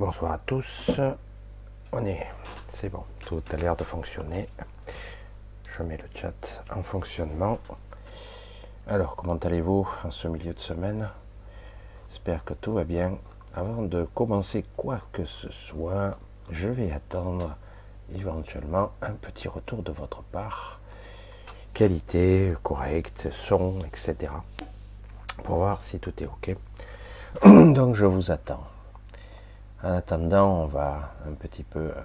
[0.00, 0.90] Bonsoir à tous.
[1.92, 2.26] On est,
[2.72, 4.48] c'est bon, tout a l'air de fonctionner.
[5.66, 7.58] Je mets le chat en fonctionnement.
[8.86, 11.06] Alors, comment allez-vous en ce milieu de semaine?
[12.08, 13.18] J'espère que tout va bien.
[13.54, 16.16] Avant de commencer quoi que ce soit,
[16.50, 17.54] je vais attendre
[18.14, 20.80] éventuellement un petit retour de votre part.
[21.74, 24.32] Qualité, correcte, son, etc.
[25.44, 26.56] Pour voir si tout est OK.
[27.74, 28.66] Donc je vous attends.
[29.82, 32.02] En attendant, on va un petit peu euh,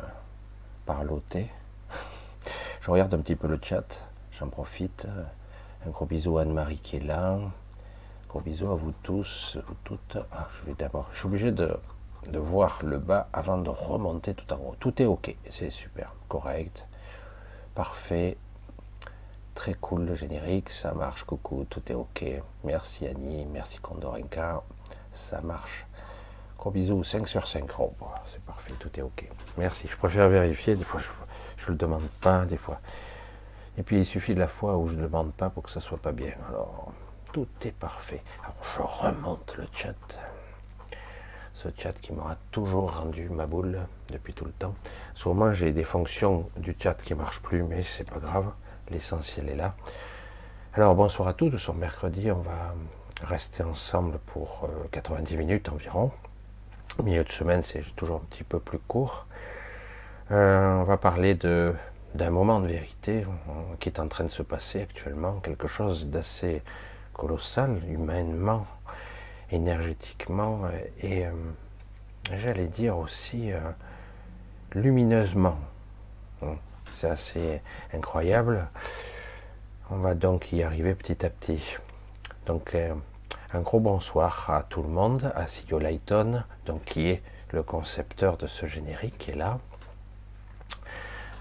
[0.85, 1.51] parloter.
[2.81, 5.07] Je regarde un petit peu le chat, j'en profite.
[5.85, 7.37] Un gros bisou à Anne-Marie qui est là.
[8.29, 10.17] Gros bisou à vous tous, toutes.
[10.31, 11.77] Ah, je vais d'abord, je suis obligé de,
[12.31, 14.75] de voir le bas avant de remonter tout en haut.
[14.79, 16.87] Tout est ok, c'est super, correct,
[17.75, 18.37] parfait,
[19.53, 22.25] très cool le générique, ça marche, coucou, tout est ok.
[22.63, 24.63] Merci Annie, merci Condorenka,
[25.11, 25.85] ça marche.
[26.57, 27.69] Gros bisous, 5 sur 5.
[27.79, 29.29] Oh, bah, c'est parfait, tout est ok.
[29.57, 29.87] Merci.
[29.89, 30.75] Je préfère vérifier.
[30.75, 30.99] Des fois,
[31.57, 32.79] je ne le demande pas, des fois.
[33.77, 35.81] Et puis, il suffit de la fois où je ne demande pas pour que ça
[35.81, 36.33] soit pas bien.
[36.47, 36.91] Alors,
[37.33, 38.23] tout est parfait.
[38.43, 39.93] Alors, je remonte le chat.
[41.53, 43.79] Ce chat qui m'aura toujours rendu ma boule
[44.11, 44.75] depuis tout le temps.
[45.13, 48.51] Sûrement, j'ai des fonctions du chat qui ne marchent plus, mais c'est pas grave.
[48.89, 49.75] L'essentiel est là.
[50.73, 51.49] Alors, bonsoir à tous.
[51.49, 52.31] Nous sommes mercredi.
[52.31, 52.73] On va
[53.23, 56.11] rester ensemble pour 90 euh, minutes environ.
[57.03, 59.27] Milieu de semaine, c'est toujours un petit peu plus court.
[60.31, 61.73] Euh, on va parler de
[62.13, 66.07] d'un moment de vérité euh, qui est en train de se passer actuellement, quelque chose
[66.07, 66.61] d'assez
[67.11, 68.65] colossal, humainement,
[69.51, 70.61] énergétiquement
[71.01, 71.25] et
[72.31, 73.51] j'allais dire aussi
[74.73, 75.57] lumineusement.
[76.93, 77.61] C'est assez
[77.93, 78.67] incroyable.
[79.89, 81.77] On va donc y arriver petit à petit.
[82.45, 82.93] Donc, euh,
[83.55, 88.35] un gros bonsoir à tout le monde, à Sigio Layton, donc, qui est le concepteur
[88.35, 89.59] de ce générique, qui est là,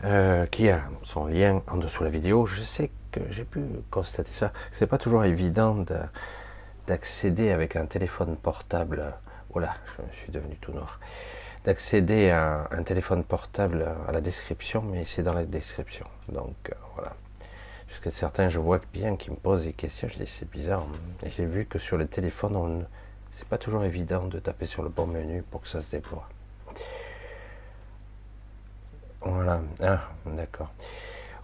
[0.05, 2.47] euh, qui a son lien en dessous de la vidéo.
[2.47, 4.53] Je sais que j'ai pu constater ça.
[4.71, 5.85] C'est pas toujours évident
[6.87, 9.17] d'accéder avec un téléphone portable.
[9.51, 11.01] Voilà, oh je suis devenu tout noir.
[11.65, 16.07] D'accéder à un téléphone portable à la description, mais c'est dans la description.
[16.29, 17.15] Donc euh, voilà.
[18.11, 20.87] Certains, je vois bien qui me posent des questions, je dis c'est bizarre.
[21.25, 22.85] Et j'ai vu que sur le téléphone, on...
[23.31, 26.29] c'est pas toujours évident de taper sur le bon menu pour que ça se déploie.
[29.23, 30.71] Voilà, ah, d'accord.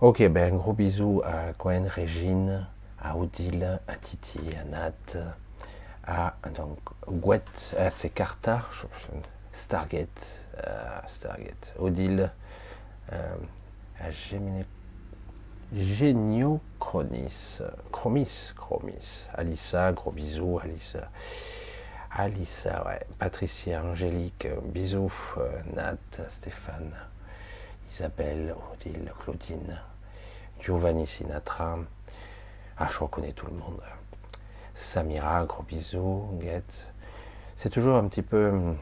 [0.02, 2.66] Ok, ben un gros bisou à Cohen, Régine,
[3.00, 4.92] à Odile, à Titi, à Nat,
[6.06, 6.78] à donc
[7.08, 7.40] Gouet,
[7.78, 8.62] à c'est Carta,
[9.52, 10.46] Stargate,
[11.06, 12.30] Stargate, Odile,
[13.12, 13.34] euh,
[13.98, 14.64] à Gemini
[15.75, 17.61] Géniochronis,
[17.93, 21.11] Chromis, Chromis, Alissa, gros bisous, Alissa,
[22.11, 25.96] Alissa, ouais, Patricia, Angélique, bisous, euh, Nat,
[26.28, 26.93] Stéphane,
[27.88, 29.81] Isabelle, Odile, Claudine,
[30.61, 31.78] Giovanni Sinatra,
[32.78, 33.81] ah, je reconnais tout le monde,
[34.75, 36.88] Samira, gros bisous, Guette,
[37.55, 38.75] c'est toujours un petit peu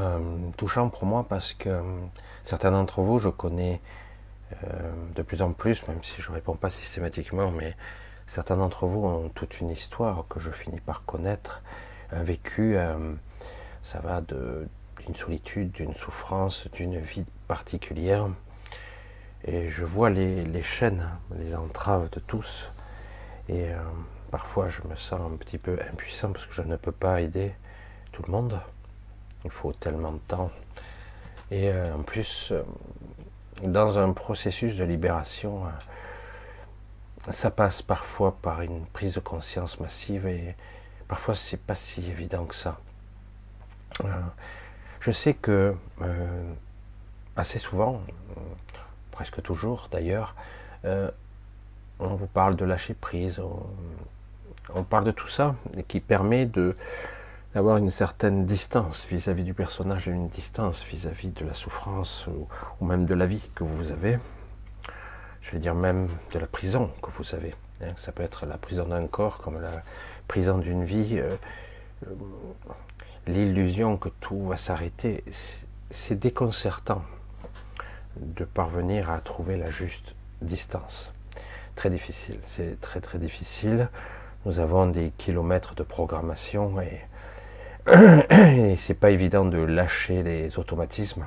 [0.00, 1.82] euh, touchant pour moi parce que euh,
[2.44, 3.80] certains d'entre vous, je connais
[4.64, 7.76] euh, de plus en plus, même si je ne réponds pas systématiquement, mais
[8.26, 11.62] certains d'entre vous ont toute une histoire que je finis par connaître,
[12.10, 13.14] un vécu, euh,
[13.82, 18.28] ça va d'une solitude, d'une souffrance, d'une vie particulière.
[19.44, 22.72] Et je vois les, chaînes, les entraves de tous.
[23.48, 23.76] Et euh,
[24.30, 27.52] parfois je me sens un petit peu impuissant parce que je ne peux pas aider
[28.12, 28.58] tout le monde.
[29.44, 30.50] Il faut tellement de temps.
[31.50, 32.52] Et en plus,
[33.62, 40.26] dans un processus de libération, euh, ça passe parfois par une prise de conscience massive
[40.26, 40.54] et
[41.08, 42.78] parfois c'est pas si évident que ça.
[44.04, 44.08] Euh,
[45.00, 46.52] je sais que euh,
[47.36, 48.00] assez souvent,
[49.10, 50.34] presque toujours d'ailleurs,
[52.00, 53.40] on vous parle de lâcher prise,
[54.74, 55.54] on, parle de tout ça
[55.88, 56.76] qui permet de
[57.54, 62.28] d'avoir une certaine distance vis-à-vis du personnage et une distance vis-à-vis de la souffrance
[62.80, 64.18] ou, même de la vie que vous avez.
[65.40, 67.54] Je vais dire même de la prison que vous avez.
[67.82, 67.92] Hein.
[67.96, 69.82] Ça peut être la prison d'un corps comme la
[70.26, 71.18] prison d'une vie.
[71.18, 71.36] Euh,
[72.06, 72.14] euh,
[73.26, 75.24] l'illusion que tout va s'arrêter,
[75.90, 77.02] c'est déconcertant
[78.16, 81.12] de parvenir à trouver la juste distance.
[81.76, 83.88] Très difficile, c'est très très difficile.
[84.44, 87.00] Nous avons des kilomètres de programmation et
[88.30, 91.24] et c'est pas évident de lâcher les automatismes,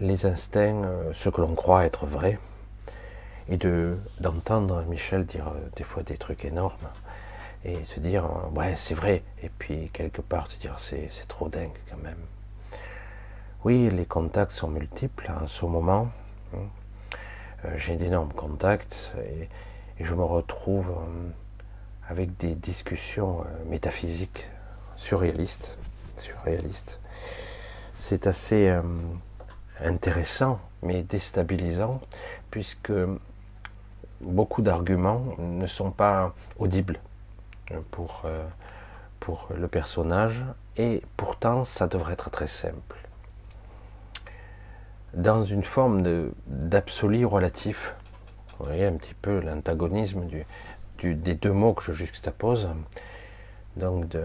[0.00, 2.38] les instincts, euh, ce que l'on croit être vrai,
[3.48, 6.88] et de d'entendre Michel dire euh, des fois des trucs énormes.
[7.64, 11.78] et se dire ouais c'est vrai et puis quelque part se dire c'est trop dingue
[11.90, 12.18] quand même
[13.64, 16.10] oui les contacts sont multiples en ce moment
[16.54, 16.58] hein.
[17.64, 19.48] euh, j'ai d'énormes contacts et,
[20.00, 21.30] je me retrouve euh,
[22.08, 24.48] avec des discussions euh, métaphysiques
[24.96, 25.78] surréalistes
[26.18, 27.00] surréalistes
[27.94, 28.76] c'est assez
[29.80, 32.00] intéressant mais déstabilisant
[32.50, 32.92] puisque
[34.20, 36.98] beaucoup d'arguments ne sont pas audibles
[37.90, 38.46] pour, euh,
[39.20, 40.42] pour le personnage,
[40.76, 42.96] et pourtant ça devrait être très simple.
[45.14, 47.94] Dans une forme d'absolu relatif,
[48.58, 52.70] vous voyez un petit peu l'antagonisme du, des deux mots que je juxtapose,
[53.76, 54.16] donc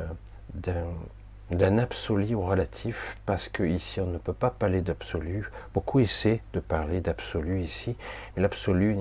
[0.53, 5.49] d'un absolu relatif, parce que ici on ne peut pas parler d'absolu.
[5.73, 7.95] Beaucoup essaient de parler d'absolu ici,
[8.35, 8.95] mais l'absolu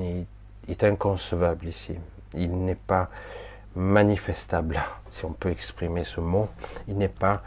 [0.69, 1.95] est inconcevable ici.
[2.35, 3.11] Il n'est pas
[3.77, 6.49] manifestable, si on peut exprimer ce mot,
[6.87, 7.43] il n'est pas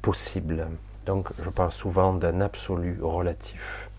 [0.00, 0.66] possible.
[1.06, 3.90] Donc je parle souvent d'un absolu relatif,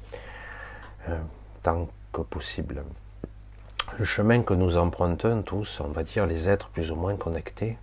[1.09, 1.17] euh,
[1.61, 2.83] tant que possible.
[3.99, 7.77] Le chemin que nous empruntons tous, on va dire les êtres plus ou moins connectés,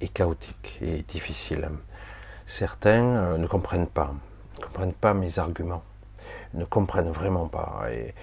[0.00, 1.68] est chaotique et difficile.
[2.46, 4.14] Certains euh, ne comprennent pas,
[4.58, 5.82] ne comprennent pas mes arguments,
[6.54, 7.86] ne comprennent vraiment pas.
[7.90, 8.14] Et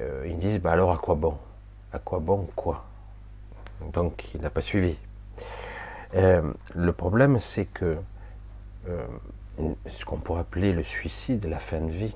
[0.00, 1.36] euh, ils disent, bah alors à quoi bon?
[1.92, 2.84] À quoi bon quoi?
[3.92, 4.96] Donc il n'a pas suivi.
[6.14, 7.98] Euh, le problème, c'est que
[9.86, 12.14] ce qu'on pourrait appeler le suicide, la fin de vie,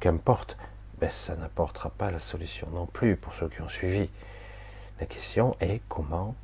[0.00, 0.58] qu'importe,
[1.00, 4.10] ben, ça n'apportera pas la solution non plus pour ceux qui ont suivi.
[5.00, 6.34] La question est comment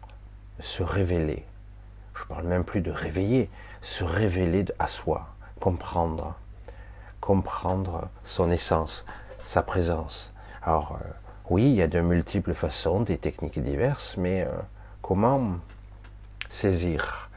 [0.59, 1.45] se révéler.
[2.19, 3.49] Je parle même plus de réveiller,
[3.81, 5.29] se révéler à soi,
[5.61, 6.35] comprendre,
[7.21, 9.05] comprendre son essence,
[9.45, 10.33] sa présence.
[10.63, 11.09] Alors, euh,
[11.49, 14.51] oui, il y a de multiples façons, des techniques diverses, mais euh,
[15.01, 15.59] comment
[16.49, 17.31] saisir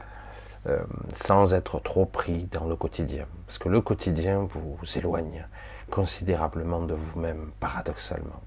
[0.66, 0.82] euh,
[1.24, 3.26] sans être trop pris dans le quotidien?
[3.46, 5.46] Parce que le quotidien vous, éloigne
[5.90, 8.42] considérablement de vous-même, paradoxalement.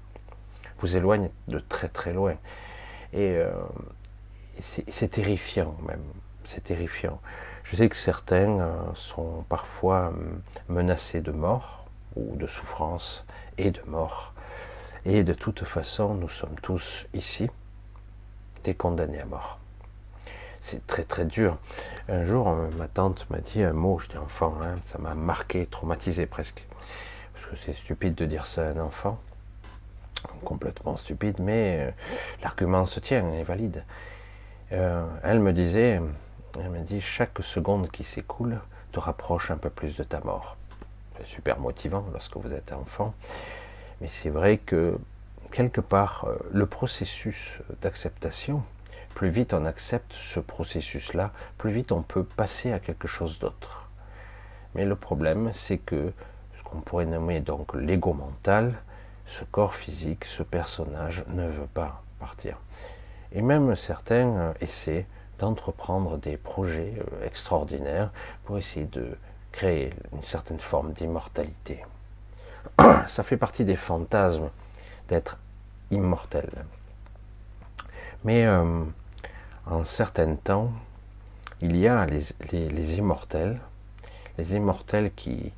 [0.80, 2.34] Vous éloigne de très très loin.
[3.14, 3.40] Et
[4.60, 6.02] c'est terrifiant même.
[6.46, 7.20] C'est terrifiant.
[7.64, 10.12] Je sais que certains sont parfois
[10.68, 11.84] menacés de mort
[12.14, 13.26] ou de souffrance
[13.58, 14.32] et de mort
[15.08, 17.48] et de toute façon, nous sommes tous ici
[18.64, 19.60] des condamnés à mort.
[20.60, 21.58] C'est très très dur.
[22.08, 25.66] Un jour, euh, ma tante m'a dit un mot, j'étais enfant, hein, ça m'a marqué,
[25.66, 26.66] traumatisé presque.
[27.32, 29.20] Parce que c'est stupide de dire ça à un enfant.
[30.44, 31.90] Complètement stupide, mais euh,
[32.42, 33.84] l'argument se tient, est valide.
[34.72, 36.00] Euh, elle me disait,
[36.62, 38.60] elle me dit, chaque seconde qui s'écoule
[38.92, 40.56] te rapproche un peu plus de ta mort.
[41.18, 43.14] C'est super motivant lorsque vous êtes enfant.
[44.00, 44.98] Mais c'est vrai que
[45.50, 48.62] quelque part, euh, le processus d'acceptation,
[49.14, 53.88] plus vite on accepte ce processus-là, plus vite on peut passer à quelque chose d'autre.
[54.74, 56.12] Mais le problème, c'est que
[56.58, 58.74] ce qu'on pourrait nommer donc l'ego mental,
[59.24, 62.58] ce corps physique, ce personnage ne veut pas partir.
[63.32, 65.06] Et même certains euh, essaient
[65.38, 68.10] d'entreprendre des projets euh, extraordinaires
[68.44, 69.16] pour essayer de
[69.52, 71.84] créer une certaine forme d'immortalité.
[73.08, 74.50] ça fait partie des fantasmes
[75.08, 75.38] d'être
[75.90, 76.50] immortel.
[78.24, 78.82] Mais euh,
[79.66, 80.72] en certains temps,
[81.60, 83.58] il y a les, immortels,
[84.36, 85.52] les immortels qui,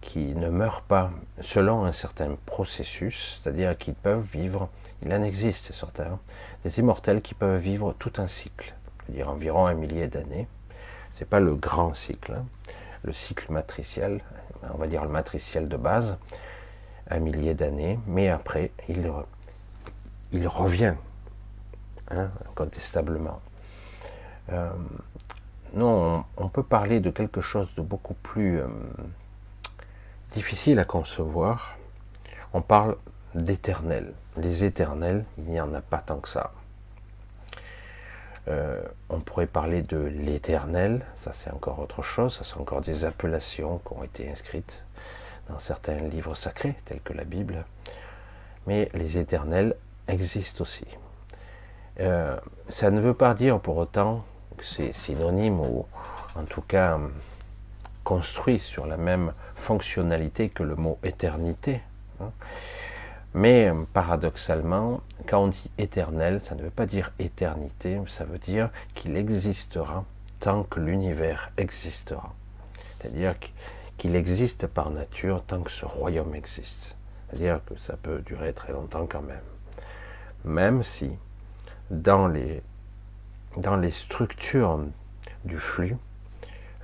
[0.00, 4.68] qui ne meurent pas selon un certain processus, c'est-à-dire qu'ils peuvent vivre,
[5.02, 6.18] il en existe certains,
[6.64, 8.74] des immortels qui peuvent vivre tout un cycle,
[9.06, 10.46] c'est-à-dire environ un millier d'années.
[11.16, 12.44] C'est pas le grand cycle, hein.
[13.04, 14.20] le cycle matriciel,
[14.74, 16.16] on va dire le matriciel de base,
[17.10, 19.12] un millier d'années, mais après, il,
[20.32, 20.94] il revient,
[22.10, 23.40] hein, incontestablement.
[24.50, 24.70] Euh,
[25.74, 28.66] non, on, peut parler de quelque chose de beaucoup plus euh,
[30.32, 31.76] difficile à concevoir.
[32.52, 32.96] On parle
[33.34, 34.12] d'éternel.
[34.36, 36.52] Les éternels, il n'y en a pas tant que ça.
[38.48, 43.04] Euh, on pourrait parler de l'éternel, ça c'est encore autre chose, ça sont encore des
[43.04, 44.84] appellations qui ont été inscrites
[45.48, 47.64] dans certains livres sacrés, tels que la Bible.
[48.66, 49.76] Mais les éternels
[50.08, 50.86] existent aussi.
[52.00, 52.36] Euh,
[52.68, 54.24] ça ne veut pas dire pour autant
[54.56, 55.86] que c'est synonyme ou
[56.34, 56.98] en tout cas
[58.02, 61.80] construit sur la même fonctionnalité que le mot éternité.
[62.20, 62.30] Hein.
[63.34, 68.70] Mais paradoxalement, quand on dit éternel, ça ne veut pas dire éternité, ça veut dire
[68.94, 70.04] qu'il existera
[70.40, 72.34] tant que l'univers existera.
[72.98, 73.34] C'est-à-dire
[73.96, 76.96] qu'il existe par nature tant que ce royaume existe.
[77.28, 79.38] C'est-à-dire que ça peut durer très longtemps quand même.
[80.44, 81.10] Même si,
[81.90, 82.62] dans les
[83.56, 84.80] dans les structures
[85.44, 85.96] du flux,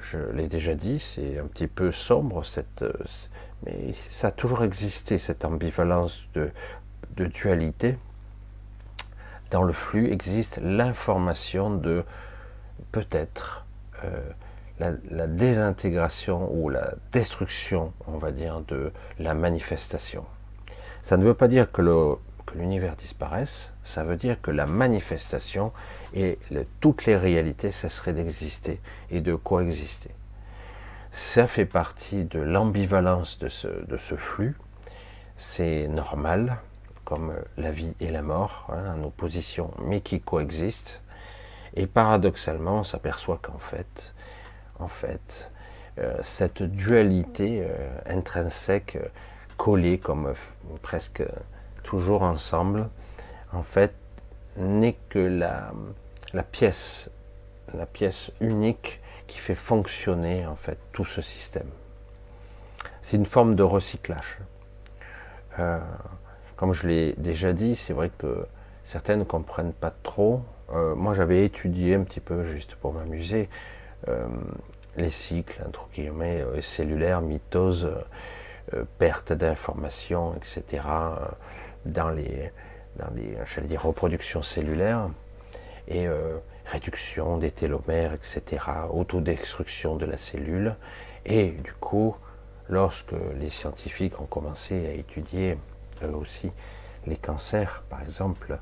[0.00, 2.85] je l'ai déjà dit, c'est un petit peu sombre, cette,
[3.65, 6.50] mais ça a toujours existé, cette ambivalence de,
[7.17, 7.99] dualité.
[9.50, 12.05] Dans le flux existe l'information de
[12.93, 13.67] peut-être
[14.05, 14.21] euh,
[14.79, 20.25] la, désintégration ou la destruction, on va dire, de la manifestation.
[21.03, 21.83] Ça ne veut pas dire que
[22.55, 25.73] l'univers disparaisse, ça veut dire que la manifestation
[26.15, 26.38] et
[26.81, 30.11] toutes les réalités cesseraient d'exister et de coexister.
[31.11, 34.57] Ça fait partie de l'ambivalence de ce, flux.
[35.37, 36.59] C'est normal,
[37.05, 41.00] comme la vie et la mort, hein, en opposition, mais qui coexistent.
[41.75, 44.15] Et paradoxalement, on s'aperçoit qu'en fait,
[44.79, 45.50] en fait,
[45.99, 48.99] euh, cette dualité euh, intrinsèque,
[49.57, 50.35] collée comme
[50.83, 51.25] presque
[51.83, 52.88] toujours ensemble,
[53.53, 53.95] en fait,
[54.57, 57.11] n'est que la pièce,
[57.75, 61.68] la pièce unique qui fait fonctionner en fait tout ce système.
[63.02, 64.38] C'est une forme de recyclage.
[65.58, 65.78] Euh,
[66.56, 68.47] comme je l'ai déjà dit, c'est vrai que
[68.85, 70.42] certains ne comprennent pas trop.
[70.73, 73.49] Euh, moi, j'avais étudié un petit peu, juste pour m'amuser,
[74.08, 74.26] euh,
[74.97, 77.90] les cycles, entre guillemets, cellulaires, mitose,
[78.99, 80.82] perte d'informations, etc.,
[81.87, 82.50] dans les,
[82.97, 85.08] dans les dire, reproductions cellulaires.
[85.87, 86.06] Et
[86.70, 90.76] réduction des télomères, etc., autodestruction de la cellule.
[91.25, 92.14] Et du coup,
[92.68, 95.58] lorsque les scientifiques ont commencé à étudier
[96.02, 96.50] eux aussi
[97.06, 98.58] les cancers, par exemple,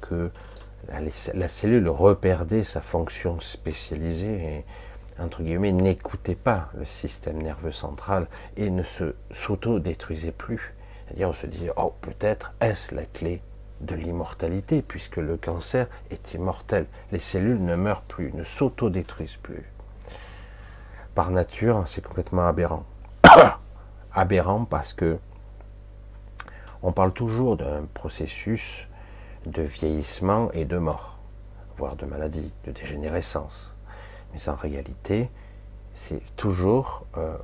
[0.00, 0.30] que
[0.88, 4.64] la, cellule reperdait sa fonction spécialisée et,
[5.22, 8.26] entre guillemets, n'écoutait pas le système nerveux central
[8.56, 10.74] et ne se s'auto-détruisait plus.
[11.06, 13.42] C'est-à-dire, on se disait, oh, peut-être est-ce la clé
[13.80, 16.86] de l'immortalité, puisque le cancer est immortel.
[17.12, 19.64] Les cellules ne meurent plus, ne s'autodétruisent plus.
[21.14, 22.84] Par nature, c'est complètement aberrant.
[24.12, 25.18] aberrant parce que
[26.82, 28.88] on parle toujours d'un processus
[29.44, 31.18] de vieillissement et de mort,
[31.76, 33.74] voire de maladie, de dégénérescence.
[34.32, 35.30] Mais en réalité,
[35.94, 37.36] c'est toujours euh,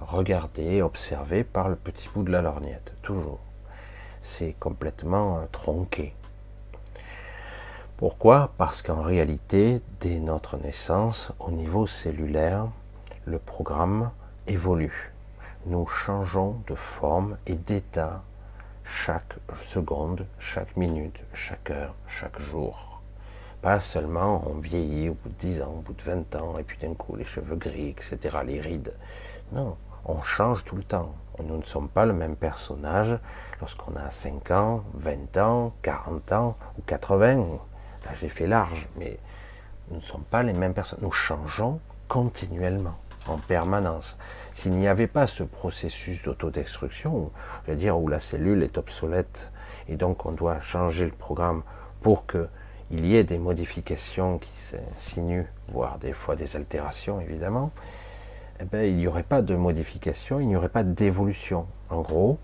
[0.00, 3.40] regardé, observé par le petit bout de la lorgnette, toujours
[4.22, 6.14] c'est complètement euh, tronqué.
[7.96, 8.52] Pourquoi?
[8.58, 12.66] Parce qu'en réalité, dès notre naissance, au niveau cellulaire,
[13.24, 14.10] le programme
[14.46, 15.12] évolue.
[15.66, 18.22] Nous changeons de forme et d'état
[18.84, 23.00] chaque seconde, chaque minute, chaque heure, chaque jour.
[23.60, 26.64] Pas seulement on vieillit au bout de 10 ans, au bout de 20 ans, et
[26.64, 28.92] puis d'un coup les cheveux gris, etc., les rides.
[29.52, 31.14] Non, on change tout le temps.
[31.42, 33.18] Nous ne sommes pas le même personnage
[33.60, 37.36] lorsqu'on a 5 ans, 20 ans, 40 ans ou 80.
[38.04, 39.18] Là, j'ai fait large, mais
[39.90, 41.00] nous ne sommes pas les mêmes personnes.
[41.02, 42.96] Nous changeons continuellement,
[43.26, 44.16] en permanence.
[44.52, 47.30] S'il n'y avait pas ce processus d'autodestruction,
[47.66, 49.50] je veux dire, où la cellule est obsolète
[49.88, 51.62] et donc on doit changer le programme
[52.02, 57.70] pour qu'il y ait des modifications qui s'insinuent, voire des fois des altérations évidemment,
[58.60, 61.66] eh ben, il n'y aurait pas de modification, il n'y aurait pas d'évolution.
[61.90, 62.38] En gros,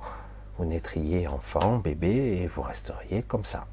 [0.58, 3.66] vous naîtriez enfant, bébé, et vous resteriez comme ça,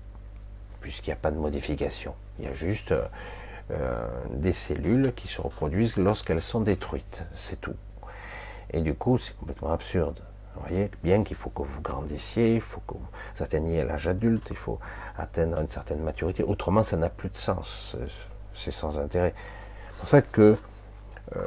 [0.82, 2.14] puisqu'il n'y a pas de modification.
[2.40, 2.94] Il y a juste
[3.72, 7.76] euh, des cellules qui se reproduisent lorsqu'elles sont détruites, c'est tout.
[8.72, 10.22] Et du coup, c'est complètement absurde.
[10.56, 14.48] Vous voyez, bien qu'il faut que vous grandissiez, il faut que vous atteigniez l'âge adulte,
[14.52, 14.80] il faut
[15.18, 16.44] atteindre une certaine maturité.
[16.44, 17.98] Autrement, ça n'a plus de sens.
[18.54, 19.34] C'est sans intérêt.
[19.36, 20.58] C'est pour ça que euh,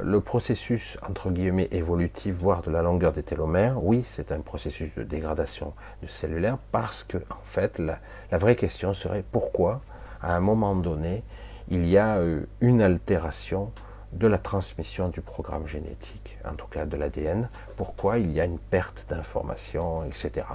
[0.03, 4.95] le processus, entre guillemets, évolutif, voire de la longueur des télomères, oui, c'est un processus
[4.95, 7.99] de dégradation du cellulaire, parce que, en fait, la,
[8.33, 9.81] vraie question serait pourquoi,
[10.21, 11.23] à un moment donné,
[11.69, 13.71] il y a euh, une altération
[14.13, 18.45] de la transmission du programme génétique, en tout cas de l'ADN, pourquoi il y a
[18.45, 20.47] une perte d'informations, etc.,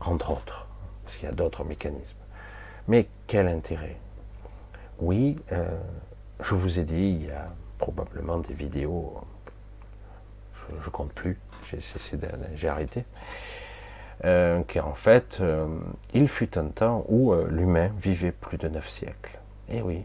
[0.00, 0.66] entre autres,
[1.04, 2.16] parce qu'il y a d'autres mécanismes.
[2.88, 3.96] Mais quel intérêt?
[5.00, 5.68] Oui, euh,
[6.40, 9.14] je vous ai dit, il y a probablement des vidéos,
[10.54, 11.38] je, ne compte plus,
[12.54, 13.04] j'ai arrêté,
[14.24, 15.66] euh, qui en fait, euh,
[16.12, 19.38] il fut un temps où euh, l'humain vivait plus de 9 siècles.
[19.68, 20.04] Et eh oui,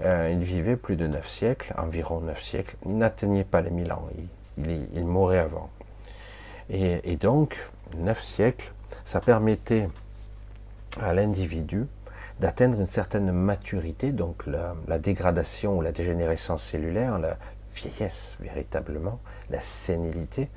[0.00, 4.08] il vivait plus de 9 siècles, environ 9 siècles, il n'atteignait pas les 1000 ans,
[4.58, 5.70] il, il, mourait avant.
[6.70, 7.58] Et, donc,
[7.98, 8.72] 9 siècles,
[9.04, 9.88] ça permettait
[11.00, 11.86] à l'individu
[12.40, 17.36] d'atteindre une certaine maturité, donc la, dégradation ou la dégénérescence cellulaire, la
[17.74, 19.20] vieillesse véritablement,
[19.50, 20.50] la sénilité,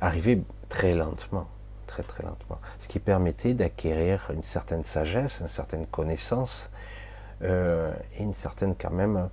[0.00, 1.48] arrivait très lentement,
[1.86, 6.70] très très lentement, ce qui permettait d'acquérir une certaine sagesse, une certaine connaissance,
[7.42, 9.28] euh, et une certaine quand même,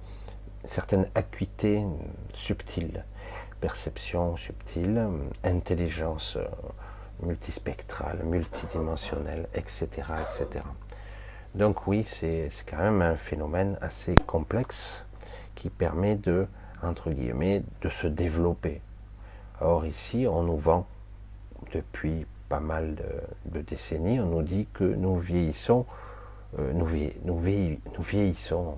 [0.64, 1.84] certaine acuité
[2.34, 3.04] subtile,
[3.60, 5.08] perception subtile,
[5.44, 6.46] intelligence euh,
[7.22, 10.64] multispectrale, multidimensionnelle, etc., etc.
[11.56, 15.06] Donc oui, c'est quand même un phénomène assez complexe
[15.56, 16.48] qui permet de,
[16.84, 18.82] entre guillemets, de se développer.
[19.62, 20.86] Or ici, on nous vend
[21.72, 22.96] depuis pas mal
[23.46, 25.86] de, décennies, on nous dit que nous vieillissons,
[26.60, 26.90] euh, nous,
[27.24, 27.40] nous,
[28.02, 28.76] vieillissons,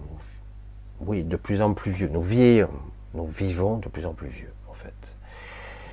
[1.00, 2.10] oui, de plus en plus vieux.
[2.10, 2.70] Nous vieillons,
[3.16, 4.94] nous vivons de plus en plus vieux, en fait.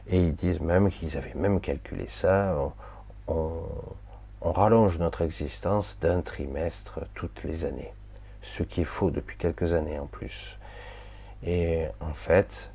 [0.08, 2.54] Et ils disent même qu'ils avaient même calculé ça.
[3.26, 3.62] On
[4.52, 7.92] rallonge notre existence d'un trimestre toutes les années.
[8.42, 10.58] Ce qui est faux depuis quelques années en plus.
[11.46, 12.70] Et en fait,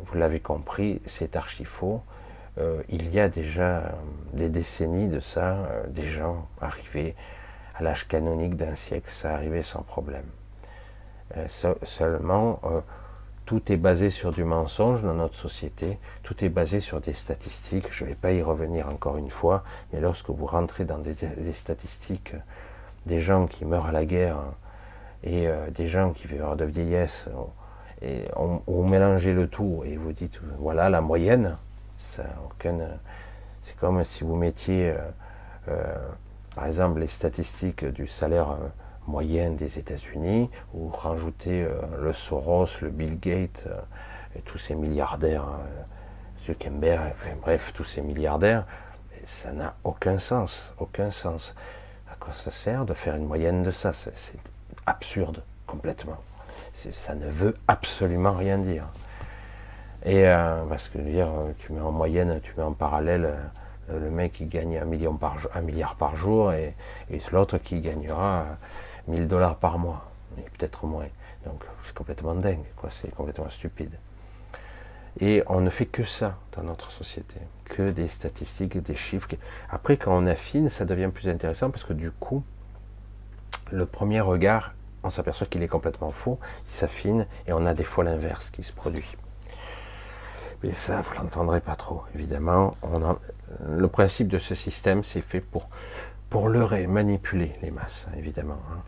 [0.00, 2.02] vous l'avez compris, c'est archi faux.
[2.58, 3.90] Euh, il y a déjà euh,
[4.32, 7.14] des décennies de ça, euh, des gens arrivés
[7.74, 10.26] à l'âge canonique d'un siècle, ça arrivait sans problème.
[11.82, 12.60] seulement,
[13.46, 17.92] tout est basé sur du mensonge dans notre société, tout est basé sur des statistiques,
[17.92, 21.14] je ne vais pas y revenir encore une fois, mais lorsque vous rentrez dans des,
[21.52, 22.34] statistiques
[23.06, 24.38] des gens qui meurent à la guerre
[25.22, 27.28] et des gens qui meurent de vieillesse,
[28.02, 31.56] et on, mélangez le tout et vous dites, voilà la moyenne,
[33.62, 34.98] c'est comme si vous mettiez, euh,
[35.68, 35.96] euh,
[36.54, 38.56] par exemple, les statistiques du salaire
[39.06, 41.66] euh, moyen des États-Unis, ou rajoutez
[42.00, 43.66] le Soros, le Bill Gates
[44.36, 45.46] et tous ces milliardaires,
[46.44, 48.66] Zuckerberg, enfin, bref, tous ces milliardaires,
[49.24, 51.54] ça n'a aucun sens, aucun sens.
[52.10, 53.92] À quoi ça sert de faire une moyenne de ça?
[53.92, 54.38] C'est
[54.86, 56.18] absurde, complètement.
[56.72, 58.84] Ça ne veut absolument rien dire.
[60.04, 63.34] Et euh, parce que dire, tu mets en moyenne, tu mets en parallèle
[63.90, 66.74] euh, le mec qui gagne un, million par, un milliard par jour et
[67.32, 68.44] l'autre qui gagnera
[69.08, 70.10] 1000 dollars par mois,
[70.58, 71.06] peut-être moins.
[71.44, 73.92] Donc c'est complètement dingue, quoi, c'est complètement stupide.
[75.20, 79.28] Et on ne fait que ça dans notre société, que des statistiques, des chiffres.
[79.70, 82.42] Après, quand on affine, ça devient plus intéressant parce que du coup,
[83.70, 87.84] le premier regard, on s'aperçoit qu'il est complètement faux, il s'affine et on a des
[87.84, 89.16] fois l'inverse qui se produit.
[90.64, 92.74] Et ça, vous l'entendrez pas trop, évidemment.
[93.68, 95.68] le principe de ce système, c'est fait pour,
[96.30, 98.58] pour leurrer, manipuler les masses, évidemment.
[98.72, 98.78] Hein.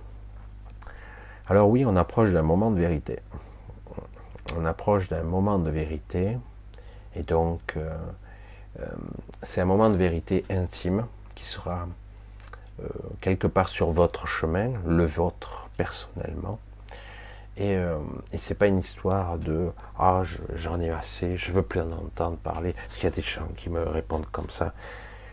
[1.48, 3.20] Alors oui, on approche d'un moment de vérité.
[4.56, 6.38] On approche d'un moment de vérité,
[7.14, 7.96] et donc euh,
[8.80, 8.86] euh,
[9.42, 11.86] c'est un moment de vérité intime qui sera
[12.80, 12.88] euh,
[13.20, 16.58] quelque part sur votre chemin, le vôtre personnellement,
[17.56, 17.72] et,
[18.32, 20.22] et c'est pas une histoire de ah
[20.54, 22.74] j'en ai assez, je veux plus en entendre parler.
[22.74, 24.74] Parce qu'il y a des gens qui me répondent comme ça.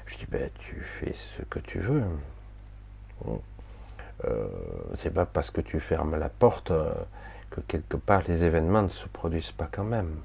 [0.06, 2.04] Je dis ben tu fais ce que tu veux.
[4.26, 4.48] Euh,
[4.96, 6.92] c'est pas parce que tu fermes la porte euh,
[7.50, 10.16] que quelque part les événements ne se produisent pas quand même.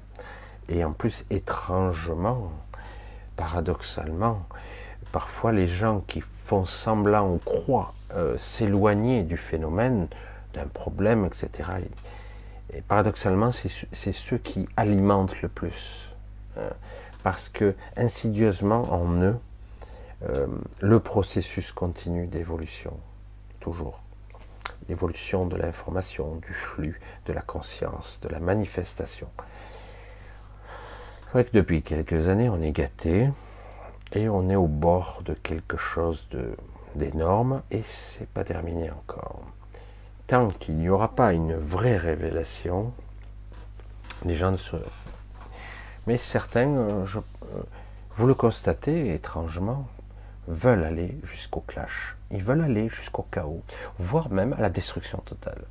[0.69, 2.51] Et en plus étrangement,
[3.35, 4.45] paradoxalement,
[5.11, 10.07] parfois les gens qui font semblant ou croient euh, s'éloigner du phénomène
[10.53, 11.69] d'un problème, etc.
[12.73, 16.05] Et paradoxalement, c'est ceux qui alimentent le plus.
[16.57, 16.69] Hein.
[17.23, 19.37] parce que insidieusement en eux,
[20.27, 20.47] euh,
[20.81, 22.97] le processus continue d'évolution,
[24.87, 29.27] L'évolution de l'information, du flux, de la conscience, de la manifestation.
[31.25, 33.29] C'est vrai que depuis quelques années, on est gâté
[34.13, 36.27] et on est au bord de quelque chose
[36.95, 39.43] d'énorme et c'est pas terminé encore
[40.29, 42.93] tant qu'il n'y aura pas une vraie révélation,
[44.25, 44.75] les gens ne se...
[46.05, 47.63] Mais certains, euh, euh,
[48.15, 49.87] vous le constatez étrangement,
[50.49, 52.17] veulent aller jusqu'au clash.
[52.31, 53.63] Ils veulent aller jusqu'au chaos,
[53.99, 55.63] voire même à la destruction totale.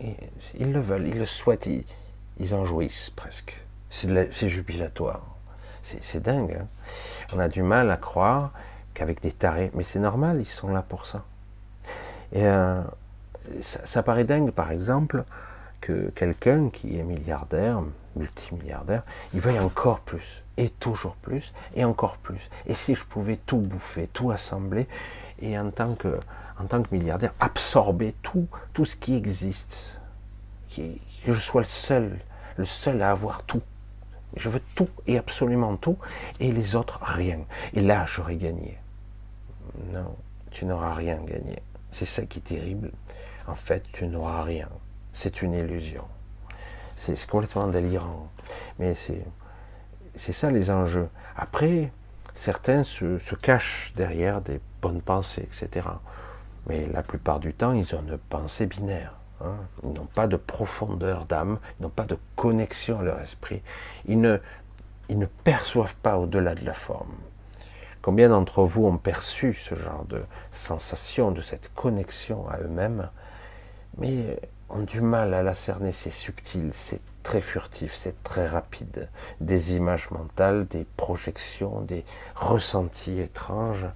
[0.00, 1.68] Ils le veulent, ils le souhaitent,
[2.38, 3.60] ils, en jouissent presque.
[3.88, 5.22] C'est jubilatoire.
[5.82, 6.58] C'est dingue.
[6.60, 6.66] Hein.
[7.32, 8.52] On a du mal à croire
[8.92, 11.24] qu'avec des tarés, mais c'est normal, ils sont là pour ça.
[12.32, 12.82] Et euh,
[13.62, 15.24] ça, paraît dingue, par exemple,
[15.80, 17.82] que quelqu'un qui est milliardaire,
[18.16, 22.50] multimilliardaire, il veuille encore plus, et toujours plus, et encore plus.
[22.66, 24.86] Et si je pouvais tout bouffer, tout assembler,
[25.40, 26.20] et en tant que,
[26.60, 29.98] en tant que milliardaire, absorber tout, tout ce qui existe,
[30.76, 32.18] que je sois le seul,
[32.56, 33.62] le seul à avoir tout.
[34.36, 35.96] Je veux tout et absolument tout,
[36.38, 37.40] et les autres rien.
[37.72, 38.76] Et là, j'aurais gagné.
[39.92, 40.14] Non,
[40.50, 41.62] tu n'auras rien gagné.
[41.90, 42.90] C'est ça qui est terrible
[43.48, 44.68] en fait, tu n'auras rien.
[45.12, 46.04] C'est une illusion.
[46.96, 48.28] C'est complètement délirant.
[48.78, 49.24] Mais c'est
[50.18, 51.08] ça les enjeux.
[51.36, 51.90] Après,
[52.34, 55.86] certains se, cachent derrière des bonnes pensées, etc.
[56.66, 59.14] Mais la plupart du temps, ils ont une pensée binaire.
[59.40, 59.56] Hein.
[59.84, 63.62] Ils n'ont pas de profondeur d'âme, ils n'ont pas de connexion à leur esprit.
[64.06, 64.38] Ils ne,
[65.08, 67.14] ils ne perçoivent pas au-delà de la forme.
[68.02, 73.10] Combien d'entre vous ont perçu ce genre de sensation, de cette connexion à eux-mêmes,
[73.98, 79.08] mais ont du mal à la cerner, c'est subtil, c'est très furtif, c'est très rapide.
[79.40, 82.04] Des images mentales, des projections, des
[82.34, 83.86] ressentis étranges.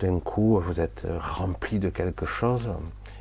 [0.00, 2.70] D'un coup, vous êtes rempli de quelque chose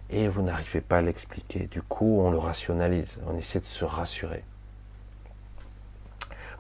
[0.10, 1.68] et vous n'arrivez pas à l'expliquer.
[1.68, 4.44] Du coup, on le rationalise, on essaie de se rassurer.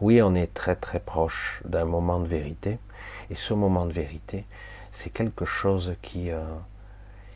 [0.01, 2.79] Oui, on est très très proche d'un moment de vérité,
[3.29, 4.45] et ce moment de vérité,
[4.91, 6.43] c'est quelque chose qui, euh,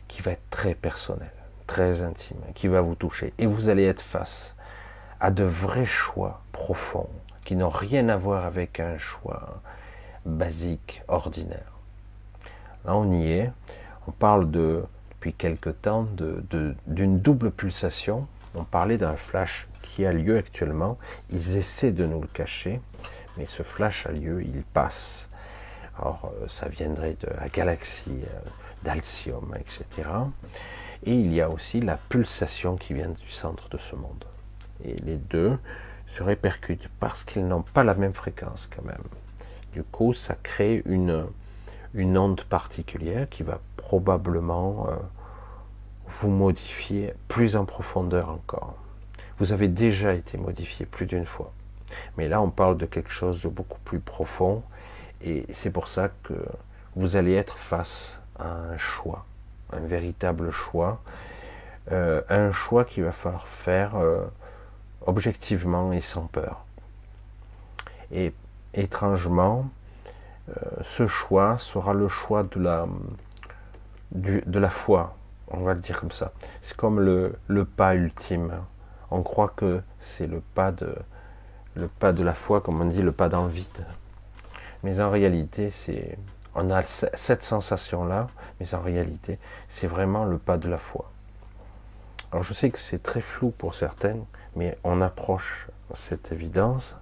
[0.08, 1.32] qui va être très personnel,
[1.70, 3.32] très intime, qui va vous toucher.
[3.38, 4.56] Et vous allez être face
[5.20, 7.08] à de vrais choix profonds,
[7.44, 9.62] qui n'ont rien à voir avec un choix
[10.26, 11.72] basique, ordinaire.
[12.84, 13.52] Là, on y est.
[14.08, 16.08] On parle de, depuis quelque temps
[16.88, 18.26] d'une double pulsation.
[18.56, 20.98] On parlait d'un flash qui a lieu actuellement.
[21.30, 22.80] Ils essaient de nous le cacher,
[23.36, 25.28] mais ce flash a lieu, il passe.
[26.00, 28.48] Alors, euh, ça viendrait de la galaxie euh,
[28.82, 30.08] d'Alcium, etc.
[31.04, 34.24] Et il y a aussi la pulsation qui vient du centre de ce monde.
[34.84, 35.58] Et les deux
[36.06, 39.02] se répercutent parce qu'ils n'ont pas la même fréquence quand même.
[39.72, 41.26] Du coup, ça crée une,
[41.94, 44.96] onde particulière qui va probablement euh,
[46.08, 48.74] vous modifier plus en profondeur encore.
[49.38, 51.52] Vous avez déjà été modifié plus d'une fois.
[52.16, 54.62] Mais là, on parle de quelque chose de beaucoup plus profond.
[55.22, 56.34] Et c'est pour ça que
[56.96, 59.24] vous allez être face à un choix,
[59.72, 61.00] un véritable choix.
[61.92, 64.24] Euh, un choix qu'il va falloir faire euh,
[65.06, 66.64] objectivement et sans peur.
[68.12, 68.32] Et
[68.74, 69.68] étrangement,
[70.48, 70.52] euh,
[70.82, 72.86] ce choix sera le choix de la,
[74.12, 75.16] de la foi,
[75.48, 76.32] on va le dire comme ça.
[76.60, 78.52] C'est comme le, pas ultime
[79.12, 80.94] on croit que c'est le pas de
[81.74, 83.86] le pas de la foi, comme on dit, le pas dans vide.
[84.82, 86.18] Mais en réalité, c'est
[86.54, 91.10] on a cette sensation-là, mais en réalité, c'est vraiment le pas de la foi.
[92.32, 94.18] Alors je sais que c'est très flou pour certains,
[94.56, 96.96] mais on approche cette évidence,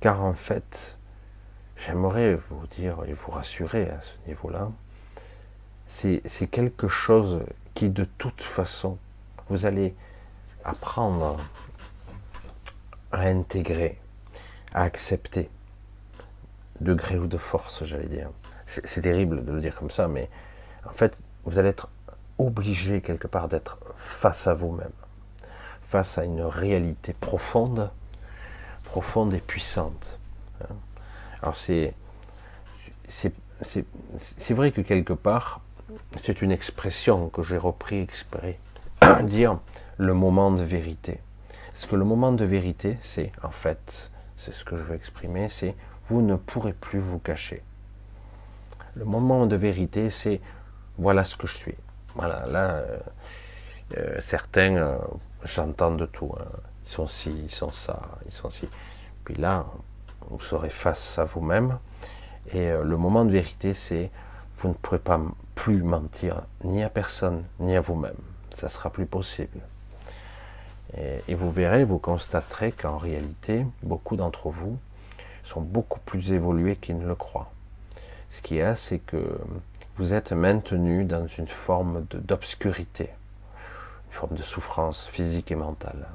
[0.00, 0.96] car en fait,
[1.76, 4.70] j'aimerais vous dire et vous rassurer à ce niveau-là,
[5.86, 7.42] c'est quelque chose
[7.74, 8.98] qui de toute façon,
[9.48, 9.94] vous allez
[10.64, 11.36] apprendre
[13.12, 13.98] à intégrer,
[14.74, 15.48] à accepter,
[16.80, 18.30] de gré ou de force, j'allais dire.
[18.66, 20.28] C'est terrible de le dire comme ça, mais
[20.84, 21.88] en fait, vous allez être
[22.38, 24.92] obligé quelque part d'être face à vous-même,
[25.82, 27.90] face à une réalité profonde,
[28.84, 30.18] profonde et puissante.
[30.62, 30.74] Hein.
[31.42, 31.94] Alors c'est
[33.08, 35.60] c'est vrai que quelque part,
[36.22, 38.58] c'est une expression que j'ai repris exprès,
[39.22, 39.58] dire
[39.96, 41.20] le moment de vérité.
[41.72, 45.48] Ce que le moment de vérité, c'est en fait, c'est ce que je veux exprimer,
[45.48, 45.74] c'est
[46.08, 47.62] vous ne pourrez plus vous cacher.
[48.96, 50.40] Le moment de vérité, c'est
[50.96, 51.74] voilà ce que je suis.
[52.14, 52.98] Voilà, là, euh,
[53.98, 54.96] euh, certains, euh,
[55.44, 56.32] j'entends de tout.
[56.40, 56.46] Hein.
[56.82, 58.66] Ils sont ci, ils sont ça, ils sont ci.
[59.22, 59.66] Puis là,
[60.30, 61.78] vous serez face à vous-même.
[62.54, 64.10] Et le moment de vérité, c'est
[64.56, 65.20] vous ne pourrez pas
[65.54, 68.16] plus mentir ni à personne, ni à vous-même.
[68.50, 69.60] Ça sera plus possible.
[70.96, 74.78] Et, vous verrez, vous constaterez qu'en réalité, beaucoup d'entre vous
[75.42, 77.50] sont beaucoup plus évolués qu'ils ne le croient.
[78.30, 79.38] Ce qui est, c'est que
[79.96, 83.08] vous êtes maintenu dans une forme d'obscurité,
[84.08, 86.06] une forme de souffrance physique et mentale.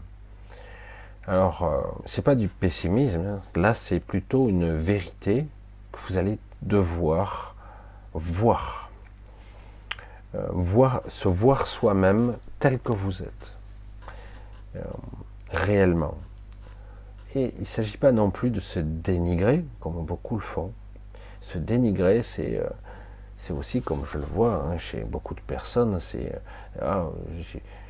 [1.28, 3.41] Alors, euh, c'est pas du pessimisme, hein.
[3.56, 5.45] là c'est plutôt une vérité
[5.91, 7.56] que vous allez devoir
[8.13, 8.89] voir,
[10.36, 13.54] euh, voir se voir soi-même tel que vous êtes.
[14.76, 14.82] Euh,
[15.52, 16.17] réellement.
[17.36, 20.71] Et il ne s'agit pas non plus de se dénigrer, comme beaucoup le font.
[21.41, 22.69] Se dénigrer, c'est euh,
[23.38, 27.06] c'est aussi, comme je le vois hein, chez beaucoup de personnes, c'est euh, ah,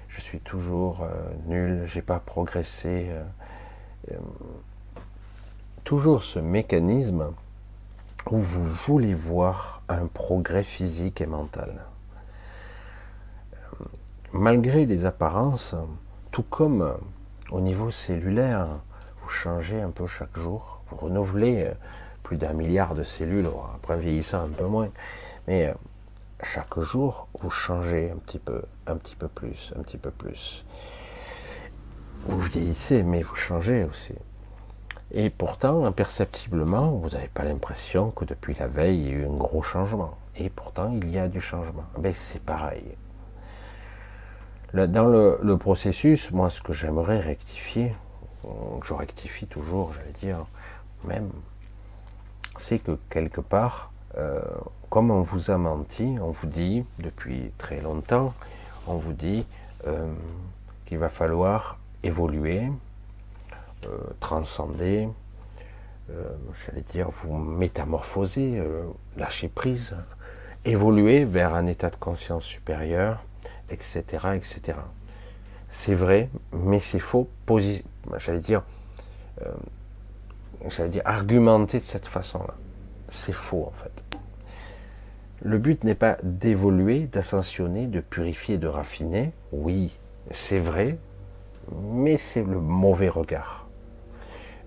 [0.07, 1.07] je suis toujours
[1.47, 3.09] nul, j'ai pas progressé.
[5.85, 7.33] toujours ce mécanisme
[8.29, 11.85] où vous voulez voir un progrès physique et mental.
[14.33, 15.75] Malgré les apparences,
[16.31, 16.93] tout comme euh,
[17.51, 18.67] au niveau cellulaire,
[19.21, 21.73] vous changez un peu chaque jour, vous renouvelez euh,
[22.31, 24.87] plus d'un milliard de cellules, après vieillissant un peu moins,
[25.49, 25.73] mais euh,
[26.41, 30.63] chaque jour, vous changez un petit peu, un petit peu plus, un petit peu plus.
[32.27, 34.13] Vous vieillissez, mais vous changez aussi.
[35.11, 39.25] Et pourtant, imperceptiblement, vous n'avez pas l'impression que depuis la veille, il y a eu
[39.25, 40.17] un gros changement.
[40.37, 41.83] Et pourtant, il y a du changement.
[41.97, 42.95] Ben, c'est pareil.
[44.73, 47.93] Dans le, processus, moi, ce que j'aimerais rectifier,
[48.85, 50.45] je rectifie toujours, j'allais dire,
[51.03, 51.29] même,
[52.61, 54.39] c'est que quelque part, euh,
[54.89, 58.33] comme on vous a menti, on vous dit depuis très longtemps,
[58.87, 59.45] on vous dit
[59.87, 60.13] euh,
[60.85, 62.63] qu'il va falloir évoluer,
[63.85, 65.09] euh, transcender,
[66.65, 68.61] j'allais dire, vous métamorphoser,
[69.15, 69.95] lâcher prise,
[70.65, 73.23] évoluer vers un état de conscience supérieur,
[73.69, 74.03] etc.,
[74.35, 74.77] etc.
[75.69, 77.29] C'est vrai, mais c'est faux.
[78.17, 78.61] J'allais dire,
[80.69, 82.55] j'allais dire, argumenter de cette façon-là.
[83.09, 84.03] C'est faux en fait.
[85.43, 89.31] Le but n'est pas d'évoluer, d'ascensionner, de purifier, de raffiner.
[89.51, 89.97] Oui,
[90.29, 90.97] c'est vrai,
[91.71, 93.67] mais c'est le mauvais regard.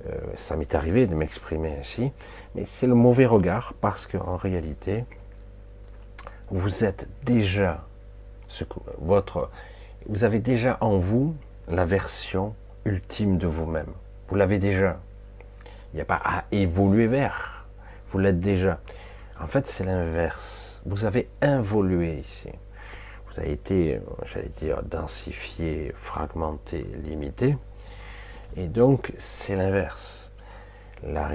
[0.06, 2.10] Euh, ça m'est arrivé de m'exprimer ainsi,
[2.54, 5.04] mais c'est le mauvais regard parce qu'en réalité,
[6.50, 7.84] vous êtes déjà
[8.98, 9.50] votre,
[10.06, 11.34] vous avez déjà en vous
[11.68, 12.54] la version
[12.84, 13.92] ultime de vous-même.
[14.28, 15.00] Vous l'avez déjà.
[15.94, 17.66] Il n'y a pas à évoluer vers.
[18.10, 18.80] Vous l'êtes déjà.
[19.40, 20.82] En fait, c'est l'inverse.
[20.84, 22.48] Vous avez involué ici.
[23.28, 27.56] Vous avez été, j'allais dire, densifié, fragmenté, limité.
[28.56, 30.32] Et donc, c'est l'inverse.
[31.04, 31.28] La,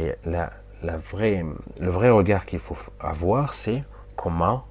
[0.84, 3.86] le vrai regard qu'il faut avoir, c'est
[4.18, 4.66] comment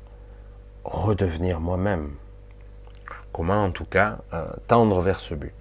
[0.85, 2.11] redevenir moi-même.
[3.33, 5.55] Comment en tout cas euh, tendre vers ce but.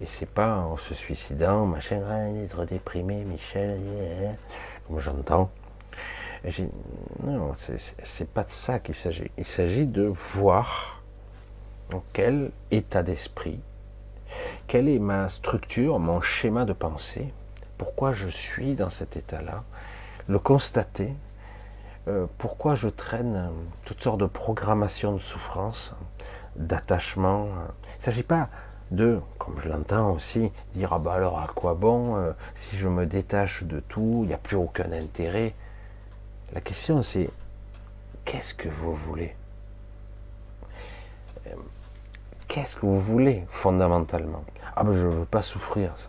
[0.00, 2.00] Et c'est pas en se suicidant, machin,
[2.42, 3.78] être déprimé, Michel,
[4.24, 4.34] hein,
[4.86, 5.50] comme j'entends.
[7.22, 7.54] Non,
[8.02, 9.30] c'est pas de ça qu'il s'agit.
[9.36, 11.02] Il s'agit de voir
[11.90, 13.60] dans quel état d'esprit,
[14.66, 17.32] quelle est ma structure, mon schéma de pensée,
[17.76, 19.64] pourquoi je suis dans cet état-là,
[20.28, 21.12] le constater,
[22.08, 23.48] euh, pourquoi je traîne euh,
[23.84, 25.92] toutes sortes de programmations de souffrance,
[26.56, 27.46] d'attachement.
[27.46, 28.48] Il ne s'agit pas
[28.90, 32.88] de, comme je l'entends aussi, dire ah bah alors à quoi bon euh, si je
[32.88, 35.54] me détache de tout, il n'y a plus aucun intérêt.
[36.52, 37.30] La question c'est
[38.24, 39.34] qu'est-ce que vous voulez?
[42.48, 44.42] Qu'est-ce que vous voulez fondamentalement?
[44.74, 46.08] Ah ben je ne veux pas souffrir, ça,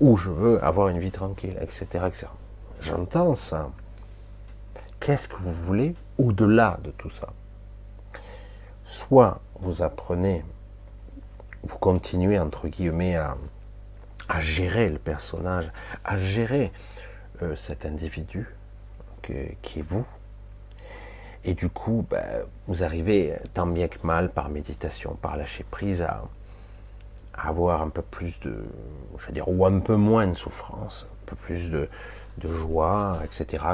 [0.00, 2.06] ou je veux avoir une vie tranquille, etc.
[2.80, 3.70] J'entends ça.
[4.98, 7.28] Qu'est-ce que vous voulez au-delà de tout ça?
[8.84, 10.44] Soit vous apprenez,
[11.66, 13.36] vous continuez entre guillemets à,
[14.40, 15.70] gérer le personnage,
[16.04, 16.72] à gérer
[17.42, 18.46] euh, cet individu
[19.22, 20.04] qui est vous,
[21.44, 26.02] et du coup, ben, vous arrivez tant bien que mal par méditation, par lâcher prise
[26.02, 26.24] à,
[27.34, 28.64] à avoir un peu plus de,
[29.16, 31.88] je veux dire, ou un peu moins de souffrance, un peu plus de,
[32.38, 33.64] de joie, etc.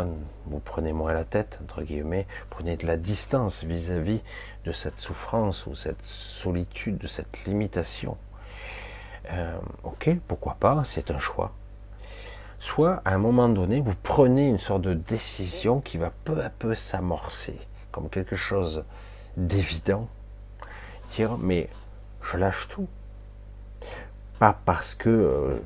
[0.46, 4.20] Vous prenez moins la tête, entre guillemets, prenez de la distance vis-à-vis
[4.64, 8.16] de cette souffrance ou cette solitude, de cette limitation.
[9.30, 11.52] Euh, ok, pourquoi pas, c'est un choix.
[12.58, 16.50] Soit à un moment donné, vous prenez une sorte de décision qui va peu à
[16.50, 17.58] peu s'amorcer,
[17.90, 18.84] comme quelque chose
[19.36, 20.08] d'évident.
[21.16, 21.68] Dire, mais
[22.22, 22.88] je lâche tout.
[24.38, 25.58] Pas parce que euh,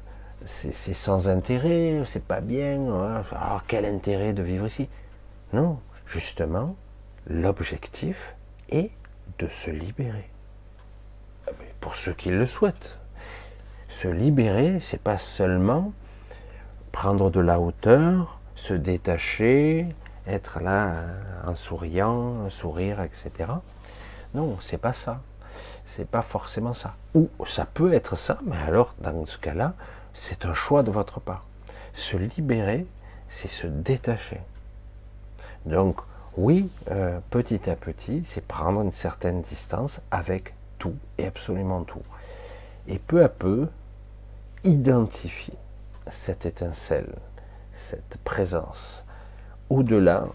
[0.47, 2.87] c'est sans intérêt, c'est pas bien.
[3.33, 4.89] Alors quel intérêt de vivre ici?
[5.53, 6.77] Non, justement,
[7.27, 8.37] l'objectif
[8.71, 8.91] est
[9.39, 10.31] de se libérer.
[11.47, 12.99] Ah, pour ceux qui le souhaitent.
[13.89, 15.93] Se libérer, c'est pas seulement
[16.93, 19.87] prendre de la hauteur, se détacher,
[20.27, 20.95] être là
[21.47, 23.51] en souriant, un sourire, etc.
[24.35, 25.21] Non, c'est pas ça.
[25.85, 26.95] C'est pas forcément ça.
[27.15, 29.75] Ou ça peut être ça, mais alors dans ce cas-là,
[30.17, 31.45] c'est un choix de votre part.
[31.93, 32.87] Se libérer,
[33.29, 34.41] c'est se détacher.
[35.67, 36.01] Donc,
[36.37, 42.03] oui, euh, petit à petit, c'est prendre une certaine distance avec tout et absolument tout.
[42.89, 43.69] Et peu à peu,
[44.65, 45.55] identifier
[46.09, 47.15] cette étincelle,
[47.73, 49.05] cette présence,
[49.69, 50.27] au-delà,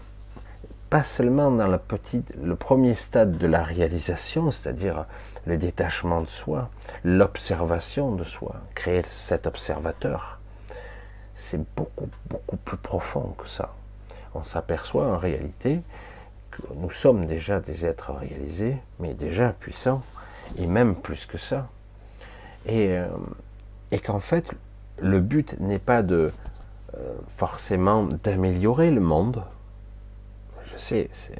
[0.90, 5.06] pas seulement dans le premier stade de la réalisation, c'est-à-dire
[5.46, 6.70] le détachement de soi,
[7.04, 10.38] l'observation de soi, créer cet observateur,
[11.34, 13.74] c'est beaucoup, beaucoup plus profond que ça.
[14.34, 15.80] On s'aperçoit en réalité
[16.50, 20.02] que nous sommes déjà des êtres réalisés, mais déjà puissants,
[20.56, 21.68] et même plus que ça.
[22.66, 23.08] Et, euh,
[24.04, 24.46] qu'en fait,
[24.98, 26.32] le but n'est pas de
[26.96, 29.42] euh, forcément d'améliorer le monde.
[30.66, 31.34] Je sais, c'est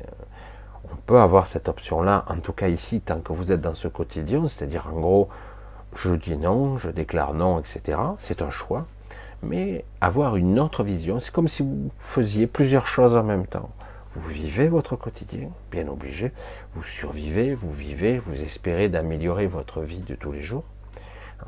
[0.92, 3.88] on peut avoir cette option-là, en tout cas ici, tant que vous êtes dans ce
[3.88, 5.28] quotidien, c'est-à-dire en gros,
[5.94, 7.98] je dis non, je déclare non, etc.
[8.18, 8.86] C'est un choix,
[9.42, 13.70] mais avoir une autre vision, c'est comme si vous faisiez plusieurs choses en même temps.
[14.14, 16.32] Vous vivez votre quotidien, bien obligé.
[16.74, 20.64] Vous survivez, vous vivez, vous espérez d'améliorer votre vie de tous les jours.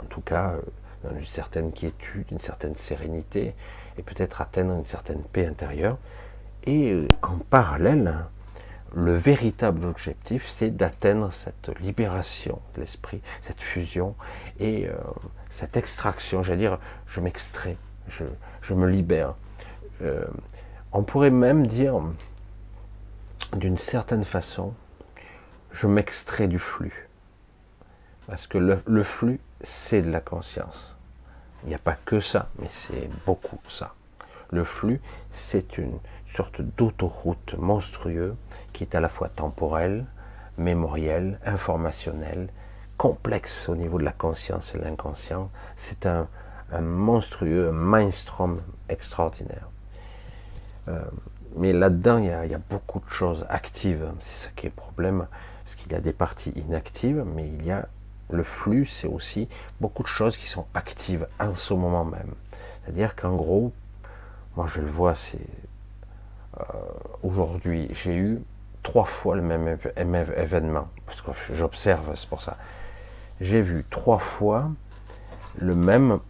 [0.00, 0.60] En tout cas, euh,
[1.08, 3.54] dans une certaine quiétude, une certaine sérénité,
[3.98, 5.98] et peut-être atteindre une certaine paix intérieure.
[6.64, 8.14] Et euh, en parallèle,
[8.94, 14.14] le véritable objectif, c'est d'atteindre cette libération de l'esprit, cette fusion
[14.60, 14.94] et euh,
[15.50, 16.42] cette extraction.
[16.42, 17.76] J'allais dire, je m'extrais,
[18.08, 19.34] je, me libère.
[20.92, 22.00] on pourrait même dire,
[23.56, 24.74] d'une certaine façon,
[25.72, 27.08] je m'extrais du flux.
[28.26, 30.96] Parce que le, flux, c'est de la conscience.
[31.64, 33.94] Il n'y a pas que ça, mais c'est beaucoup ça.
[34.50, 35.98] Le flux, c'est une
[36.34, 38.34] sorte d'autoroute monstrueuse
[38.72, 40.04] qui est à la fois temporelle,
[40.58, 42.48] mémorielle, informationnelle,
[42.96, 45.50] complexe au niveau de la conscience et de l'inconscient.
[45.76, 46.28] C'est un,
[46.80, 49.68] monstrueux, un mainstream extraordinaire.
[50.88, 51.00] Euh,
[51.56, 54.10] mais là-dedans, il, y, a, beaucoup de choses actives.
[54.20, 55.26] C'est ça qui est le problème,
[55.64, 57.86] parce qu'il y a des parties inactives, mais il y a
[58.30, 59.48] le flux, c'est aussi
[59.80, 62.34] beaucoup de choses qui sont actives en ce moment même.
[62.82, 63.72] C'est-à-dire qu'en gros,
[64.56, 65.38] moi je le vois, c'est
[67.22, 68.42] aujourd'hui, j'ai eu
[68.82, 69.78] trois fois le même,
[70.36, 72.56] événement, parce que j'observe, c'est pour ça.
[73.40, 74.70] J'ai vu trois fois
[75.56, 76.20] le même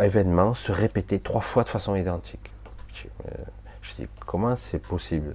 [0.00, 2.50] événement se répéter trois fois de façon identique.
[3.04, 3.30] Euh,
[3.82, 5.34] je dis, comment c'est possible?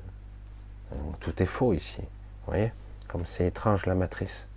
[1.20, 2.02] Tout est faux ici.
[2.02, 2.72] Vous voyez?
[3.08, 4.48] Comme c'est étrange la matrice.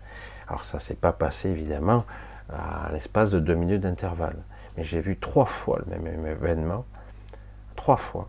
[0.48, 2.04] Alors ça s'est pas passé évidemment
[2.50, 4.36] à l'espace de deux minutes d'intervalle.
[4.76, 6.84] Mais j'ai vu trois fois le même événement.
[7.76, 8.28] Trois fois.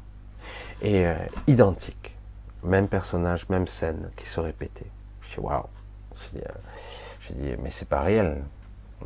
[0.84, 1.16] Et euh,
[1.48, 2.16] identique.
[2.64, 4.86] Même personnage, même scène qui se répétait.
[5.22, 5.64] Je dis, waouh.
[7.22, 8.42] Je dis, mais c'est pas réel.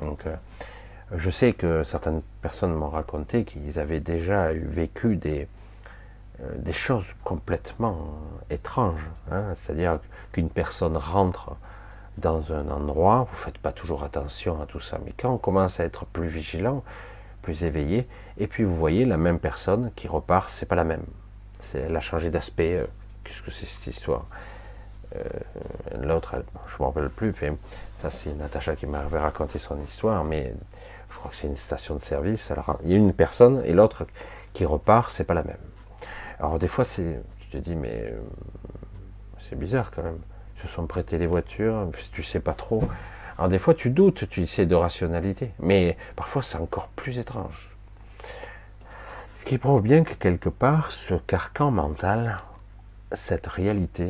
[0.01, 0.35] Donc, euh,
[1.15, 5.47] je sais que certaines personnes m'ont raconté qu'ils avaient déjà vécu des,
[6.41, 7.97] euh, des choses complètement
[8.49, 9.07] étranges.
[9.31, 9.53] Hein.
[9.55, 9.99] C'est-à-dire
[10.31, 11.55] qu'une personne rentre
[12.17, 15.37] dans un endroit, vous ne faites pas toujours attention à tout ça, mais quand on
[15.37, 16.83] commence à être plus vigilant,
[17.41, 18.07] plus éveillé,
[18.37, 21.05] et puis vous voyez la même personne qui repart, c'est pas la même.
[21.73, 22.75] Elle a changé d'aspect.
[22.77, 22.85] Euh,
[23.23, 24.25] qu'est-ce que c'est cette histoire?
[25.15, 25.23] Euh,
[26.01, 26.35] L'autre,
[26.67, 27.33] je ne me rappelle plus.
[28.01, 30.53] ça, c'est Natacha qui m'avait raconté son histoire, mais
[31.09, 32.51] je crois que c'est une station de service.
[32.51, 34.05] Alors, il y a une personne et l'autre
[34.53, 35.57] qui repart, c'est pas la même.
[36.39, 38.19] Alors des fois, c'est, tu te dis, mais euh,
[39.39, 40.19] c'est bizarre quand même.
[40.55, 42.83] Ils se sont prêtés les voitures, tu sais pas trop.
[43.37, 47.66] Alors des fois, tu doutes, tu sais de rationalité, mais parfois c'est encore plus étrange.
[49.47, 52.39] Qui prouve bien que quelque part, ce carcan mental,
[53.13, 54.09] cette réalité,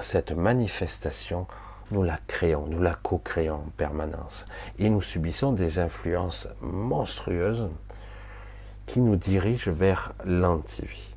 [0.00, 1.46] cette manifestation,
[1.90, 4.46] nous la créons, nous la co-créons en permanence.
[4.78, 7.68] Et nous subissons des influences monstrueuses
[8.86, 11.14] qui nous dirigent vers l'antivie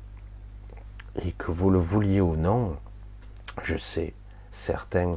[1.24, 2.76] et que vous le vouliez ou non,
[3.62, 4.12] je sais,
[4.50, 5.16] certains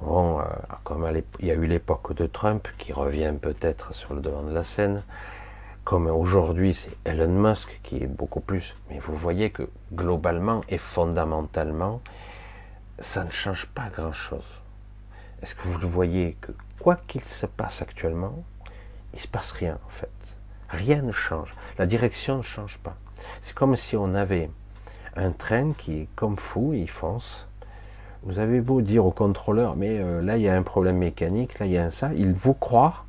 [0.00, 0.42] vont, euh,
[0.82, 1.08] comme
[1.38, 4.64] il y a eu l'époque de Trump qui revient peut-être sur le devant de la
[4.64, 5.04] scène,
[5.88, 10.76] comme aujourd'hui c'est Elon Musk qui est beaucoup plus, mais vous voyez que globalement et
[10.76, 12.02] fondamentalement,
[12.98, 14.44] ça ne change pas grand-chose.
[15.40, 18.44] Est-ce que vous le voyez que quoi qu'il se passe actuellement,
[19.14, 20.10] il ne se passe rien en fait.
[20.68, 21.54] Rien ne change.
[21.78, 22.96] La direction ne change pas.
[23.40, 24.50] C'est comme si on avait
[25.16, 27.48] un train qui est comme fou, il fonce.
[28.24, 31.58] Vous avez beau dire au contrôleur, mais euh, là il y a un problème mécanique,
[31.58, 33.06] là il y a un ça, il vous croit,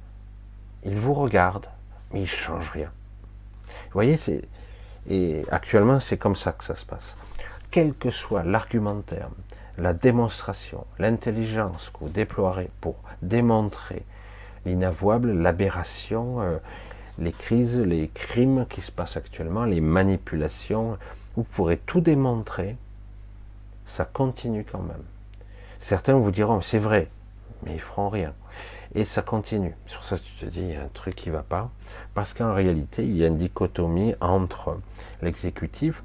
[0.86, 1.67] il vous regarde,
[2.12, 2.91] mais il change rien.
[3.68, 4.41] Vous voyez, c'est
[5.10, 7.18] et actuellement c'est comme ça que ça se passe.
[7.72, 9.30] Quel que soit l'argumentaire,
[9.78, 14.03] la démonstration, l'intelligence que vous déploierez pour démontrer
[14.66, 16.57] l'inavouable, l'aberration, euh,
[17.18, 20.97] les crises, les crimes qui se passent actuellement, les manipulations,
[21.36, 22.76] vous pourrez tout démontrer,
[23.86, 25.03] ça continue quand même.
[25.80, 27.07] Certains vous diront, c'est vrai,
[27.64, 28.34] mais ils feront rien.
[28.96, 29.76] Et ça continue.
[29.86, 31.70] Sur ça, tu te dis, il y a un truc qui ne va pas.
[32.14, 34.80] Parce qu'en réalité, il y a une dichotomie entre
[35.22, 36.04] l'exécutif,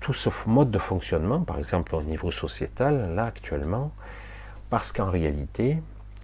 [0.00, 3.92] tout ce mode de fonctionnement, par exemple au niveau sociétal, là actuellement,
[4.68, 5.82] parce qu'en réalité,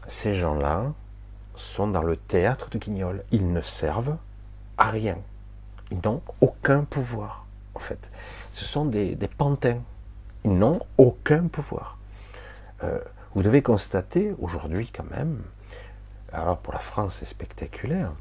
[0.09, 0.93] ces gens-là
[1.57, 3.25] sont dans le théâtre de Guignol.
[3.33, 4.17] Ils ne servent
[4.79, 5.19] à rien.
[5.91, 8.11] Ils n'ont aucun pouvoir en fait.
[8.53, 9.81] Ce sont des, pantins.
[10.45, 11.99] Ils n'ont aucun pouvoir.
[12.83, 12.99] Euh,
[13.35, 15.43] vous devez constater aujourd'hui quand même,
[16.37, 18.13] alors pour la France c'est spectaculaire,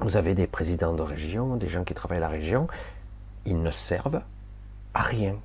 [0.00, 2.66] vous avez des présidents de région, des gens qui travaillent la région,
[3.46, 4.22] ils ne servent
[4.94, 5.36] à rien.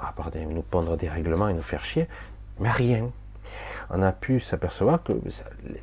[0.00, 2.06] À part nous pondre des règlements et nous faire chier,
[2.60, 3.10] mais à rien.
[3.88, 5.12] On a pu s'apercevoir que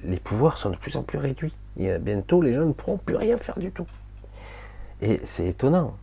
[0.04, 1.54] les pouvoirs sont de plus en plus réduits.
[1.78, 3.88] Et bientôt, les gens ne pourront plus rien faire du tout.
[5.02, 5.96] Et c'est étonnant.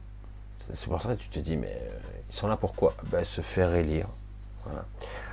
[0.74, 1.98] C'est pour ça que tu te dis, mais euh,
[2.30, 2.94] ils sont là pourquoi?
[3.12, 4.08] Ben, Se faire élire.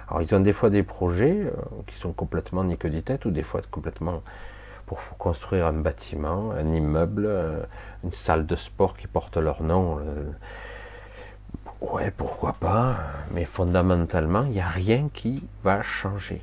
[0.08, 1.52] Alors ils ont des fois des projets euh,
[1.86, 4.22] qui sont complètement ni que des têtes, ou des fois complètement
[4.86, 7.64] pour construire un bâtiment, un immeuble, euh,
[8.04, 10.00] une salle de sport qui porte leur nom.
[11.82, 12.96] Ouais, pourquoi pas,
[13.32, 16.42] mais fondamentalement, il n'y a rien qui va changer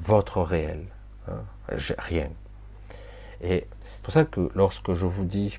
[0.00, 0.84] votre réel.
[1.26, 1.40] Hein.
[1.98, 2.28] Rien.
[3.40, 5.58] Et c'est pour ça que lorsque je vous dis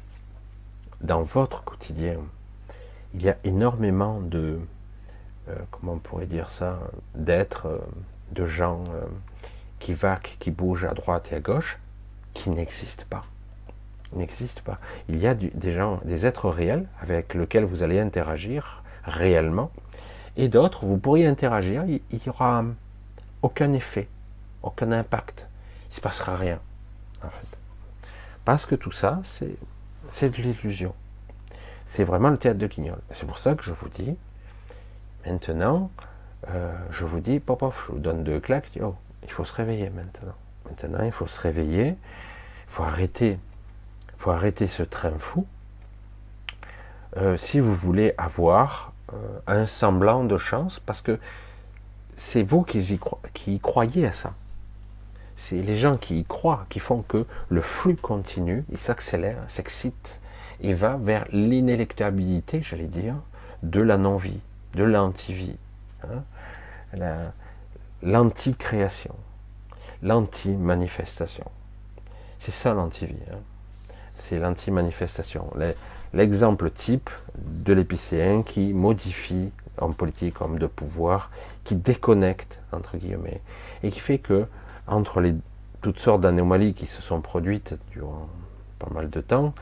[1.01, 2.17] dans votre quotidien,
[3.13, 4.59] il y a énormément de,
[5.49, 6.79] euh, comment on pourrait dire ça,
[7.15, 7.79] d'êtres, euh,
[8.31, 9.05] de gens euh,
[9.79, 11.79] qui vaquent, qui bougent à droite et à gauche,
[12.33, 13.23] qui n'existent pas.
[14.13, 14.79] N'existent pas.
[15.09, 19.71] Il y a des gens, des êtres réels avec lesquels vous allez interagir réellement,
[20.37, 22.63] et d'autres, vous pourriez interagir, il n'y aura
[23.41, 24.07] aucun effet,
[24.63, 25.47] aucun impact,
[25.85, 26.59] il ne se passera rien,
[27.23, 27.57] en fait.
[28.45, 29.21] Parce que tout ça,
[30.09, 30.93] c'est de l'illusion.
[31.85, 32.99] C'est vraiment le théâtre de Guignol.
[33.13, 34.15] C'est pour ça que je vous dis,
[35.25, 35.91] maintenant,
[36.49, 39.53] euh, je vous dis, pop, pop, je vous donne deux claques, oh, il faut se
[39.53, 40.33] réveiller maintenant.
[40.65, 43.39] Maintenant, il faut se réveiller, il faut arrêter,
[44.17, 45.45] faut arrêter ce train fou.
[47.17, 49.17] Euh, si vous voulez avoir euh,
[49.47, 51.19] un semblant de chance, parce que
[52.15, 52.99] c'est vous qui
[53.47, 54.33] y croyez à ça
[55.41, 60.21] c'est les gens qui y croient qui font que le flux continue, il s'accélère, s'excite,
[60.61, 63.15] et va vers l'inélectabilité, j'allais dire,
[63.63, 64.39] de la non-vie,
[64.75, 65.57] de l'anti-vie,
[66.03, 66.23] hein,
[68.03, 69.15] l'anti-création,
[70.01, 71.45] l'anti-manifestation.
[72.39, 73.39] C'est ça l'anti-vie, hein.
[74.15, 75.51] c'est l'anti-manifestation.
[76.13, 81.31] L'exemple type de l'épicéen qui modifie en politique, homme de pouvoir,
[81.63, 83.41] qui déconnecte, entre guillemets,
[83.83, 84.45] et qui fait que
[84.87, 85.23] entre
[85.81, 88.27] toutes sortes d'anomalies qui se sont produites durant
[88.79, 89.53] pas mal de temps,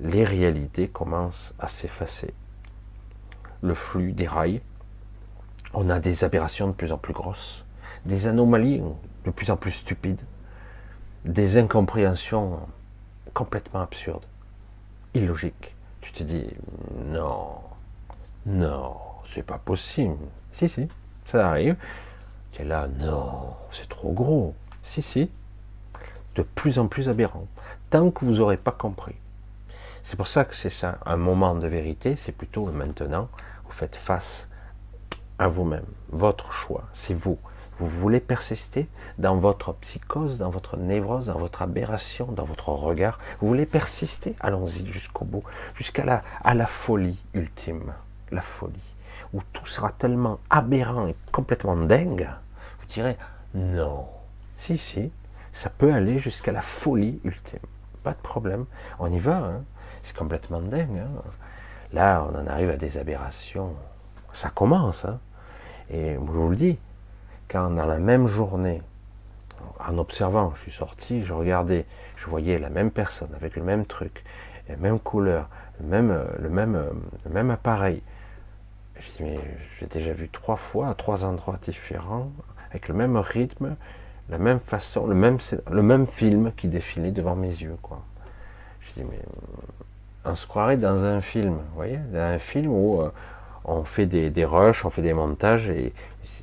[0.00, 2.32] les réalités commencent à s'effacer.
[3.62, 4.60] Le flux déraille,
[5.74, 7.64] on a des aberrations de plus en plus grosses,
[8.04, 8.82] des anomalies
[9.24, 10.20] de plus en plus stupides,
[11.24, 12.60] des incompréhensions
[13.34, 14.24] complètement absurdes,
[15.14, 15.74] illogiques.
[16.00, 16.46] Tu te dis,
[17.10, 17.58] non,
[18.46, 18.96] non,
[19.32, 20.16] c'est pas possible.
[20.52, 20.88] Si, si,
[21.26, 21.76] ça arrive.
[22.52, 24.54] Tu es là, non, c'est trop gros.
[24.82, 25.30] Si, si.
[26.34, 27.46] De plus en plus aberrant.
[27.90, 29.16] Tant que vous n'aurez pas compris.
[30.08, 33.28] C'est pour ça que c'est ça, un moment de vérité, c'est plutôt maintenant.
[33.66, 34.48] Vous faites face
[35.38, 35.84] à vous-même.
[36.08, 37.38] Votre choix, c'est vous.
[37.76, 38.88] Vous voulez persister
[39.18, 43.18] dans votre psychose, dans votre névrose, dans votre aberration, dans votre regard.
[43.42, 44.34] Vous voulez persister?
[44.40, 45.44] Allons-y jusqu'au bout,
[45.74, 47.92] jusqu'à la, à la folie ultime.
[48.30, 48.80] La folie
[49.34, 52.30] où tout sera tellement aberrant et complètement dingue,
[52.80, 53.18] vous direz
[53.52, 54.06] non.
[54.56, 55.12] Si, si,
[55.52, 57.60] ça peut aller jusqu'à la folie ultime.
[58.02, 58.64] Pas de problème.
[58.98, 59.36] On y va.
[59.36, 59.64] Hein.
[60.08, 61.00] C'est complètement dingue.
[61.00, 61.22] Hein.
[61.92, 63.74] Là, on en arrive à des aberrations.
[64.32, 65.04] Ça commence.
[65.04, 65.18] Hein.
[65.90, 66.78] Et je vous le dis,
[67.46, 68.80] quand dans la même journée,
[69.86, 71.84] en observant, je suis sorti, je regardais,
[72.16, 74.24] je voyais la même personne avec le même truc,
[74.66, 76.88] la même couleur, le même, le même,
[77.26, 78.02] le même appareil,
[78.98, 79.38] je dis, mais
[79.78, 82.32] j'ai déjà vu trois fois à trois endroits différents,
[82.70, 83.76] avec le même rythme,
[84.30, 85.36] la même façon, le même,
[85.70, 87.76] le même film qui défilait devant mes yeux.
[87.82, 88.02] Quoi.
[88.80, 89.20] Je dis, mais
[90.28, 93.10] on se croirait dans un film, vous voyez, dans un film où euh,
[93.64, 95.92] on fait des, des, rushs, on fait des montages et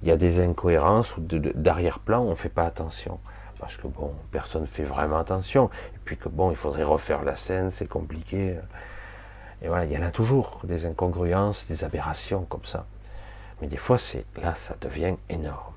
[0.02, 3.20] il y a des incohérences ou d'arrière-plan, on ne fait pas attention.
[3.60, 5.70] Parce que bon, personne ne fait vraiment attention.
[5.96, 8.58] Et puis que bon, il faudrait refaire la scène, c'est compliqué.
[9.62, 12.86] Et voilà, il y en a toujours des incongruences, des aberrations comme ça.
[13.62, 15.75] Mais des fois, c'est là, ça devient énorme.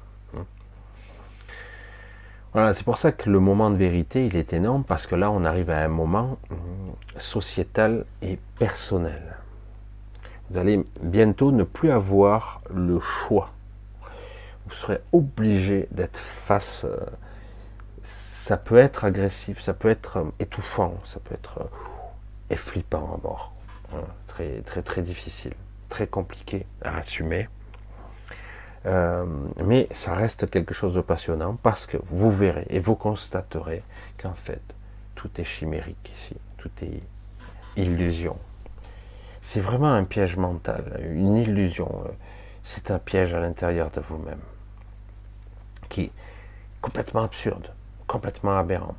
[2.52, 5.30] Voilà, c'est pour ça que le moment de vérité, il est énorme, parce que là,
[5.30, 6.56] on arrive à un moment hum,
[7.18, 9.36] sociétal et personnel.
[10.50, 13.50] Vous allez bientôt ne plus avoir le choix.
[14.66, 16.84] Vous serez obligé d'être face.
[16.84, 16.96] Euh,
[18.02, 21.68] ça peut être agressif, ça peut être étouffant, ça peut être
[22.50, 23.52] euh, flippant à mort
[24.26, 25.54] très, très, très difficile,
[25.88, 27.48] très compliqué à assumer.
[28.86, 29.24] Euh,
[29.64, 33.82] mais ça reste quelque chose de passionnant parce que vous verrez et vous constaterez
[34.20, 34.62] qu'en fait,
[35.14, 37.02] tout est chimérique ici, tout est
[37.76, 38.36] illusion.
[39.42, 42.04] C'est vraiment un piège mental, une illusion.
[42.62, 44.40] C'est un piège à l'intérieur de vous-même
[45.88, 46.12] qui est
[46.80, 47.72] complètement absurde,
[48.06, 48.94] complètement aberrant.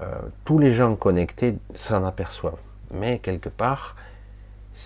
[0.00, 2.58] Euh, tous les gens connectés s'en aperçoivent
[2.90, 3.96] mais quelque part,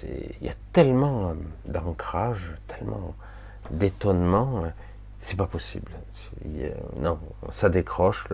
[0.03, 1.35] il y a tellement
[1.67, 3.15] d'ancrage, tellement
[3.71, 4.65] d'étonnement,
[5.19, 5.93] c'est pas possible.
[7.01, 7.19] non,
[7.53, 8.27] ça décroche.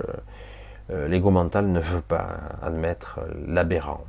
[0.91, 4.05] Euh, l'ego mental ne veut pas admettre l'aberrant.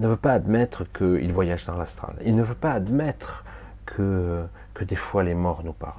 [0.00, 2.16] ne veut pas admettre qu'il voyage dans l'astral.
[2.24, 3.44] Il ne veut pas admettre
[3.86, 4.44] que,
[4.74, 5.94] que des fois les morts nous parlent.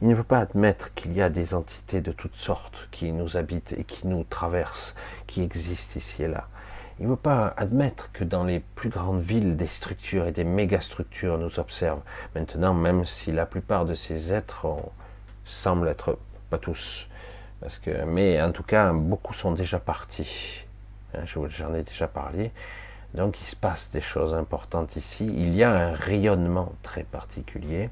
[0.00, 3.36] Il ne veut pas admettre qu'il y a des entités de toutes sortes qui nous
[3.36, 4.94] habitent et qui nous traversent,
[5.26, 6.48] qui existent ici et là.
[6.98, 10.44] Il ne veut pas admettre que dans les plus grandes villes, des structures et des
[10.44, 12.02] mégastructures nous observent.
[12.34, 14.66] Maintenant, même si la plupart de ces êtres
[15.44, 16.18] semblent être,
[16.50, 17.08] pas tous,
[17.60, 20.64] parce que, mais en tout cas, beaucoup sont déjà partis.
[21.14, 22.50] Hein, j'en ai déjà parlé.
[23.14, 25.26] Donc il se passe des choses importantes ici.
[25.26, 27.90] Il y a un rayonnement très particulier.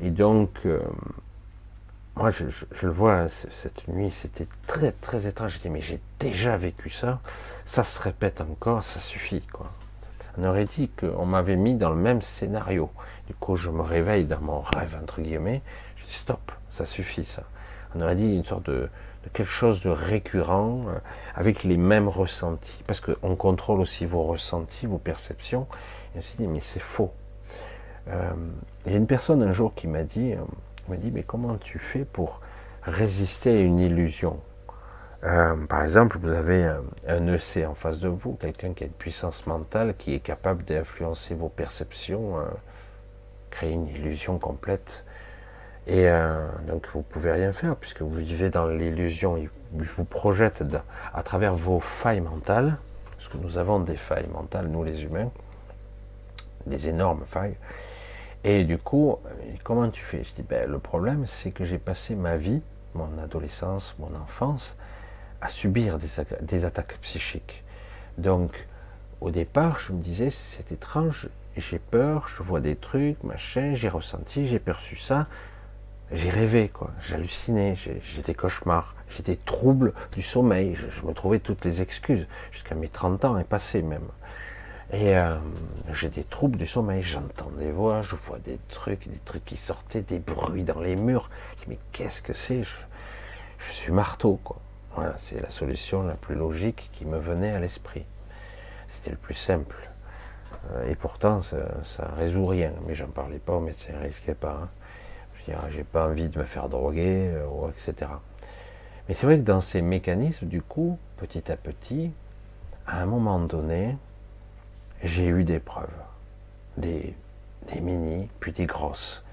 [0.00, 0.80] Et donc, euh,
[2.16, 2.44] moi je,
[2.82, 5.54] le vois cette nuit, c'était très très étrange.
[5.54, 7.20] Je dis mais j'ai déjà vécu ça,
[7.64, 9.70] ça se répète encore, ça suffit quoi.
[10.38, 12.90] On aurait dit qu'on m'avait mis dans le même scénario.
[13.26, 15.62] Du coup, je me réveille dans mon rêve entre guillemets.
[15.96, 17.42] Je dis stop, ça suffit ça.
[17.94, 18.88] On aurait dit une sorte de,
[19.24, 20.98] de quelque chose de récurrent, euh,
[21.34, 25.66] avec les mêmes ressentis, parce qu'on contrôle aussi vos ressentis, vos perceptions.
[26.14, 27.12] Et on s'est dit, mais c'est faux.
[28.08, 28.30] Euh,
[28.86, 30.38] il y a une personne un jour qui m'a dit, euh,
[30.90, 32.40] m'a dit, mais comment tu fais pour
[32.82, 34.40] résister à une illusion?
[35.68, 36.64] Par exemple, vous avez
[37.06, 40.64] un, EC en face de vous, quelqu'un qui a une puissance mentale, qui est capable
[40.64, 42.36] d'influencer vos perceptions,
[43.50, 45.04] créer une illusion complète
[45.86, 49.36] et euh, donc vous pouvez rien faire puisque vous vivez dans l'illusion.
[49.36, 50.62] Il vous projette
[51.14, 52.76] à travers vos failles mentales,
[53.12, 55.30] parce que nous avons des failles mentales, nous les humains,
[56.66, 57.56] des énormes failles.
[58.44, 59.16] Et du coup,
[59.64, 60.24] comment tu fais?
[60.24, 62.62] Je dis, ben, le problème, c'est que j'ai passé ma vie,
[62.94, 64.76] mon adolescence, mon enfance,
[65.40, 66.08] à subir des,
[66.40, 67.62] des attaques psychiques.
[68.18, 68.66] Donc,
[69.20, 73.88] au départ, je me disais, c'est étrange, j'ai peur, je vois des trucs, machin, j'ai
[73.88, 75.26] ressenti, j'ai perçu ça,
[76.12, 76.90] j'ai rêvé, quoi.
[77.00, 80.74] J'hallucinais, j'ai des cauchemars, j'ai des troubles du sommeil.
[80.74, 84.08] Je, me trouvais toutes les excuses, jusqu'à mes 30 ans et passé même.
[84.92, 85.36] Et euh,
[85.92, 89.56] j'ai des troubles du sommeil, j'entends des voix, je vois des trucs, des trucs qui
[89.56, 91.30] sortaient, des bruits dans les murs.
[91.56, 92.64] Je dis, mais qu'est-ce que c'est?
[92.64, 94.56] Je, suis marteau, quoi.
[94.94, 98.04] Voilà, c'est la solution la plus logique qui me venait à l'esprit.
[98.88, 99.76] C'était le plus simple.
[100.72, 102.72] Euh, et pourtant, ça, ça résout rien.
[102.86, 104.62] Mais j'en parlais pas, mais ça risquait pas.
[104.64, 104.68] Hein
[105.70, 108.10] j'ai pas envie de me faire droguer, euh, etc.
[109.08, 112.12] Mais c'est vrai que dans ces mécanismes, du coup, petit à petit,
[112.86, 113.96] à un moment donné,
[115.02, 115.88] j'ai eu des preuves,
[116.76, 117.14] des,
[117.80, 119.24] mini, puis des grosses.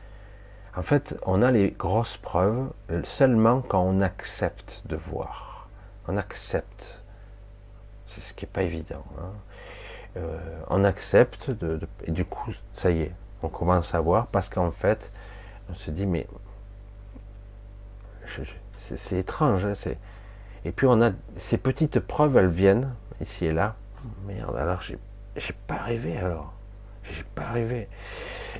[0.75, 2.71] En fait, on a les grosses preuves
[3.03, 5.67] seulement quand on accepte de voir.
[6.07, 7.01] On accepte.
[8.05, 9.03] C'est ce qui n'est pas évident.
[9.19, 9.31] Hein.
[10.17, 10.37] Euh,
[10.69, 11.51] on accepte
[12.05, 13.11] et du coup, ça y est,
[13.43, 15.11] on commence à voir parce qu'en fait,
[15.69, 16.27] on se dit, mais
[18.77, 19.65] c'est étrange.
[19.65, 19.73] Hein,
[20.63, 23.75] et puis on a ces petites preuves, elles viennent ici et là.
[24.25, 24.97] Merde, alors j'ai
[25.67, 26.53] pas rêvé alors.
[27.09, 27.87] J'ai pas rêvé.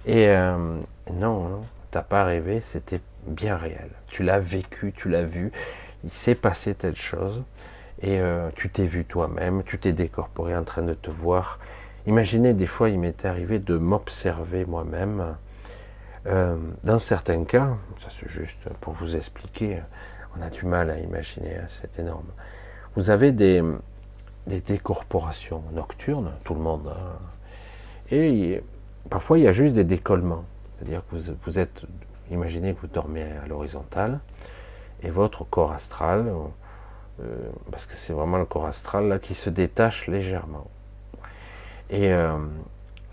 [0.05, 0.79] Et euh,
[1.11, 3.89] non, non, t'as pas rêvé, c'était bien réel.
[4.07, 5.51] Tu l'as vécu, tu l'as vu.
[6.03, 7.43] Il s'est passé telle chose.
[8.01, 11.59] Et euh, tu t'es vu toi-même, tu t'es décorporé en train de te voir.
[12.05, 15.35] Imaginez, des fois, il m'est arrivé de m'observer moi-même
[16.27, 19.79] euh, dans certains cas, ça c'est juste pour vous expliquer,
[20.37, 22.27] on a du mal à imaginer, hein, c'est énorme.
[22.95, 23.63] Vous avez des,
[24.47, 27.19] des, décorporations nocturnes, tout le monde, hein.
[28.11, 28.61] et
[29.09, 30.45] parfois il y a juste des décollements.
[30.77, 31.83] C'est-à-dire que vous, vous, êtes,
[32.31, 34.19] imaginez que vous dormez à l'horizontale,
[35.03, 36.31] et votre corps astral,
[37.21, 40.67] euh, parce que c'est vraiment le corps astral là, qui se détache légèrement.
[41.89, 42.37] Et euh,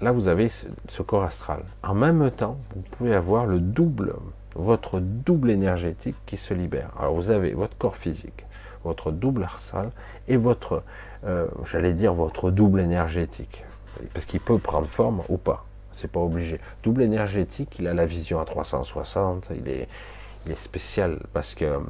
[0.00, 1.62] là vous avez ce corps astral.
[1.82, 4.14] En même temps, vous pouvez avoir le double,
[4.54, 6.90] votre double énergétique qui se libère.
[6.98, 8.44] Alors vous avez votre corps physique,
[8.84, 9.90] votre double astral
[10.28, 10.82] et votre,
[11.26, 13.64] euh, j'allais dire votre double énergétique,
[14.12, 15.64] parce qu'il peut prendre forme ou pas.
[15.92, 16.60] C'est pas obligé.
[16.82, 19.88] Double énergétique, il a la vision à 360, il est,
[20.44, 21.80] il est spécial parce que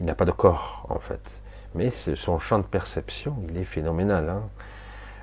[0.00, 1.40] il n'a pas de corps en fait.
[1.74, 4.28] Mais son champ de perception, il est phénoménal.
[4.28, 4.42] Hein.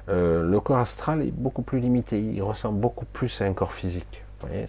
[0.09, 3.74] Euh, le corps astral est beaucoup plus limité, il ressemble beaucoup plus à un corps
[3.74, 4.24] physique.
[4.41, 4.66] Vous voyez,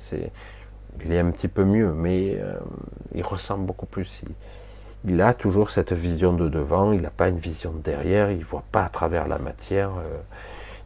[1.05, 2.55] il est un petit peu mieux, mais euh,
[3.15, 4.23] il ressemble beaucoup plus.
[5.21, 8.45] A toujours cette vision de devant, il n'a pas une vision de derrière, il ne
[8.45, 10.21] voit pas à travers la matière, euh,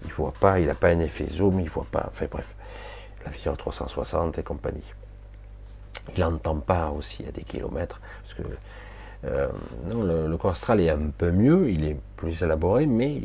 [0.04, 2.46] il voit pas, il n'a pas un effet zoom, il voit pas, enfin bref,
[3.24, 4.92] la vision 360 et compagnie.
[6.16, 8.42] Il n'entend pas aussi à des kilomètres, parce que
[9.86, 13.20] non, le, le, corps astral est un peu mieux, il est plus élaboré, mais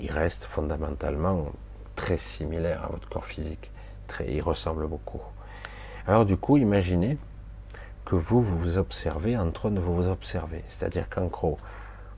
[0.00, 1.46] il reste fondamentalement
[1.94, 3.70] très similaire à votre corps physique.
[4.06, 5.20] Très, il ressemble beaucoup.
[6.06, 7.18] Alors du coup, imaginez
[8.10, 10.64] que vous, vous observez en train de vous observer.
[10.66, 11.60] C'est-à-dire qu'en gros,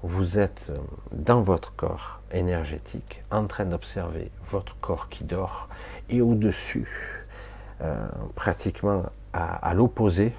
[0.02, 0.72] vous êtes
[1.12, 5.68] dans votre corps énergétique, en train d'observer votre corps qui dort,
[6.08, 6.88] et au-dessus,
[7.82, 9.02] euh, pratiquement
[9.34, 10.32] à, l'opposé,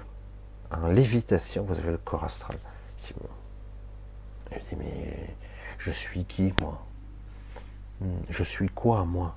[0.72, 2.58] en lévitation, vous avez le corps astral.
[4.50, 5.36] Je dis, mais
[5.78, 6.82] je suis qui, moi?
[8.00, 9.36] Hmm, Je suis quoi, moi?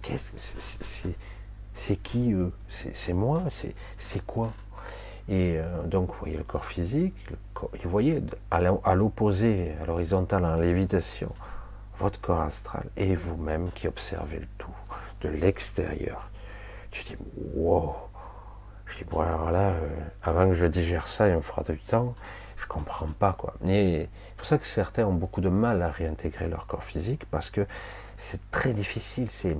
[0.00, 0.32] Qu'est-ce
[1.74, 2.52] c'est qui eux?
[2.68, 3.42] C'est moi?
[3.98, 4.52] C'est quoi?
[5.28, 7.14] Et euh, donc, vous voyez le corps physique,
[7.54, 11.32] vous voyez à l'opposé, à l'horizontale, en lévitation,
[11.98, 14.70] votre corps astral et vous-même qui observez le tout
[15.20, 16.30] de l'extérieur.
[16.90, 17.16] Tu dis,
[17.54, 17.94] wow
[18.86, 19.88] Je dis, bon, alors là, euh,
[20.22, 22.14] avant que je digère ça, il me fera du temps,
[22.56, 23.54] je comprends pas, quoi.
[23.64, 27.50] C'est pour ça que certains ont beaucoup de mal à réintégrer leur corps physique, parce
[27.50, 27.66] que
[28.16, 29.56] c'est très difficile, c'est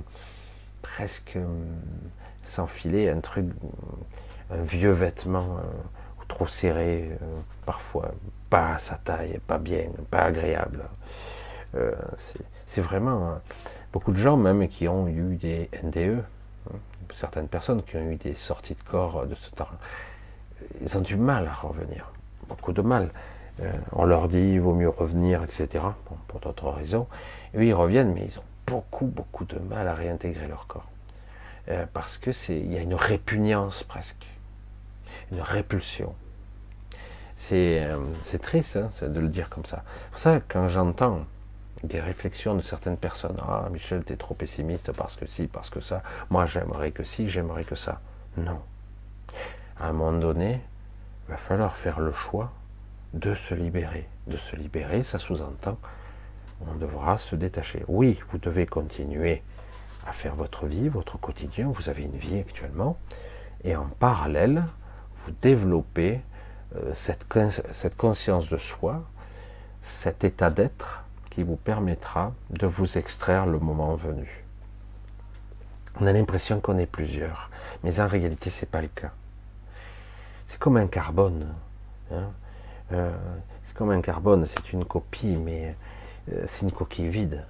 [0.81, 1.45] presque euh,
[2.43, 3.45] s'enfiler un truc,
[4.51, 7.11] un vieux vêtement euh, trop serré,
[7.65, 8.11] parfois
[8.49, 10.83] pas à sa taille, pas bien, pas agréable.
[12.65, 13.39] c'est vraiment
[13.91, 16.23] beaucoup de gens même qui ont eu des NDE,
[16.69, 16.77] hein,
[17.13, 19.67] certaines personnes qui ont eu des sorties de corps de ce temps,
[20.81, 22.11] ils ont du mal à revenir,
[22.47, 23.09] beaucoup de mal.
[23.61, 25.83] Euh, on leur dit il vaut mieux revenir, etc.
[26.27, 27.07] pour d'autres raisons.
[27.53, 30.89] Et eux, ils reviennent, mais ils ont beaucoup, beaucoup de mal à réintégrer leur corps.
[31.69, 34.27] Euh, parce que c'est, il y a une répugnance presque,
[35.31, 36.15] une répulsion.
[37.35, 37.97] C'est, euh,
[38.41, 39.83] triste hein, de le dire comme ça.
[39.85, 41.25] C'est pour ça quand j'entends
[41.83, 43.37] des réflexions de certaines personnes.
[43.41, 46.03] Ah, Michel, tu es trop pessimiste parce que si, parce que ça.
[46.29, 48.01] Moi, j'aimerais que si, j'aimerais que ça.
[48.37, 48.61] Non.
[49.79, 50.61] À un moment donné,
[51.27, 52.51] il va falloir faire le choix
[53.13, 54.07] de se libérer.
[54.27, 55.77] De se libérer, ça sous-entend,
[56.67, 57.83] on devra se détacher.
[57.87, 59.41] Oui, vous devez continuer
[60.05, 61.71] à faire votre vie, votre quotidien.
[61.73, 62.97] Vous avez une vie actuellement.
[63.63, 64.63] Et en parallèle,
[65.25, 66.21] vous développez
[66.75, 67.25] euh, cette,
[67.71, 69.03] cette conscience de soi,
[69.81, 74.43] cet état d'être qui vous permettra de vous extraire le moment venu.
[75.99, 77.49] On a l'impression qu'on est plusieurs,
[77.83, 79.11] mais en réalité, ce n'est pas le cas.
[80.47, 81.47] C'est comme un carbone.
[82.11, 82.29] Hein.
[82.91, 83.11] Euh,
[83.63, 85.75] c'est comme un carbone, c'est une copie, mais
[86.31, 87.45] euh, c'est une coquille vide.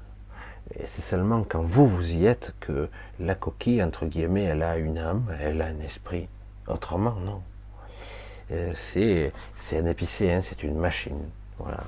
[0.79, 4.77] Et c'est seulement quand vous, vous y êtes que la coquille, entre guillemets, elle a
[4.77, 6.27] une âme, elle a un esprit.
[6.67, 7.41] Autrement, non.
[8.51, 8.73] Euh,
[9.55, 11.19] c'est un épicé, hein, c'est une machine.
[11.57, 11.83] Voilà.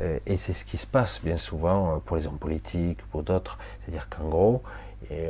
[0.00, 3.22] Euh, et c'est ce qui se passe bien souvent euh, pour les hommes politiques, pour
[3.22, 3.58] d'autres.
[3.80, 4.62] C'est-à-dire qu'en gros,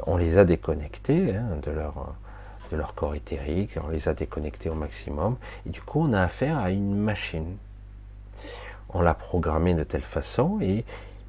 [0.07, 2.15] on les a déconnectés hein, de, leur,
[2.71, 5.37] de leur corps éthérique, on les a déconnectés au maximum,
[5.67, 7.57] et du coup on a affaire à une machine.
[8.95, 10.85] On l'a programmée de telle façon, et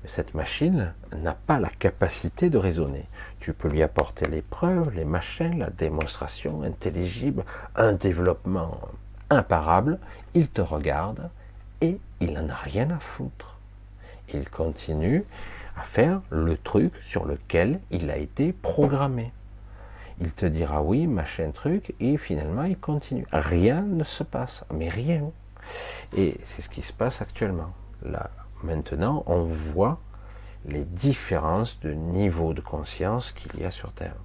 [0.05, 3.05] cette machine n'a pas la capacité de raisonner.
[3.39, 7.43] Tu peux lui apporter les preuves, les machines, la démonstration intelligible,
[7.75, 8.79] un développement
[9.29, 9.99] imparable,
[10.33, 11.29] il te regarde,
[11.81, 13.57] et il n'en a rien à foutre.
[14.33, 15.23] Il continue
[15.77, 19.31] à faire le truc sur lequel il a été programmé.
[20.19, 23.27] Il te dira oui, machin truc, et finalement il continue.
[23.31, 25.29] Rien ne se passe, mais rien.
[26.15, 27.73] Et c'est ce qui se passe actuellement.
[28.03, 28.29] Là,
[28.63, 29.99] maintenant, on voit
[30.65, 34.15] les différences de niveau de conscience qu'il y a sur Terre.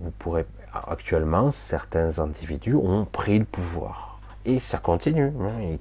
[0.00, 4.12] Vous pourrez, actuellement, certains individus ont pris le pouvoir
[4.44, 5.32] et ça continue.
[5.40, 5.76] Hein.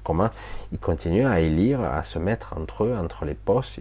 [0.72, 3.80] Ils, continuent à élire, à se mettre entre eux, entre les postes.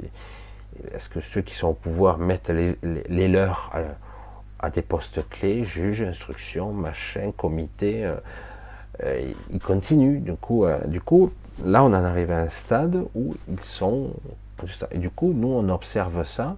[0.95, 3.73] Est-ce que ceux qui sont au pouvoir mettent les, leurs
[4.59, 8.15] à, des postes clés, juges, instructions, machin, comité euh,
[9.05, 10.21] euh, Ils continuent.
[10.21, 11.33] Du coup, euh, du coup,
[11.65, 14.11] là, on en arrive à un stade où ils sont.
[14.91, 16.57] Et du coup, nous, on observe ça,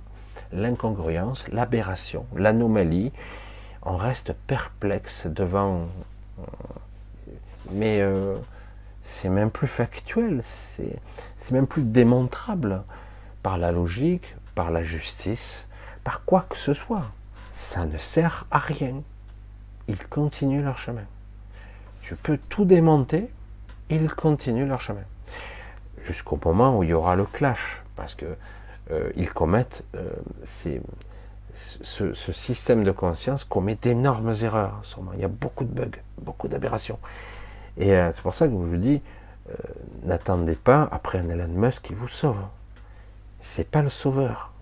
[0.53, 3.13] l'incongruence, l'aberration, l'anomalie.
[3.83, 5.89] On reste perplexe devant
[7.71, 8.37] mais euh,
[9.05, 12.83] c'est même plus factuel, c'est même plus démontrable
[13.43, 15.67] par la logique, par la justice,
[16.05, 17.05] par quoi que ce soit.
[17.51, 19.03] Ça ne sert à rien.
[19.89, 21.05] Ils continuent leur chemin.
[22.03, 23.31] Je peux tout démonter,
[23.91, 25.03] ils continuent leur chemin.
[26.03, 28.27] Jusqu'au moment où il y aura le clash, parce que
[28.91, 30.11] euh, ils commettent euh,
[31.55, 34.83] ce, ce, système de conscience commet d'énormes erreurs.
[35.15, 36.99] Il y a beaucoup de bugs, beaucoup d'aberrations.
[37.77, 39.03] Et euh, c'est pour ça que je vous dis,
[39.51, 39.55] euh,
[40.05, 42.41] n'attendez pas après un Elon Musk qui vous sauve.
[43.41, 44.53] C'est pas le sauveur.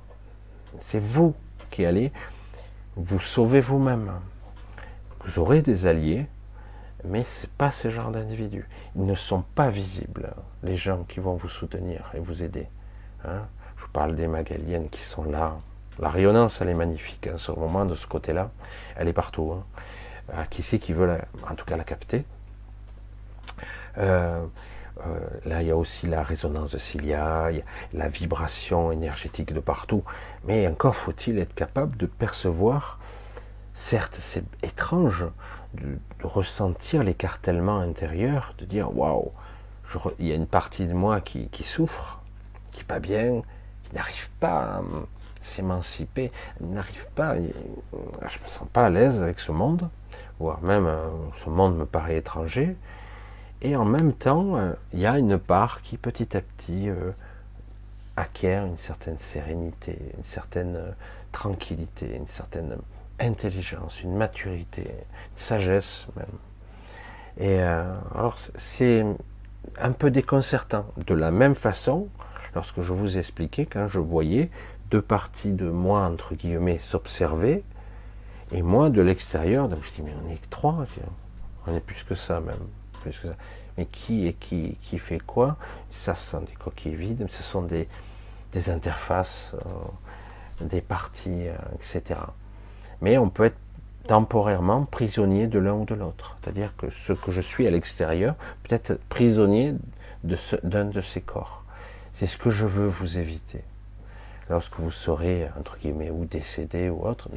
[0.87, 1.35] C'est vous
[1.71, 2.13] qui allez
[2.97, 4.13] vous sauver vous-même.
[5.25, 6.27] Vous aurez des alliés,
[7.05, 8.67] mais ce n'est pas ce genre d'individus.
[8.97, 10.33] Ils ne sont pas visibles,
[10.63, 12.69] les gens qui vont vous soutenir et vous aider.
[13.25, 13.43] Hein.
[13.77, 15.59] Je vous parle des Magaliennes qui sont là.
[16.01, 17.29] La rayonnance, elle est magnifique.
[17.33, 18.51] En ce moment, de ce côté-là,
[18.97, 19.55] elle est partout.
[20.33, 20.45] Hein.
[20.51, 22.25] qui c'est qui veut, en tout cas, la capter?
[23.99, 24.45] Euh,
[25.07, 27.51] Euh, là, il y a aussi la résonance de Cilia,
[27.95, 30.03] la vibration énergétique de partout.
[30.45, 32.99] Mais encore faut-il être capable de percevoir,
[33.73, 35.25] certes c'est étrange,
[35.75, 39.33] de, ressentir l'écartèlement intérieur, de dire waouh,
[40.19, 42.21] il y a une partie de moi qui, souffre,
[42.71, 43.43] qui n'est pas bien,
[43.83, 44.83] qui n'arrive pas à
[45.43, 46.31] s'émanciper,
[46.61, 49.89] n'arrive pas, je me sens pas à l'aise avec ce monde,
[50.39, 51.09] voire même euh,
[51.45, 52.77] ce monde me paraît étranger.
[53.63, 57.11] Et en même temps, euh, il y a une part qui petit à petit euh,
[58.17, 60.91] acquiert une certaine sérénité, une certaine euh,
[61.31, 62.77] tranquillité, une certaine
[63.19, 66.27] intelligence, une maturité, une sagesse même.
[67.39, 69.05] Et alors c'est
[69.79, 70.87] un peu déconcertant.
[71.07, 72.09] De la même façon,
[72.55, 74.51] lorsque je vous expliquais, quand je voyais
[74.91, 77.65] deux parties de moi, entre guillemets, s'observer,
[78.53, 80.87] et moi de l'extérieur, donc je dis, mais on est que trois,
[81.67, 82.57] on est plus que ça même
[83.01, 83.35] plus que ça.
[83.79, 85.57] Mais qui et qui, qui fait quoi?
[85.91, 87.89] Ça, ce sont des coquilles vides, ce sont des,
[88.53, 92.21] des interfaces, euh, des parties, euh, etc.
[93.01, 93.59] Mais on peut être
[94.07, 96.37] temporairement prisonnier de l'un ou de l'autre.
[96.41, 99.75] C'est-à-dire que ce que je suis à l'extérieur peut être prisonnier
[100.25, 101.65] d'un de, de ces corps.
[102.13, 103.63] C'est ce que je veux vous éviter.
[104.51, 107.31] Lorsque vous serez, entre guillemets, ou décédé ou autre,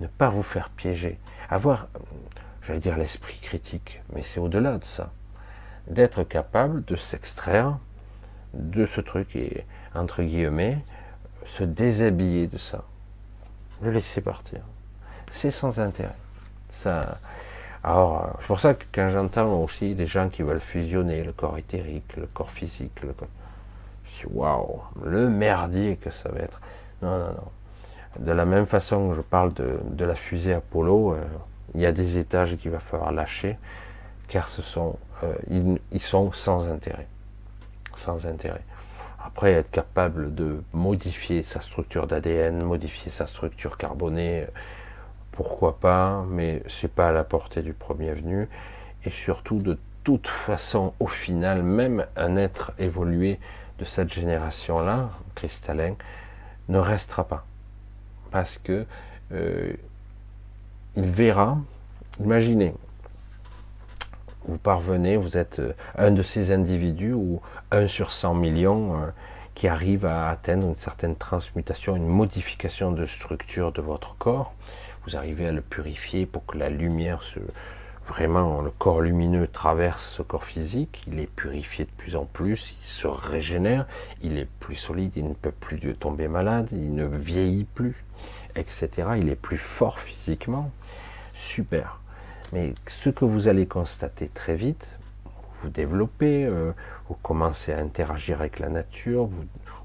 [0.00, 1.18] ne, pas vous faire piéger.
[1.50, 1.88] Avoir
[2.62, 5.10] j'allais dire l'esprit critique, mais c'est au-delà de ça.
[5.88, 7.78] D'être capable de s'extraire
[8.54, 10.78] de ce truc et, entre guillemets,
[11.44, 12.84] se déshabiller de ça.
[13.82, 14.60] Le laisser partir.
[15.30, 16.14] C'est sans intérêt.
[16.68, 17.18] Ça,
[17.82, 21.58] alors, c'est pour ça que quand j'entends aussi des gens qui veulent fusionner le corps
[21.58, 23.28] éthérique, le corps physique, le corps...
[24.24, 26.60] waouh, le merdier que ça va être.
[27.02, 27.50] Non, non, non.
[28.18, 31.24] De la même façon que je parle de, la fusée Apollo, euh,
[31.74, 33.58] il y a des étages qu'il va falloir lâcher,
[34.28, 34.48] car
[35.22, 35.34] euh,
[35.92, 37.06] ils, sont sans intérêt.
[37.94, 38.62] Sans intérêt.
[39.22, 44.46] Après, être capable de modifier sa structure d'ADN, modifier sa structure carbonée,
[45.32, 48.48] pourquoi pas, mais c'est pas à la portée du premier venu.
[49.04, 53.38] Et surtout, de toute façon, au final, même un être évolué
[53.78, 55.94] de cette génération-là, cristallin,
[56.68, 57.44] ne restera pas.
[58.30, 58.86] Parce que
[59.32, 59.72] euh,
[60.96, 61.58] il verra,
[62.20, 62.74] imaginez,
[64.46, 69.06] vous parvenez, vous êtes euh, un de ces individus ou un sur 100 millions euh,
[69.54, 74.52] qui arrive à atteindre une certaine transmutation, une modification de structure de votre corps.
[75.06, 77.40] Vous arrivez à le purifier pour que la lumière se,
[78.08, 82.76] vraiment le corps lumineux traverse ce corps physique, il est purifié de plus en plus,
[82.80, 83.86] il se régénère,
[84.22, 88.04] il est plus solide, il ne peut plus tomber malade, il ne vieillit plus,
[88.54, 88.90] etc.
[89.18, 90.70] Il est plus fort physiquement
[91.32, 92.00] super.
[92.52, 94.96] Mais ce que vous allez constater très vite,
[95.62, 96.72] vous développez, euh,
[97.08, 99.28] vous commencez à interagir avec la nature,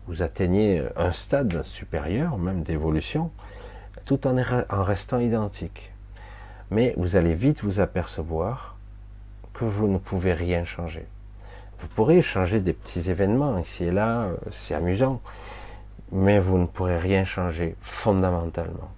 [0.07, 3.31] vous, atteignez un stade supérieur, même d'évolution,
[4.05, 5.90] tout en, en restant identique.
[6.71, 8.77] Mais vous allez vite vous apercevoir
[9.53, 11.05] que vous ne pouvez rien changer.
[11.81, 15.21] Vous pourrez changer des petits événements ici et là, euh, c'est amusant,
[16.11, 18.89] mais vous ne pourrez rien changer fondamentalement.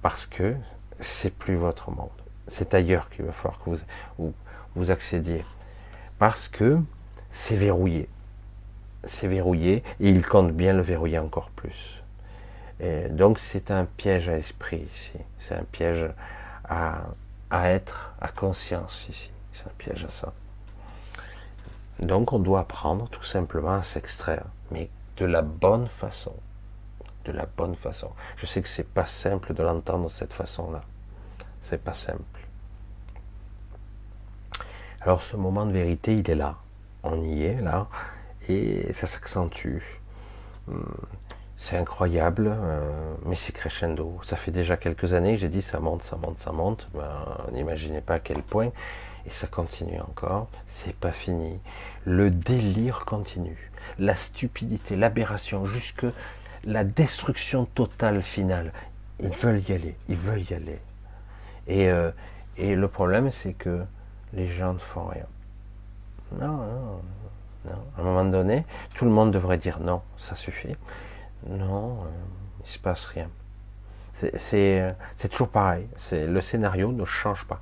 [0.00, 0.54] Parce que
[1.00, 2.08] c'est plus votre monde.
[2.46, 3.70] C'est ailleurs qu'il va falloir que
[4.18, 4.32] vous,
[4.74, 5.44] vous, accédiez.
[6.18, 6.78] Parce que
[7.30, 8.08] c'est verrouillé.
[9.04, 12.02] C'est verrouillé et il compte bien le verrouiller encore plus.
[12.80, 15.18] Et donc c'est un piège à esprit ici.
[15.38, 16.06] C'est un piège
[16.68, 17.02] à,
[17.50, 19.30] être, à conscience ici.
[19.52, 20.32] C'est un piège à ça.
[22.00, 26.34] Donc on doit apprendre tout simplement à s'extraire, mais de la bonne façon
[27.28, 28.10] de la bonne façon.
[28.36, 30.82] Je sais que c'est pas simple de l'entendre de cette façon-là.
[31.62, 32.22] C'est pas simple.
[35.00, 36.56] Alors ce moment de vérité, il est là.
[37.02, 37.86] On y est là,
[38.48, 39.82] et ça s'accentue.
[41.68, 44.18] C'est incroyable, euh, mais c'est crescendo.
[44.24, 46.88] Ça fait déjà quelques années que j'ai dit ça monte, ça monte, ça monte.
[46.94, 47.10] Ben,
[47.52, 48.70] N'imaginez pas à quel point.
[49.26, 50.48] Et ça continue encore.
[50.68, 51.58] C'est pas fini.
[52.06, 53.70] Le délire continue.
[53.98, 56.06] La stupidité, l'aberration, jusque
[56.64, 58.72] la destruction totale finale.
[59.20, 60.78] Ils veulent y aller, ils veulent y aller.
[61.66, 62.10] Et, euh,
[62.56, 63.84] et le problème, c'est que
[64.32, 65.26] les gens ne font rien.
[66.32, 67.02] Non, non,
[67.66, 67.84] non.
[67.98, 68.64] À un moment donné,
[68.94, 70.74] tout le monde devrait dire non, ça suffit.
[71.46, 72.06] Non, euh,
[72.64, 73.28] il se passe rien.
[74.12, 75.86] C'est toujours pareil.
[76.10, 77.60] Le scénario ne change pas.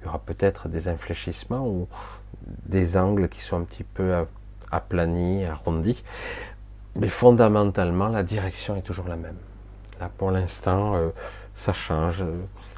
[0.00, 1.88] Il y aura peut-être des infléchissements ou
[2.66, 4.26] des angles qui sont un petit peu
[4.70, 6.02] aplanis, arrondis,
[6.96, 9.38] mais fondamentalement, la direction est toujours la même.
[10.00, 11.10] Là, pour l'instant, euh,
[11.56, 12.24] ça change.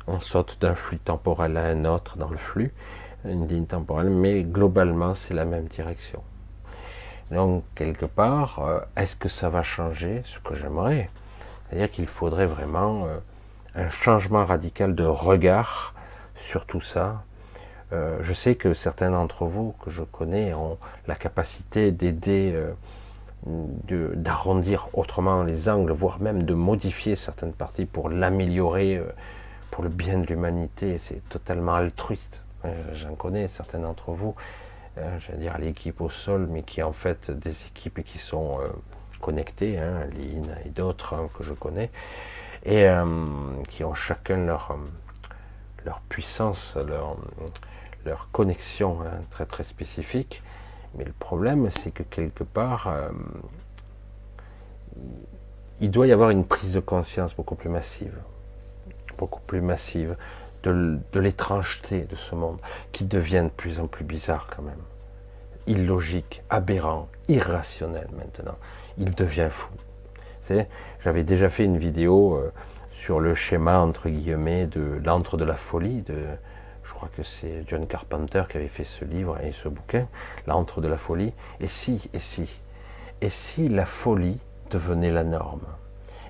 [0.07, 2.73] On saute d'un flux temporel à un autre dans le flux.
[3.25, 6.23] une ligne temporelle, mais globalement, c'est la même direction.
[7.31, 11.11] Donc, quelque part, euh, est-ce que ça va changer Ce que j'aimerais?
[11.69, 13.19] C'est-à-dire qu'il faudrait vraiment euh,
[13.75, 15.95] un changement radical de regard
[16.37, 17.25] sur tout ça.
[17.93, 22.55] Euh, je sais que certains d'entre vous que je connais ont la capacité d'aider,
[23.45, 29.03] d'arrondir autrement les angles, voire même de modifier certaines parties pour l'améliorer,
[29.71, 31.01] pour le bien de l'humanité.
[31.05, 32.43] C'est totalement altruiste.
[32.93, 34.35] J'en connais certains d'entre vous
[34.99, 38.61] euh, je dire l'équipe au sol, mais qui est en fait des équipes qui sont
[38.61, 38.69] euh,
[39.21, 40.09] connectées, hein,
[40.65, 41.91] et d'autres hein, que je connais,
[42.65, 43.05] et euh,
[43.69, 44.79] qui ont chacun leur,
[45.85, 47.17] leur puissance, leur,
[48.07, 50.43] leur connexion hein, très très spécifique.
[50.95, 52.91] Mais le problème, c'est que quelque part,
[55.81, 58.17] il doit y avoir une prise de conscience beaucoup plus massive,
[59.19, 60.17] beaucoup plus massive
[60.73, 62.59] de, l'étrangeté de ce monde,
[62.93, 64.75] qui devient de plus en plus bizarre quand même.
[65.67, 68.57] Illogique, aberrant, irrationnel maintenant.
[68.99, 69.71] Il devient fou.
[71.01, 72.53] J'avais déjà fait une vidéo euh,
[72.91, 76.17] sur le schéma, entre guillemets, de l'antre de la folie, de,
[76.87, 80.07] je crois que c'est John Carpenter qui avait fait ce livre et ce bouquin,
[80.47, 81.33] L'antre de la folie.
[81.61, 82.49] Et si, et si,
[83.21, 84.39] et si la folie
[84.71, 85.67] devenait la norme?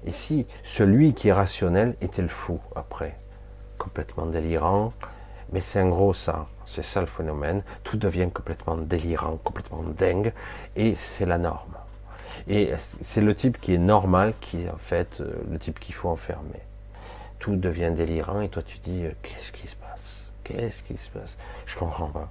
[0.07, 3.17] Et si celui qui est rationnel était le fou après?
[3.87, 4.93] Complètement délirant.
[5.53, 7.63] Mais c'est en gros ça, c'est ça le phénomène.
[7.85, 10.33] Tout devient complètement délirant, complètement dingue,
[10.75, 11.77] et c'est la norme.
[12.49, 12.73] Et
[13.03, 16.09] c'est le type qui est normal qui est en fait euh, le type qu'il faut
[16.09, 16.63] enfermer.
[17.39, 20.25] Tout devient délirant et toi tu dis euh, qu'est-ce qui se passe?
[20.43, 21.37] Qu'est-ce qui se passe?
[21.65, 22.29] Je comprends pas.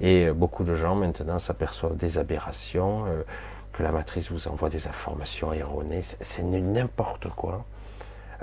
[0.00, 3.04] Et euh, beaucoup de gens maintenant s'aperçoivent des aberrations,
[3.72, 6.02] que la matrice vous envoie des informations erronées.
[6.02, 7.64] C'est n'importe quoi.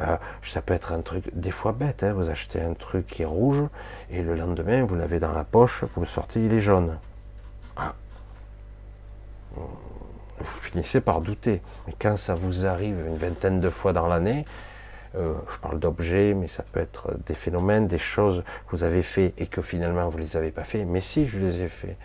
[0.02, 2.14] Euh, ça peut être un truc des fois bête, hein.
[2.14, 3.64] vous achetez un truc qui est rouge
[4.10, 6.98] et le lendemain vous l'avez dans la poche, vous le sortez, il est jaune.
[7.78, 7.94] Ah.
[9.56, 9.66] Vous
[10.62, 11.62] finissez par douter.
[12.00, 14.46] Quand ça vous arrive une vingtaine de fois dans l'année,
[15.16, 19.04] euh, je parle d'objets, mais ça peut être des phénomènes, des choses que vous avez
[19.04, 21.68] fait et que finalement vous ne les avez pas fait, mais si je les ai
[21.68, 21.98] fait,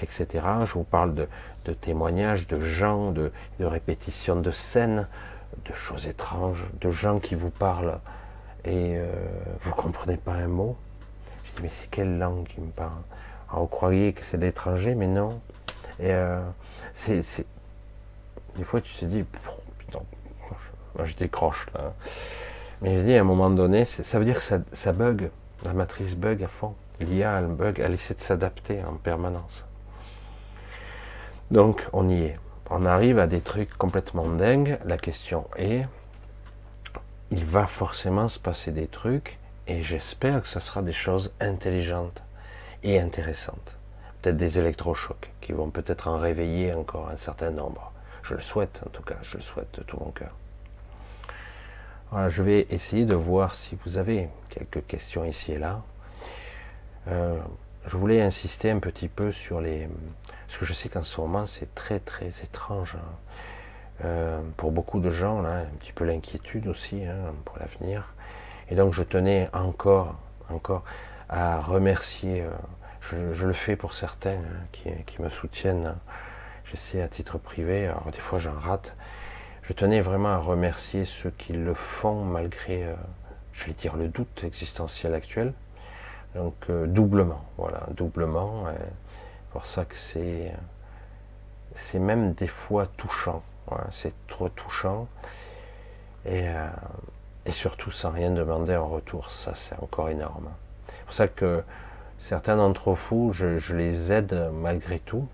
[0.00, 0.44] etc.
[0.64, 1.28] Je vous parle de,
[1.82, 5.06] témoignages de gens, de répétitions de scènes,
[5.64, 7.98] de choses étranges, de gens qui vous parlent
[8.64, 9.06] et euh,
[9.60, 10.76] vous comprenez pas un mot.
[11.44, 13.02] Je dis mais c'est quelle langue qui me parle?
[13.48, 15.40] Alors vous croyez que c'est l'étranger, mais non.
[16.00, 16.40] Et euh,
[16.92, 17.22] c'est,
[18.56, 20.00] des fois tu te dis putain,
[21.04, 21.94] je, décroche là.
[22.82, 25.30] Mais je dis à un moment donné, ça veut dire que ça, ça bug,
[25.64, 26.74] la matrice bug à fond.
[27.00, 29.66] L'IA, elle bug, elle essaie de s'adapter en permanence.
[31.50, 32.38] Donc on y est
[32.70, 34.78] on arrive à des trucs complètement dingues.
[34.84, 35.86] La question est,
[37.30, 42.22] il va forcément se passer des trucs et j'espère que ce sera des choses intelligentes
[42.82, 43.76] et intéressantes.
[44.20, 47.92] Peut-être des électrochocs qui vont peut-être en réveiller encore un certain nombre.
[48.22, 50.32] Je le souhaite en tout cas, je le souhaite de tout mon cœur.
[52.10, 55.82] Voilà, je vais essayer de voir si vous avez quelques questions ici et là.
[57.08, 57.38] Euh,
[57.86, 59.88] je voulais insister un petit peu sur les,
[60.46, 62.96] parce que je sais qu'en ce moment, c'est très très étrange.
[62.96, 64.04] Hein.
[64.04, 68.14] Euh, pour beaucoup de gens, là, un petit peu l'inquiétude aussi hein, pour l'avenir.
[68.70, 70.14] Et donc, je tenais encore,
[70.48, 70.84] encore
[71.28, 72.42] à remercier.
[72.42, 72.50] Euh,
[73.34, 75.96] je, le fais pour certains hein, qui, qui, me soutiennent.
[76.64, 77.86] J'essaie à titre privé.
[77.86, 78.96] Alors, des fois, j'en rate.
[79.62, 82.94] Je tenais vraiment à remercier ceux qui le font malgré, euh,
[83.52, 85.52] j'allais dire, le doute existentiel actuel.
[86.38, 88.66] Donc, doublement, voilà, doublement
[89.50, 90.52] pour ça que c'est,
[91.74, 93.42] c'est même des fois touchant.
[93.90, 95.08] c'est trop touchant.
[96.24, 96.66] Et, euh,
[97.46, 99.30] et, surtout sans rien demander en retour.
[99.30, 100.48] Ça, c'est encore énorme.
[100.86, 101.62] C'est pour ça que
[102.18, 105.26] certains d'entre vous, je, les aide malgré tout.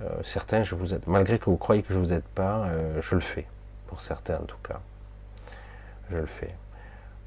[0.00, 1.02] Euh, certains, je vous aide.
[1.06, 3.46] Malgré que vous croyez que je vous aide pas, euh, je le fais.
[3.86, 4.80] Pour certains, en tout cas.
[6.10, 6.54] Je le fais.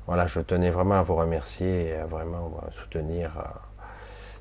[0.07, 3.31] Voilà, je tenais vraiment à vous remercier et à vraiment soutenir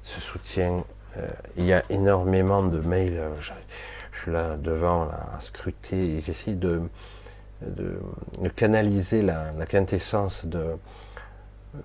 [0.02, 0.84] ce soutien
[1.16, 3.18] euh, il y a énormément de mails.
[3.18, 3.52] Euh, je,
[4.20, 6.80] suis là devant à scruter j'essaie de,
[8.54, 10.46] canaliser la, quintessence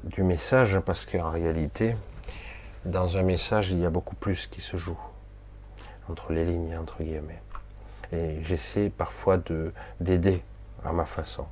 [0.04, 1.96] du message parce qu'en réalité,
[2.86, 4.98] dans un message, il y a beaucoup plus qui se joue
[6.08, 7.42] entre les lignes, entre guillemets.
[8.14, 10.44] Et j'essaie parfois de d'aider
[10.86, 11.46] à ma façon,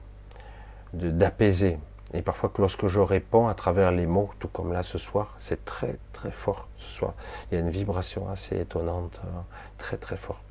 [0.94, 1.80] d'apaiser
[2.14, 5.36] et parfois que lorsque je réponds à travers les mots, tout comme là ce soir,
[5.40, 7.14] c'est très très fort ce soir.
[7.52, 9.40] Il y a une vibration assez étonnante, euh,
[9.78, 10.42] très très fort.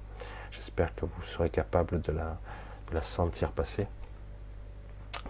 [0.51, 2.37] J'espère que vous serez capable de la,
[2.91, 3.87] de la sentir passer.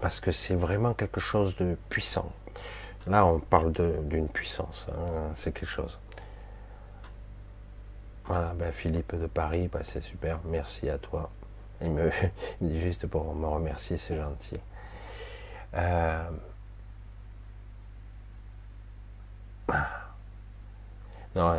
[0.00, 2.30] Parce que c'est vraiment quelque chose de puissant.
[3.06, 3.72] Là, on parle
[4.02, 5.96] d'une puissance, hein, c'est quelque chose.
[8.24, 11.30] Voilà, ben Philippe de Paris, ben c'est super, merci à toi.
[11.80, 12.10] Il me
[12.60, 14.58] dit juste pour me remercier, c'est gentil.
[15.76, 16.22] Euh,
[21.36, 21.52] non,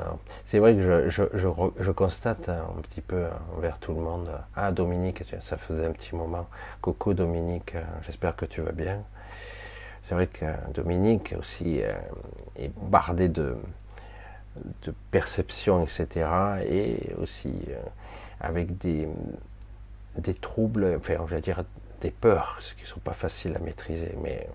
[0.46, 4.30] c'est vrai que je, je, constate un petit peu envers tout le monde.
[4.56, 6.48] Ah, Dominique, ça faisait un petit moment.
[6.82, 9.04] Coucou Dominique, j'espère que tu vas bien.
[10.08, 11.94] C'est vrai que Dominique aussi euh,
[12.56, 13.58] est bardé de,
[14.84, 16.08] de perception, etc.
[16.66, 17.76] Et aussi euh,
[18.40, 19.08] avec des,
[20.18, 21.64] des troubles, enfin, on va dire
[22.02, 24.16] des peurs, ce qui ne sont pas faciles à maîtriser.
[24.22, 24.48] Mais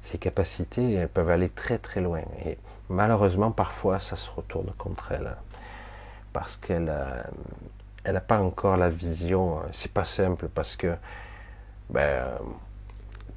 [0.00, 2.22] ces capacités, elles peuvent aller très très loin.
[2.44, 2.58] Et
[2.88, 5.36] malheureusement, parfois, ça se retourne contre elle.
[6.32, 7.24] Parce qu'elle n'a
[8.04, 9.60] elle pas encore la vision.
[9.72, 10.94] C'est pas simple parce que
[11.90, 12.24] ben,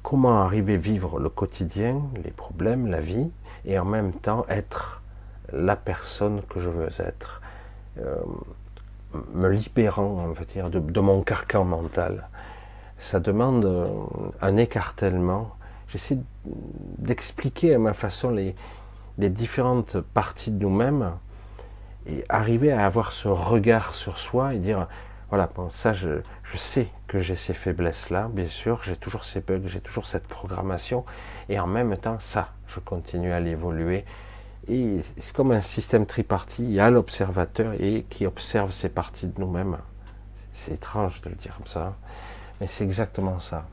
[0.02, 3.30] comment arriver à vivre le quotidien, les problèmes, la vie,
[3.64, 5.02] et en même temps être
[5.52, 7.40] la personne que je veux être,
[7.98, 8.16] euh,
[9.34, 10.28] me libérant,
[10.70, 12.28] de, mon carcan mental.
[12.98, 13.86] Ça demande euh,
[14.40, 15.56] un écartèlement.
[15.88, 16.18] J'essaie
[16.98, 18.54] d'expliquer à ma façon les,
[19.30, 21.12] différentes parties de nous-mêmes
[22.06, 24.86] et arriver à avoir ce regard sur soi et dire
[25.30, 29.66] voilà, ça je, je sais que j'ai ces faiblesses-là, bien sûr, j'ai toujours ces bugs,
[29.66, 31.04] j'ai toujours cette programmation,
[31.48, 34.04] et en même temps, ça, je continue à l'évoluer
[34.68, 36.58] et c'est comme un système tripartite.
[36.60, 39.78] Il y a l'observateur et qui observe ces parties de nous-mêmes.
[40.52, 41.96] C'est étrange de le dire comme ça,
[42.60, 43.64] mais c'est exactement ça.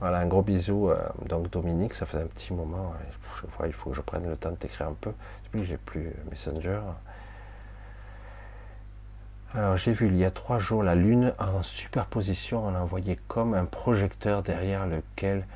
[0.00, 0.90] Voilà, un gros bisou.
[0.90, 0.96] Euh,
[1.28, 2.94] donc Dominique, ça fait un petit moment.
[3.36, 5.12] Je il faut que je prenne le temps de t'écrire un peu.
[5.44, 6.80] Depuis que j'ai plus Messenger.
[9.54, 12.66] Alors j'ai vu il y a trois jours la Lune en superposition.
[12.66, 15.46] On l'a envoyé comme un projecteur derrière lequel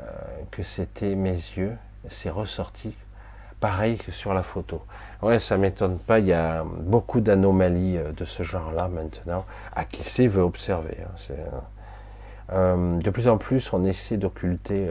[0.00, 0.04] euh,
[0.50, 1.76] que c'était mes yeux.
[2.08, 2.94] C'est ressorti
[3.62, 4.82] pareil que sur la photo.
[5.22, 9.84] Ouais, ça m'étonne pas, il y a beaucoup d'anomalies euh, de ce genre-là maintenant, à
[9.84, 10.98] qui sait veut observer.
[11.00, 11.34] Hein,
[12.50, 14.90] euh, euh, de plus en plus, on essaie d'occulter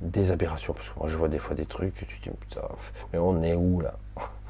[0.00, 2.62] des aberrations, parce que moi je vois des fois des trucs, et tu dis, putain,
[3.12, 3.94] mais on est où là?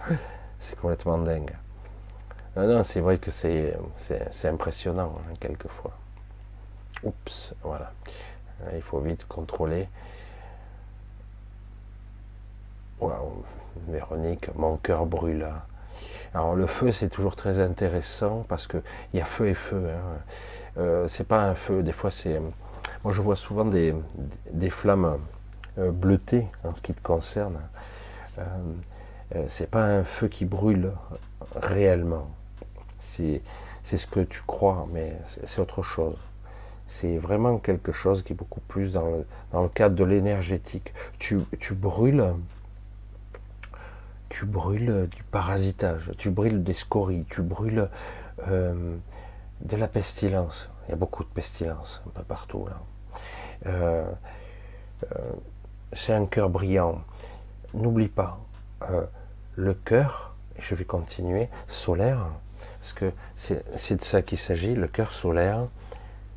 [0.58, 1.56] C'est complètement dingue.
[2.56, 3.74] Non, non, c'est vrai que c'est
[4.44, 5.92] impressionnant, hein, quelquefois.
[7.04, 7.92] Oups, voilà.
[8.74, 9.88] Il faut vite contrôler.
[13.88, 15.46] Véronique, mon cœur brûle.
[16.34, 18.82] Alors le feu, c'est toujours très intéressant parce qu'il
[19.14, 19.88] y a feu et feu.
[19.90, 20.18] Hein.
[20.78, 22.40] Euh, c'est pas un feu, des fois c'est.
[23.04, 23.94] Moi je vois souvent des,
[24.70, 25.18] flammes
[25.78, 27.60] euh, bleutées en ce qui te concerne.
[28.38, 30.92] Euh, c'est pas un feu qui brûle
[31.56, 32.28] réellement.
[32.98, 33.42] C'est
[33.84, 36.16] ce que tu crois, mais c'est autre chose.
[36.86, 39.06] C'est vraiment quelque chose qui est beaucoup plus dans
[39.52, 40.92] le, cadre de l'énergétique.
[41.18, 42.34] Tu, tu brûles
[44.28, 47.88] tu brûles du parasitage, tu brûles des scories, tu brûles
[49.60, 50.68] de la pestilence.
[50.86, 52.80] Il y a beaucoup de pestilence un peu partout là.
[53.66, 54.10] Euh,
[55.12, 55.32] euh,
[55.92, 57.02] c'est un cœur brillant.
[57.74, 58.40] N'oublie pas,
[59.54, 62.26] le cœur, je vais continuer, solaire,
[62.80, 65.68] parce que c'est de ça qu'il s'agit, le cœur solaire.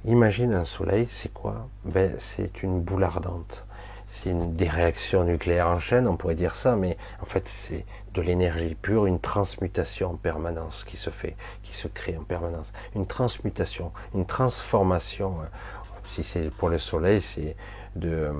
[0.05, 1.67] Imagine un soleil, c'est quoi?
[1.85, 3.62] Ben, C'est une boule ardente
[4.31, 8.75] des réactions nucléaires en chaîne, on pourrait dire ça, mais en fait c'est de l'énergie
[8.75, 12.71] pure, une transmutation en permanence qui se fait, qui se crée en permanence.
[12.95, 15.35] Une transmutation, une transformation.
[15.41, 15.45] Euh,
[16.05, 17.55] si c'est pour le soleil, c'est
[17.95, 18.33] de, euh,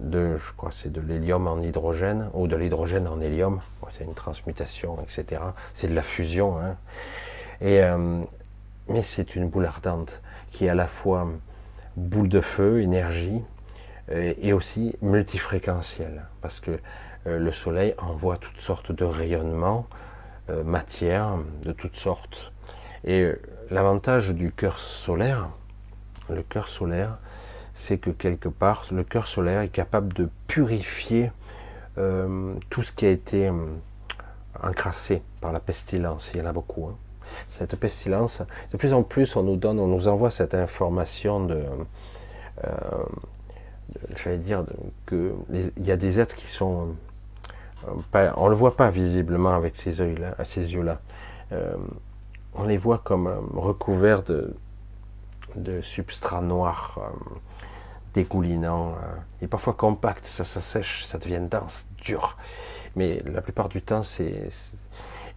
[0.00, 3.60] de, je crois, c'est de l'hélium en hydrogène ou de l'hydrogène en hélium.
[3.90, 5.42] C'est une transmutation, etc.
[5.74, 6.58] C'est de la fusion.
[6.60, 6.76] Hein.
[7.60, 8.22] Et, euh,
[8.88, 11.28] mais c'est une boule ardente qui est à la fois
[11.96, 13.42] boule de feu, énergie,
[14.10, 16.78] et aussi multifréquentiel, parce que
[17.26, 19.86] euh, le Soleil envoie toutes sortes de rayonnements,
[20.50, 22.52] euh, matière de toutes sortes.
[23.04, 23.32] Et
[23.70, 25.48] l'avantage du cœur solaire,
[26.30, 27.18] le cœur solaire,
[27.74, 31.30] c'est que quelque part, le cœur solaire est capable de purifier
[32.70, 33.50] tout ce qui a été
[34.62, 36.30] encrassé par la pestilence.
[36.32, 36.86] Il y en a beaucoup.
[36.86, 36.96] Hein.
[37.48, 38.42] Cette pestilence,
[38.72, 41.62] de plus en plus, on nous donne, on nous envoie cette information de,
[44.16, 44.64] j'allais dire
[45.06, 45.32] qu'il
[45.78, 46.94] y a des êtres qui sont
[47.86, 51.00] euh, on ne le voit pas visiblement avec ces yeux-là, ces yeux-là.
[51.52, 51.74] Euh,
[52.54, 54.54] on les voit comme euh, recouverts de,
[55.54, 56.98] de substrat noir,
[58.14, 58.96] dégoulinant,
[59.42, 62.36] et parfois compact, ça s'assèche, ça devient dense, dur.
[62.96, 64.48] Mais la plupart du temps, c'est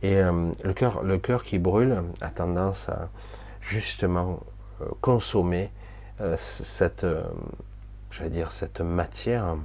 [0.03, 3.09] et le cœur, le cœur qui brûle a tendance à
[3.59, 4.39] justement
[4.99, 5.69] consommer
[6.37, 7.05] cette
[8.11, 9.55] j'allais dire, cette matière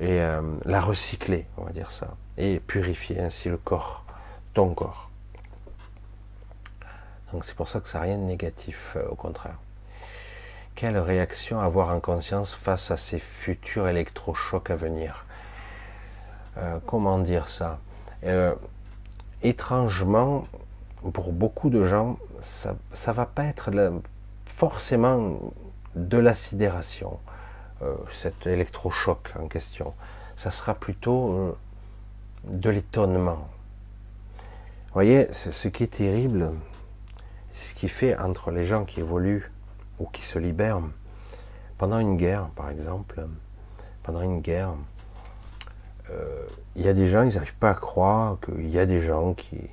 [0.00, 2.08] et euh, la recycler, on va dire ça,
[2.38, 4.04] et purifier ainsi le corps,
[4.54, 5.10] ton corps.
[7.32, 9.56] Donc c'est pour ça que ça n'a rien de négatif, euh, au contraire.
[10.74, 15.26] Quelle réaction avoir en conscience face à ces futurs électrochocs à venir?
[16.56, 17.78] Euh, Comment dire ça?
[19.42, 20.46] Étrangement,
[21.12, 23.70] pour beaucoup de gens, ça ne va pas être
[24.46, 25.40] forcément
[25.96, 27.18] de la sidération,
[28.10, 29.94] cet électrochoc en question.
[30.36, 31.56] Ça sera plutôt euh,
[32.44, 33.48] de l'étonnement.
[34.86, 36.50] Vous voyez, ce qui est terrible,
[37.50, 39.50] c'est ce qui fait entre les gens qui évoluent
[39.98, 40.80] ou qui se libèrent.
[41.78, 43.26] Pendant une guerre, par exemple,
[44.02, 44.74] pendant une guerre,
[46.10, 46.44] euh,
[46.76, 49.34] il y a des gens, ils n'arrivent pas à croire qu'il y a des gens
[49.34, 49.70] qui,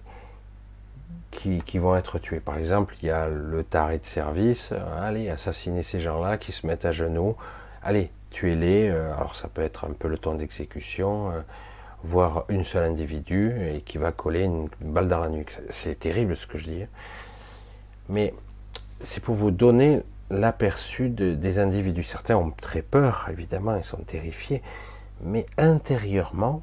[1.32, 2.40] qui, vont être tués.
[2.40, 6.52] Par exemple, il y a le taré de service, euh, allez, assassiner ces gens-là qui
[6.52, 7.36] se mettent à genoux,
[7.84, 8.90] allez, tuez-les.
[8.90, 11.42] Euh, alors ça peut être un peu le temps d'exécution, euh,
[12.04, 15.58] voire une seule individu et qui va coller une, balle dans la nuque.
[15.70, 16.84] C'est terrible ce que je dis.
[16.84, 16.88] Hein.
[18.10, 18.34] Mais
[19.04, 22.04] c'est pour vous donner l'aperçu des individus.
[22.04, 24.62] Certains ont très peur, évidemment, ils sont terrifiés,
[25.22, 26.62] mais intérieurement,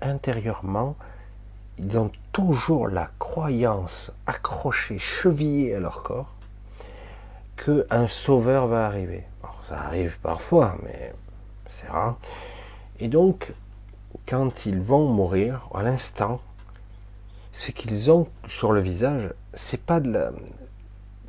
[0.00, 0.96] intérieurement,
[1.78, 6.32] ils ont toujours la croyance accrochée, chevillée à leur corps,
[7.56, 9.24] qu'un sauveur va arriver.
[9.68, 11.12] Ça arrive parfois, mais
[11.68, 12.16] c'est rare.
[13.00, 13.52] Et donc,
[14.26, 16.40] quand ils vont mourir, à l'instant,
[17.52, 20.00] ce qu'ils ont sur le visage, c'est pas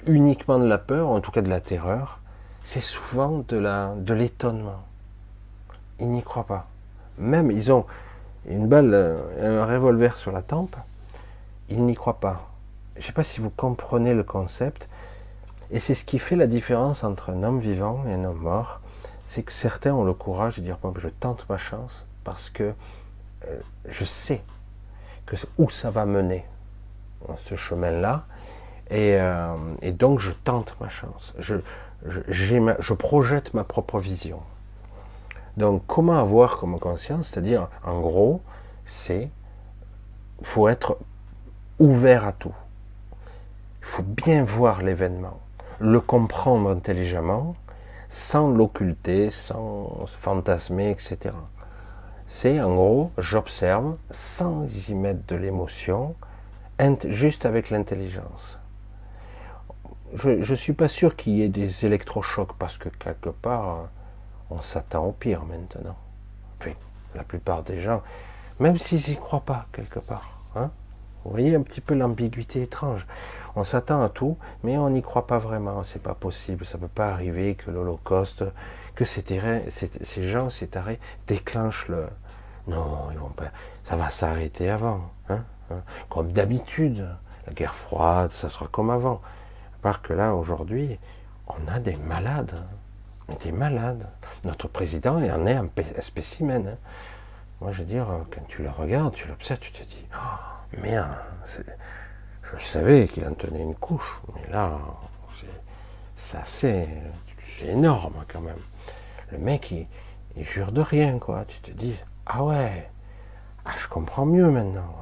[0.06, 2.20] uniquement de la peur, en tout cas de la terreur,
[2.64, 4.84] c'est souvent de de l'étonnement.
[6.00, 6.68] Ils n'y croient pas.
[7.18, 7.86] Même, ils ont,
[8.48, 10.76] une balle, euh, un revolver sur la tempe,
[11.70, 12.50] il n'y croit pas.
[12.96, 14.90] Je ne sais pas si vous comprenez le concept.
[15.72, 18.82] Et c'est ce qui fait la différence entre un homme vivant et un homme mort.
[19.24, 22.74] C'est que certains ont le courage de dire bon, je tente ma chance parce que
[23.48, 24.42] euh, je sais
[25.58, 26.46] où ça va mener,
[27.38, 28.26] ce chemin-là.
[28.92, 31.34] Et, euh, et, donc je tente ma chance.
[31.40, 34.42] Je projette ma propre vision.
[35.58, 37.30] Donc, comment avoir comme conscience?
[37.30, 38.42] C'est-à-dire, en gros,
[38.84, 39.30] c'est
[40.42, 40.98] faut être
[41.80, 42.54] ouvert à tout.
[43.80, 45.40] Il faut bien voir l'événement,
[45.80, 47.56] le comprendre intelligemment,
[48.10, 51.36] sans l'occulter, sans fantasmer, etc.
[52.28, 56.16] C'est en gros, j'observe sans y mettre de l'émotion,
[57.08, 58.60] juste avec l'intelligence.
[60.14, 63.90] Je ne suis pas sûr qu'il y ait des électrochocs parce que quelque part,
[64.50, 65.96] on s'attend au pire maintenant.
[66.60, 66.72] Enfin,
[67.16, 68.02] la plupart des gens,
[68.60, 70.40] même s'ils n'y croient pas quelque part.
[70.56, 70.72] Hein
[71.26, 73.08] vous voyez un petit peu l'ambiguïté étrange.
[73.56, 75.84] On s'attend à tout, mais on n'y croit pas vraiment.
[75.84, 76.66] C'est pas possible.
[76.66, 78.44] Ça ne peut pas arriver que l'Holocauste,
[78.96, 79.24] que ces,
[80.28, 82.08] gens, ces tarés, déclenchent le.
[82.68, 83.46] Non, ils vont pas.
[83.84, 85.10] Ça va s'arrêter avant.
[85.30, 85.82] Hein, hein.
[86.10, 87.08] Comme d'habitude,
[87.48, 89.22] la guerre froide, ça sera comme avant.
[89.80, 91.00] À part que là, aujourd'hui,
[91.48, 92.56] on a des malades.
[93.30, 94.06] Mais des malades.
[94.44, 95.70] Notre président il en est un,
[96.02, 96.68] spécimen.
[96.68, 96.78] Hein.
[97.62, 101.16] Moi, je veux dire, quand tu le regardes, tu l'observes, tu te dis, oh, merde,
[102.58, 104.80] je savais qu'il en tenait une couche, mais là,
[106.16, 106.88] c'est assez,
[107.46, 108.60] c'est énorme quand même.
[109.32, 109.88] Le mec, il,
[110.44, 111.46] jure de rien, quoi.
[111.48, 111.96] Tu te dis,
[112.26, 112.90] ah ouais,
[113.66, 114.96] ah, je comprends mieux maintenant.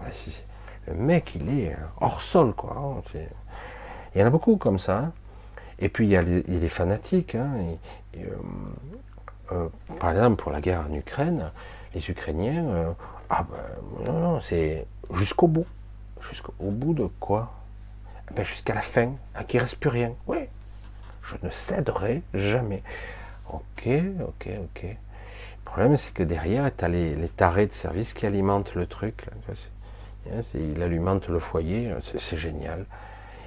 [0.88, 2.76] Le mec, il est hors sol, quoi.
[2.78, 3.20] Hein.
[4.16, 4.98] Il y en a beaucoup comme ça.
[4.98, 5.12] Hein.
[5.80, 7.36] Et puis il y a les, fanatiques.
[7.36, 7.52] Hein.
[8.18, 8.28] Euh,
[9.52, 9.68] euh,
[10.00, 11.52] par exemple, pour la guerre en Ukraine,
[11.94, 12.92] les Ukrainiens, euh,
[13.30, 15.66] ah ben, non, non, c'est jusqu'au bout.
[16.30, 17.54] Jusqu'au bout de quoi?
[18.30, 20.14] Eh ben, Jusqu'à la fin, à qu'il ne reste plus rien.
[20.28, 20.48] Oui,
[21.24, 22.84] je ne céderai jamais.
[23.52, 23.88] Ok,
[24.22, 24.84] ok, ok.
[24.84, 29.26] Le problème, c'est que derrière, tu as les, tarés de service qui alimentent le truc.
[30.54, 32.86] Il alimente le foyer, c'est génial.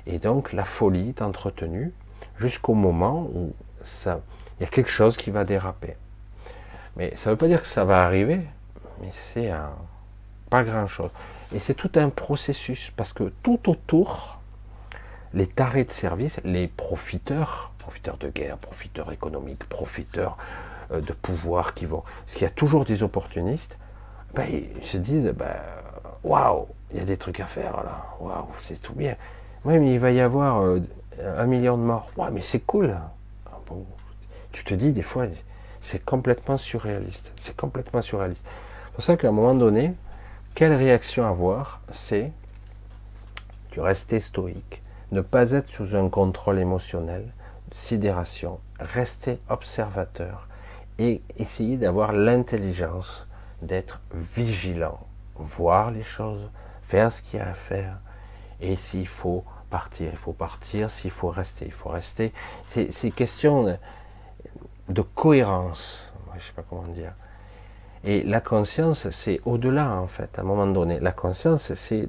[0.07, 1.93] Et donc, la folie est entretenue
[2.39, 4.21] jusqu'au moment où ça,
[4.59, 5.97] il y a quelque chose qui va déraper.
[6.97, 8.41] Mais ça ne veut pas dire que ça va arriver,
[9.01, 9.51] mais c'est
[10.51, 11.11] pas grand-chose.
[11.55, 14.41] Et c'est tout un processus, parce que tout autour,
[15.33, 20.37] les tarés de service, les profiteurs, profiteurs de guerre, profiteurs économiques, profiteurs
[20.93, 22.03] euh, de pouvoir qui vont...
[22.25, 23.79] Parce qu'il y a toujours des opportunistes,
[24.35, 25.55] ben, ils se disent, ben,
[26.25, 29.17] waouh, il y a des trucs à faire là, waouh, c'est tout bien.
[29.65, 30.81] Oui, mais il va y avoir euh,
[31.21, 32.09] un million de morts.
[32.17, 32.97] Ouais, mais c'est cool.
[33.47, 33.85] Ah bon,
[34.53, 35.27] tu te dis des fois,
[35.81, 37.33] c'est complètement surréaliste.
[37.37, 38.45] C'est complètement surréaliste.
[38.87, 39.95] C'est pour ça qu'à un moment donné,
[40.57, 42.33] quelle réaction avoir C'est
[43.71, 47.31] tu rester stoïque, ne pas être sous un contrôle émotionnel,
[47.73, 50.49] sidération, rester observateur
[50.99, 53.29] et essayer d'avoir l'intelligence
[53.61, 54.99] d'être vigilant,
[55.35, 56.51] voir les choses,
[56.83, 57.99] faire ce qu'il y a à faire,
[58.63, 62.33] et s'il faut partir, il faut partir, s'il faut rester, il faut rester.
[62.67, 63.77] C'est question
[64.89, 67.13] de, cohérence, je ne sais pas comment dire.
[68.07, 71.01] Et la conscience, c'est au-delà, en fait, à un moment donné.
[71.01, 72.07] La conscience, c'est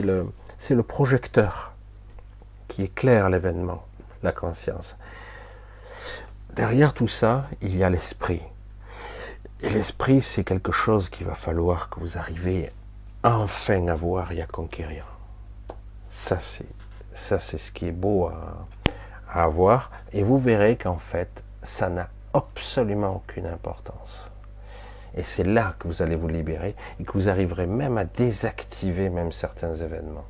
[0.00, 1.74] le, projecteur
[2.68, 3.84] qui éclaire l'événement,
[4.22, 4.96] la conscience.
[6.56, 8.40] Derrière tout ça, il y a l'esprit.
[9.60, 12.72] Et l'esprit, c'est quelque chose qu'il va falloir que vous arriviez
[13.22, 15.04] enfin à voir et à conquérir.
[16.08, 16.64] Ça, c'est
[17.12, 18.66] ça, c'est ce qui est beau à,
[19.30, 19.90] à avoir.
[20.14, 24.29] Et vous verrez qu'en fait, ça n'a absolument aucune importance.
[25.16, 29.08] Et c'est là que vous allez vous libérer et que vous arriverez même à désactiver
[29.08, 30.26] même certains événements.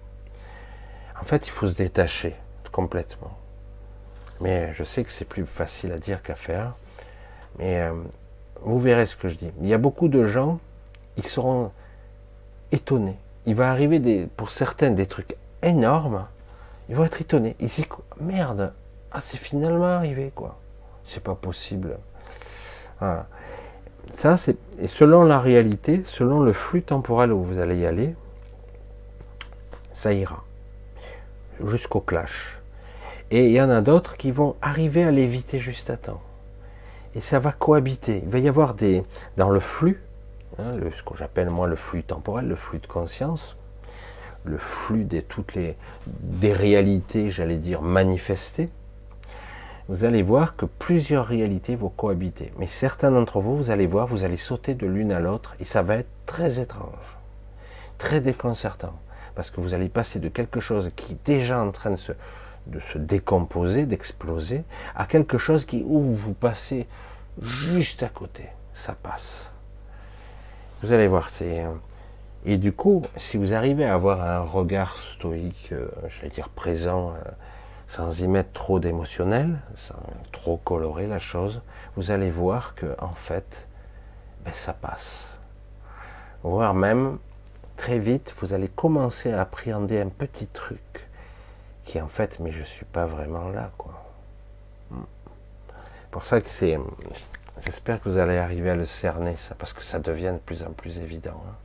[1.20, 2.34] En fait, il faut se détacher
[2.72, 3.36] complètement.
[4.40, 6.74] Mais je sais que c'est plus facile à dire qu'à faire.
[7.58, 7.92] Mais euh,
[8.62, 9.50] vous verrez ce que je dis.
[9.60, 10.58] Il y a beaucoup de gens,
[11.16, 11.72] ils seront
[12.72, 13.18] étonnés.
[13.46, 16.26] Il va arriver pour certains des trucs énormes.
[16.88, 17.56] Ils vont être étonnés.
[17.60, 17.86] Ils disent
[18.18, 18.72] merde,
[19.12, 20.58] ah c'est finalement arrivé quoi.
[21.04, 21.98] C'est pas possible.
[24.16, 28.14] Ça c'est et selon la réalité, selon le flux temporel où vous allez y aller,
[29.92, 30.42] ça ira
[31.62, 32.58] jusqu'au clash.
[33.30, 36.22] Et il y en a d'autres qui vont arriver à l'éviter juste à temps.
[37.14, 38.22] Et ça va cohabiter.
[38.24, 39.04] Il va y avoir des
[39.36, 40.02] dans le flux,
[40.58, 43.56] hein, ce que j'appelle moi le flux temporel, le flux de conscience,
[44.44, 45.76] le flux de toutes les
[46.06, 48.70] des réalités, j'allais dire manifestées.
[49.90, 52.52] Vous allez voir que plusieurs réalités vont cohabiter.
[52.58, 55.64] Mais certains d'entre vous, vous allez voir, vous allez sauter de l'une à l'autre et
[55.64, 57.18] ça va être très étrange,
[57.98, 58.94] très déconcertant.
[59.34, 62.12] Parce que vous allez passer de quelque chose qui est déjà en train de se,
[62.98, 64.62] décomposer, d'exploser,
[64.94, 66.86] à quelque chose qui, où vous passez
[67.42, 68.44] juste à côté.
[68.74, 69.50] Ça passe.
[70.84, 71.64] Vous allez voir, c'est.
[72.44, 77.10] Et du coup, si vous arrivez à avoir un regard stoïque, euh, j'allais dire présent,
[77.10, 77.30] euh,
[77.90, 80.00] sans y mettre trop d'émotionnel, sans
[80.30, 81.60] trop colorer la chose,
[81.96, 83.66] vous allez voir que en fait,
[84.44, 85.36] ben, ça passe.
[86.44, 87.18] Voire même,
[87.76, 91.08] très vite, vous allez commencer à appréhender un petit truc
[91.82, 94.04] qui en fait, mais je suis pas vraiment là, quoi.
[94.92, 95.02] Hmm.
[96.12, 96.78] Pour ça que c'est,
[97.62, 100.62] j'espère que vous allez arriver à le cerner, ça, parce que ça devient de plus
[100.62, 101.56] en plus évident, hein.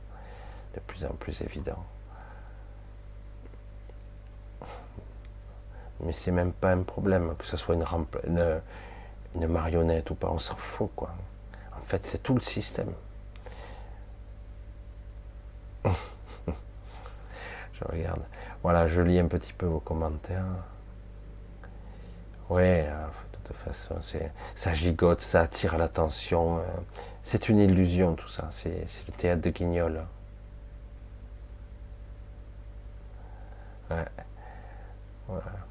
[0.74, 1.84] de plus en plus évident.
[6.00, 7.84] Mais c'est même pas un problème que ce soit une,
[9.34, 11.10] une, marionnette ou pas, on s'en fout, quoi.
[11.78, 12.92] En fait, c'est tout le système.
[15.84, 15.92] je
[17.84, 18.22] regarde.
[18.62, 20.44] Voilà, je lis un petit peu vos commentaires.
[22.48, 22.88] Ouais,
[23.32, 23.96] de toute façon,
[24.54, 26.58] ça gigote, ça attire l'attention.
[26.58, 26.62] Euh,
[27.22, 30.04] c'est une illusion tout ça, c'est le théâtre de Guignol.
[33.90, 34.04] Ouais.
[35.28, 35.65] Voilà.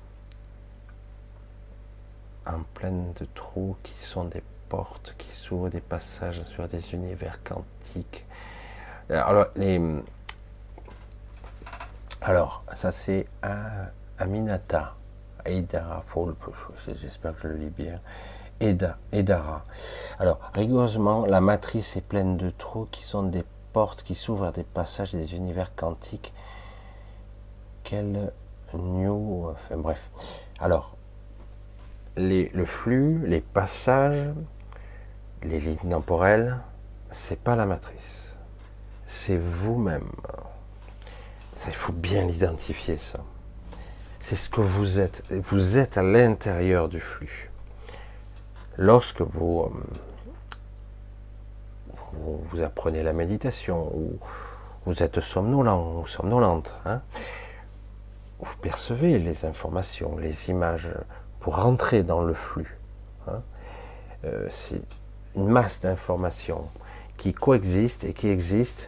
[2.45, 7.43] En pleine de trous qui sont des portes qui s'ouvrent des passages sur des univers
[7.43, 8.25] quantiques.
[9.09, 9.79] Alors, les,
[12.21, 13.27] alors, ça c'est
[14.17, 14.95] Aminata,
[15.45, 16.03] Eidara,
[16.99, 17.99] j'espère que je le lis bien.
[18.59, 19.65] Eda, Edara.
[20.17, 23.43] Alors, rigoureusement, la matrice est pleine de trous qui sont des
[23.73, 26.33] portes qui s'ouvrent des passages des univers quantiques.
[27.83, 28.31] Quel
[28.73, 29.49] new.
[29.51, 30.09] Enfin, bref.
[30.59, 30.94] Alors,
[32.17, 34.33] le flux, les passages,
[35.43, 36.57] les lignes temporelles,
[37.11, 38.37] c'est pas la matrice.
[39.05, 40.09] C'est vous-même
[41.67, 43.19] il faut bien l'identifier, ça.
[44.19, 45.23] C'est ce que vous êtes.
[45.29, 47.51] Vous êtes à l'intérieur du flux.
[48.77, 49.71] Lorsque vous,
[52.53, 54.19] euh, apprenez la méditation, ou
[54.85, 57.01] vous êtes somnolent ou somnolente, hein,
[58.39, 60.89] vous percevez les informations, les images
[61.45, 62.75] pour rentrer dans le flux.
[63.27, 63.43] Hein.
[64.23, 64.81] Euh, c'est
[65.35, 66.63] une masse d'informations
[67.17, 68.85] qui coexistent et qui existent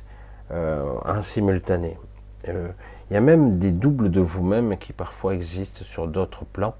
[0.49, 1.99] euh, en simultané.
[2.47, 2.69] Euh,
[3.11, 6.73] il y a même des doubles de vous-même qui parfois existent sur d'autres plans,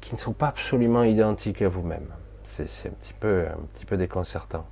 [0.00, 2.06] qui ne sont pas absolument identiques à vous-même.
[2.44, 4.64] C'est un petit peu, un petit peu déconcertant.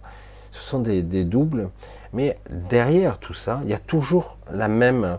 [0.52, 1.68] Ce sont des, doubles,
[2.14, 5.18] mais derrière tout ça, il y a toujours la même,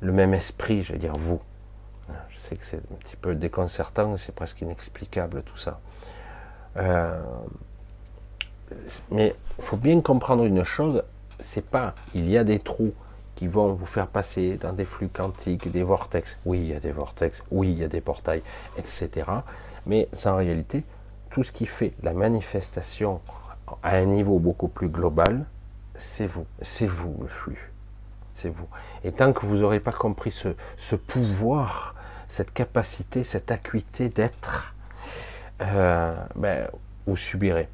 [0.00, 1.42] le même esprit, je veux dire vous.
[2.30, 5.80] Je sais que c'est un petit peu déconcertant, c'est presque inexplicable tout ça.
[6.76, 7.20] Euh,
[9.10, 11.02] mais il faut bien comprendre une chose,
[11.40, 12.94] c'est pas il y a des trous
[13.34, 16.38] qui vont vous faire passer dans des flux quantiques, des vortex.
[16.44, 18.42] Oui, il y a des vortex, oui, il y a des portails,
[18.76, 19.26] etc.
[19.86, 20.84] Mais en réalité,
[21.30, 23.20] tout ce qui fait la manifestation
[23.82, 25.46] à un niveau beaucoup plus global,
[25.96, 26.46] c'est vous.
[26.60, 27.72] C'est vous le flux.
[28.34, 28.68] C'est vous.
[29.04, 31.94] Et tant que vous n'aurez pas compris ce, pouvoir,
[32.32, 34.74] cette capacité, cette acuité d'être,
[35.60, 36.66] euh, ben,
[37.06, 37.68] vous subirez.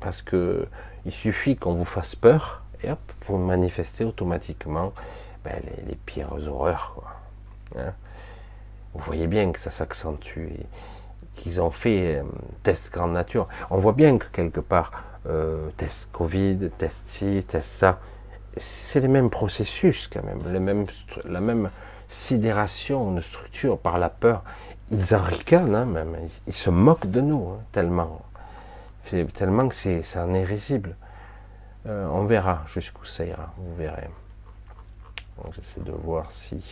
[0.00, 0.68] Parce que
[1.06, 4.92] il suffit qu'on vous fasse peur et hop, vous manifestez automatiquement
[5.44, 7.02] ben, les, pires horreurs.
[7.74, 7.94] Hein.
[8.92, 10.50] vous voyez bien que ça s'accentue
[11.36, 12.22] qu'ils ont fait euh,
[12.62, 13.48] test grande nature.
[13.70, 17.98] On voit bien que quelque part, euh, test Covid, test ci, test ça,
[18.58, 20.84] c'est les mêmes processus quand même, les mêmes,
[21.24, 21.70] la même
[22.10, 24.42] sidération de structure par la peur.
[24.90, 26.16] Ils en ricanent hein, même,
[26.48, 28.20] ils, se moquent de nous hein, tellement,
[29.34, 30.02] tellement que c'est,
[30.44, 30.96] risible.
[31.86, 34.10] Euh, on verra jusqu'où ça ira, vous verrez.
[35.52, 36.62] J'essaie de voir si.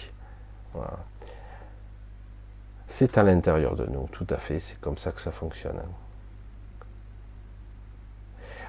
[2.87, 5.81] C'est à l'intérieur de nous, tout à fait, c'est comme ça que ça fonctionne.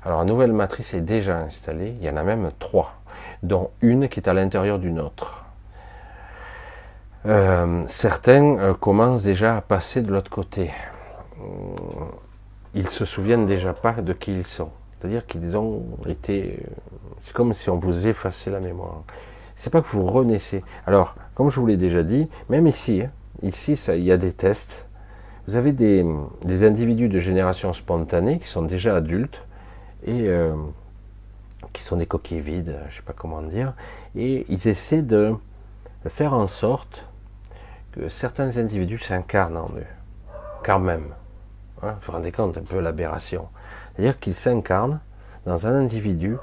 [0.03, 2.93] Alors, la nouvelle matrice est déjà installée, il y en a même trois,
[3.43, 5.48] dont une qui est à l'intérieur d'une autre.
[7.25, 10.71] Euh, certains euh, commencent déjà à passer de l'autre côté.
[12.73, 14.69] Ils se souviennent déjà pas de qui ils sont.
[14.99, 16.65] C'est-à-dire qu'ils ont été.
[17.23, 19.03] C'est comme si on vous effaçait la mémoire.
[19.55, 20.63] C'est pas que vous renaissez.
[20.87, 24.17] Alors, comme je vous l'ai déjà dit, même ici, hein, Ici, ça, il y a
[24.17, 24.87] des tests.
[25.47, 26.03] Vous avez des,
[26.63, 29.45] individus de génération spontanée qui sont déjà adultes
[30.05, 30.53] et euh,
[31.73, 33.73] qui sont des coquilles vides, je sais pas comment dire,
[34.15, 35.33] et ils essaient de,
[36.07, 37.09] faire en sorte
[37.91, 39.88] que certains individus s'incarnent en eux,
[40.64, 41.14] quand même.
[41.82, 43.48] Hein, vous vous rendez compte un peu l'aberration.
[43.94, 44.99] C'est-à-dire qu'ils s'incarnent
[45.45, 46.38] dans un individu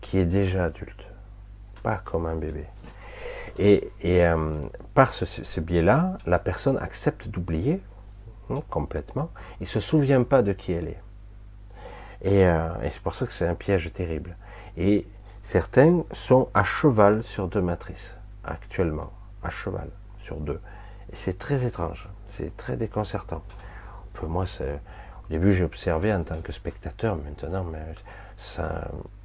[0.00, 1.06] qui est déjà adulte,
[1.82, 2.64] pas comme un bébé.
[3.58, 4.60] Et, euh,
[4.94, 7.82] par ce, biais-là, la personne accepte d'oublier
[8.50, 9.30] hein, complètement.
[9.60, 11.02] Il ne se souvient pas de qui elle est.
[12.24, 14.36] Euh, et, c'est pour ça que c'est un piège terrible.
[14.76, 15.06] Et
[15.42, 19.12] certains sont à cheval sur deux matrices, actuellement,
[19.42, 19.90] à cheval
[20.22, 20.60] sur deux.
[21.12, 23.42] Et c'est très étrange, c'est très déconcertant.
[24.22, 27.94] moi, au début, j'ai observé en tant que spectateur, maintenant, mais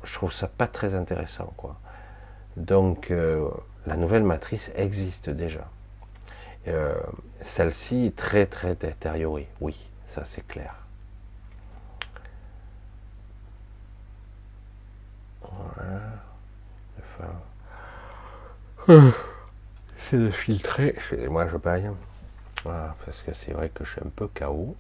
[0.04, 1.54] je trouve ça pas très intéressant.
[2.56, 3.48] Donc, euh,
[3.86, 5.70] la nouvelle matrice existe déjà.
[6.68, 6.96] Euh,
[7.42, 10.76] celle-ci est très très détériorée, oui, ça c'est clair.
[18.88, 19.22] Voilà.
[20.10, 20.96] J'essaie de filtrer.
[21.30, 21.90] Moi, je paille.
[22.64, 24.76] Voilà, parce que c'est vrai que je suis un peu KO.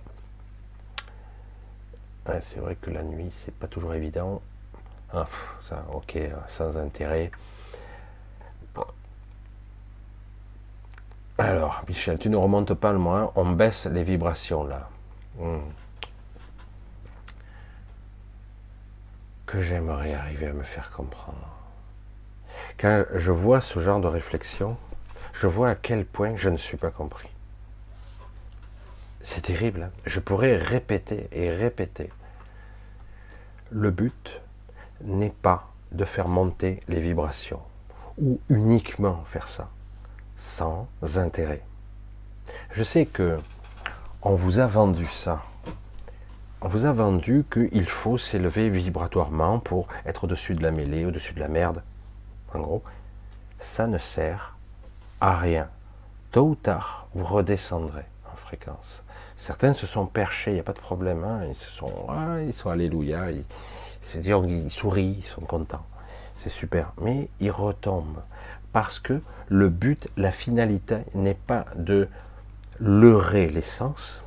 [2.25, 4.41] c'est vrai que la nuit, c'est pas toujours évident.
[5.13, 5.27] Ah,
[5.67, 6.17] ça, ok,
[6.47, 7.31] sans intérêt.
[11.37, 14.89] Alors, Michel, tu ne remontes pas le moins, on baisse les vibrations là.
[15.37, 15.59] Hmm.
[19.45, 21.47] Que j'aimerais arriver à me faire comprendre.
[22.77, 24.77] Quand je vois ce genre de réflexion,
[25.39, 27.30] je vois à quel point je ne suis pas compris.
[29.22, 29.84] C'est terrible.
[29.84, 29.91] Hein.
[30.05, 32.09] je pourrais répéter et répéter.
[33.69, 34.41] Le but
[35.03, 37.61] n'est pas de faire monter les vibrations
[38.18, 39.69] ou uniquement faire ça
[40.35, 40.88] sans
[41.18, 41.61] intérêt.
[42.72, 43.38] Je sais que
[44.23, 45.43] on vous a vendu ça.
[46.61, 51.34] On vous a vendu qu'il faut s'élever vibratoirement pour être au-dessus de la mêlée, au-dessus
[51.34, 51.84] de la merde.
[52.55, 52.84] En gros,
[53.59, 54.56] ça ne sert
[55.22, 55.69] à rien.
[56.31, 59.03] Tôt ou tard, vous redescendrez en fréquence.
[59.35, 61.23] Certains se sont perchés, il n'y a pas de problème.
[61.23, 61.41] Hein.
[61.49, 63.44] Ils se sont, ah, ils sont alléluia, ils,
[64.15, 65.85] ils sourient, ils sont contents.
[66.35, 66.94] C'est super.
[67.02, 68.22] Mais ils retombent
[68.73, 72.07] parce que le but, la finalité n'est pas de
[72.80, 74.22] leurrer l'essence,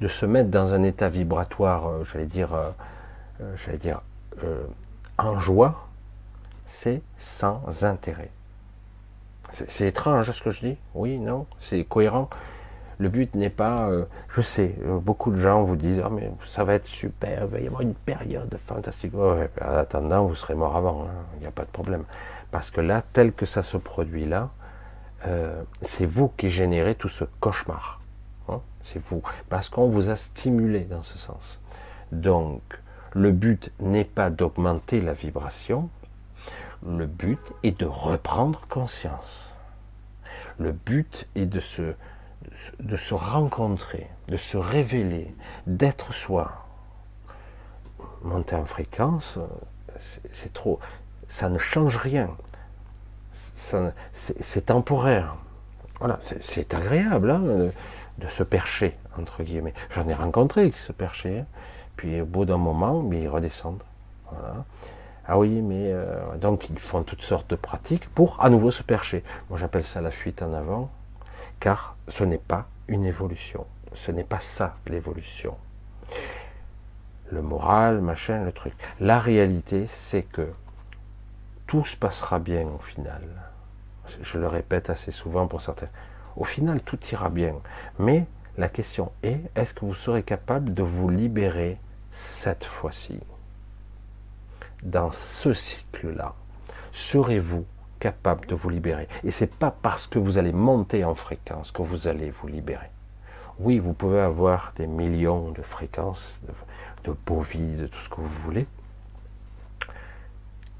[0.00, 2.70] de se mettre dans un état vibratoire, euh, j'allais dire, euh,
[3.42, 4.00] euh, j'allais dire,
[5.18, 5.86] en joie,
[6.64, 8.30] c'est sans intérêt.
[9.52, 12.30] C'est étrange ce que je dis Oui, non C'est cohérent
[12.98, 13.90] Le but n'est pas,
[14.28, 17.60] je sais, beaucoup de gens vous disent, oh, mais ça va être super, il va
[17.60, 19.14] y avoir une période fantastique.
[19.14, 22.04] en attendant, vous serez mort avant, hein, il n'y a pas de problème.
[22.50, 24.50] Parce que là, tel que ça se produit là,
[25.26, 28.00] euh, c'est vous qui générez tout ce cauchemar.
[28.48, 28.60] Hein.
[28.82, 29.22] c'est vous.
[29.48, 31.60] Parce qu'on vous a stimulé dans ce sens.
[32.12, 32.62] Donc,
[33.12, 35.88] le but n'est pas d'augmenter la vibration,
[36.86, 39.52] le but est de reprendre conscience.
[40.58, 41.94] Le but est de se,
[42.80, 45.34] de se rencontrer, de se révéler,
[45.66, 46.66] d'être soi.
[48.22, 49.38] Monter en fréquence,
[49.98, 50.78] c'est trop
[51.30, 52.36] ça ne change rien.
[54.12, 55.36] C'est temporaire.
[56.00, 57.70] Voilà, c'est agréable hein,
[58.18, 59.74] de se percher, entre guillemets.
[59.90, 61.44] J'en ai rencontré qui se perchaient,
[61.96, 63.82] puis au bout d'un moment, mais ils redescendent.
[65.32, 68.82] Ah oui, mais euh, donc ils font toutes sortes de pratiques pour à nouveau se
[68.82, 69.22] percher.
[69.48, 70.90] Moi j'appelle ça la fuite en avant,
[71.60, 73.64] car ce n'est pas une évolution.
[73.92, 75.56] Ce n'est pas ça l'évolution.
[77.30, 78.74] Le moral, machin, le truc.
[78.98, 80.48] La réalité, c'est que
[81.68, 83.22] tout se passera bien au final.
[84.22, 85.90] Je le répète assez souvent pour certains.
[86.34, 87.54] Au final, tout ira bien.
[88.00, 88.26] Mais
[88.58, 91.78] la question est, est-ce que vous serez capable de vous libérer
[92.10, 93.20] cette fois-ci?
[94.82, 96.34] Dans ce cycle-là,
[96.92, 97.66] serez-vous
[97.98, 99.08] capable de vous libérer?
[99.24, 102.90] Et c'est pas parce que vous allez monter en fréquence que vous allez vous libérer.
[103.58, 108.08] Oui, vous pouvez avoir des millions de fréquences, de, de beaux vies, de tout ce
[108.08, 108.66] que vous voulez.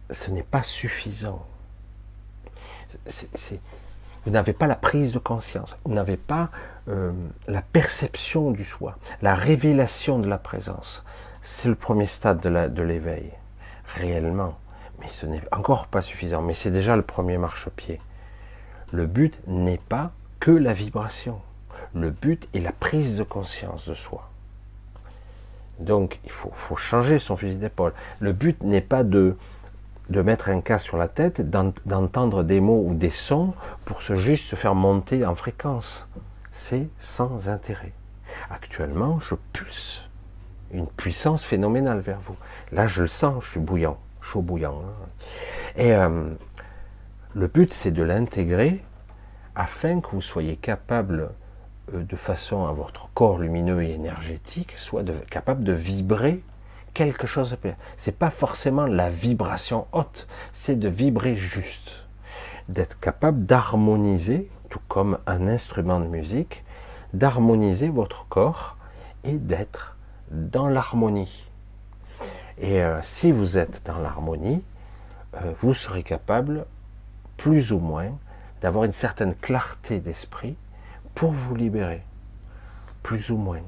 [0.09, 1.47] Ce n'est pas suffisant.
[4.25, 6.51] vous n'avez pas la prise de conscience, vous n'avez pas
[6.89, 7.13] euh,
[7.47, 11.05] la perception du soi, la révélation de la présence.
[11.43, 13.31] C'est le premier stade de l'éveil,
[13.95, 14.59] réellement.
[15.01, 18.01] Mais ce n'est encore pas suffisant, mais c'est déjà le premier marchepied.
[18.93, 21.41] Le but n'est pas que la vibration.
[21.95, 24.29] Le but est la prise de conscience de soi.
[25.79, 27.95] Donc il faut, changer son fusil d'épaule.
[28.21, 29.37] Le but n'est pas de,
[30.11, 33.55] de mettre un casque sur la tête, d'entendre des mots ou des sons
[33.87, 36.07] pour se juste se faire monter en fréquence.
[36.51, 37.93] C'est sans intérêt.
[38.51, 40.10] Actuellement, je pulse
[40.73, 42.37] une puissance phénoménale vers vous.
[42.73, 44.83] Là, je le sens, je suis bouillant, chaud bouillant.
[44.85, 45.07] Hein.
[45.77, 46.31] Et euh,
[47.35, 48.83] le but, c'est de l'intégrer
[49.55, 51.31] afin que vous soyez capable
[51.95, 56.43] euh, de façon à votre corps lumineux et énergétique soit capable de vibrer
[56.95, 57.57] quelque chose.
[57.97, 62.05] C'est pas forcément la vibration haute, c'est de vibrer juste,
[62.69, 66.65] d'être capable d'harmoniser, tout comme un instrument de musique,
[67.13, 68.77] d'harmoniser votre corps
[69.25, 69.97] et d'être
[70.31, 71.49] dans l'harmonie.
[72.59, 74.63] Et euh, si vous êtes dans l'harmonie,
[75.35, 76.67] euh, vous serez capable,
[77.37, 78.13] plus ou moins,
[78.61, 80.57] d'avoir une certaine clarté d'esprit
[81.15, 82.03] pour vous libérer,
[83.03, 83.61] plus ou moins.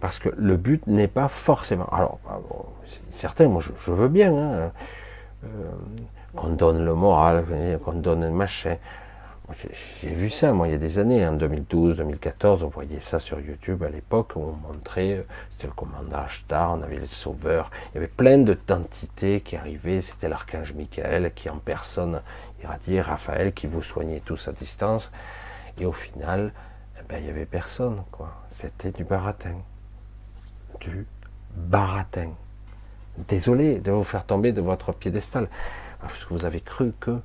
[0.00, 1.86] Parce que le but n'est pas forcément.
[1.92, 2.40] Alors, bah,
[3.12, 4.72] certains, moi je, veux bien hein,
[5.44, 5.70] euh,
[6.34, 7.44] qu'on donne le moral,
[7.84, 8.76] qu'on donne le machin.
[10.02, 13.18] J'ai vu ça, moi, il y a des années, en 2012, 2014, on voyait ça
[13.18, 15.22] sur YouTube à l'époque, on montrait, euh,
[15.52, 20.00] c'était le commandant Ashtar, on avait le sauveur, il y avait plein d'entités qui arrivaient,
[20.00, 22.22] c'était l'archange Michael qui en personne
[22.62, 25.10] irradiait, Raphaël qui vous soignait tous à distance.
[25.78, 26.52] Et au final,
[26.98, 28.32] eh ben, il n'y avait personne, quoi.
[28.48, 29.56] C'était du baratin.
[30.80, 31.06] Du
[31.56, 32.30] baratin.
[33.28, 35.48] Désolé de vous faire tomber de votre piédestal,
[36.00, 37.20] parce que vous avez cru que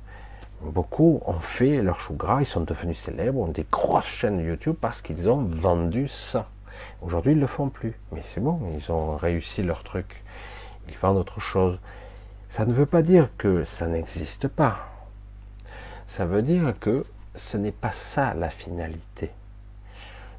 [0.70, 4.76] beaucoup ont fait leur chou gras, ils sont devenus célèbres, ont des grosses chaînes YouTube
[4.80, 6.48] parce qu'ils ont vendu ça.
[7.02, 7.94] Aujourd'hui, ils ne le font plus.
[8.12, 10.22] Mais c'est bon, ils ont réussi leur truc.
[10.88, 11.78] Ils vendent autre chose.
[12.48, 14.88] Ça ne veut pas dire que ça n'existe pas.
[16.06, 19.30] Ça veut dire que ce n'est pas ça la finalité.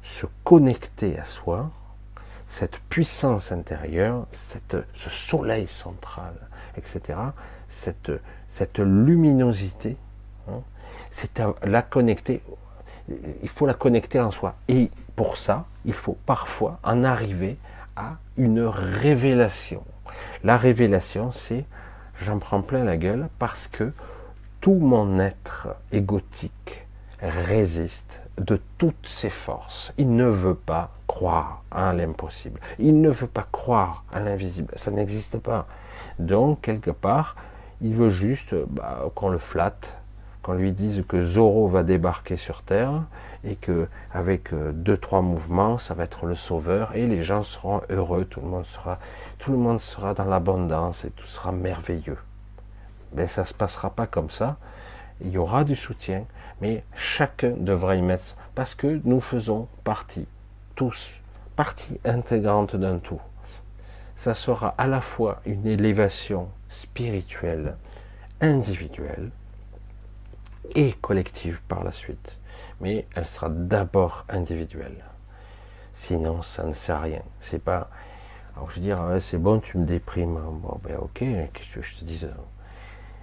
[0.02, 1.70] Se connecter à soi,
[2.46, 6.34] cette puissance intérieure, cette, ce soleil central,
[6.76, 7.18] etc.,
[7.68, 8.10] cette,
[8.50, 9.96] cette luminosité,
[10.50, 10.62] hein,
[11.10, 12.42] c'est la connecter,
[13.42, 14.54] il faut la connecter en soi.
[14.68, 17.56] Et pour ça, il faut parfois en arriver
[17.96, 19.82] à une révélation.
[20.44, 21.64] La révélation, c'est
[22.22, 23.92] j'en prends plein la gueule parce que
[24.60, 26.86] tout mon être égotique,
[27.20, 29.92] résiste de toutes ses forces.
[29.98, 32.60] Il ne veut pas croire à l'impossible.
[32.78, 34.72] Il ne veut pas croire à l'invisible.
[34.76, 35.66] Ça n'existe pas.
[36.18, 37.36] Donc, quelque part,
[37.80, 39.96] il veut juste bah, qu'on le flatte,
[40.42, 43.02] qu'on lui dise que Zoro va débarquer sur Terre
[43.44, 47.42] et que avec euh, deux trois mouvements, ça va être le sauveur et les gens
[47.42, 52.18] seront heureux, tout le monde sera, dans l'abondance et tout sera merveilleux.
[53.14, 54.56] Mais ça se passera pas comme ça.
[55.20, 56.24] Il y aura du soutien,
[56.60, 60.26] mais chacun devra y mettre, parce que nous faisons partie,
[60.74, 61.14] tous,
[61.56, 63.20] partie intégrante d'un tout.
[64.16, 67.76] Ça sera à la fois une élévation spirituelle,
[68.40, 69.30] individuelle
[70.74, 72.38] et collective par la suite.
[72.80, 75.04] Mais elle sera d'abord individuelle.
[75.92, 77.22] Sinon, ça ne sert à rien.
[77.40, 77.90] C'est pas.
[78.54, 80.38] Alors je veux dire, c'est bon, tu me déprimes.
[80.62, 82.30] Bon, ben ok, qu'est-ce que je te dise?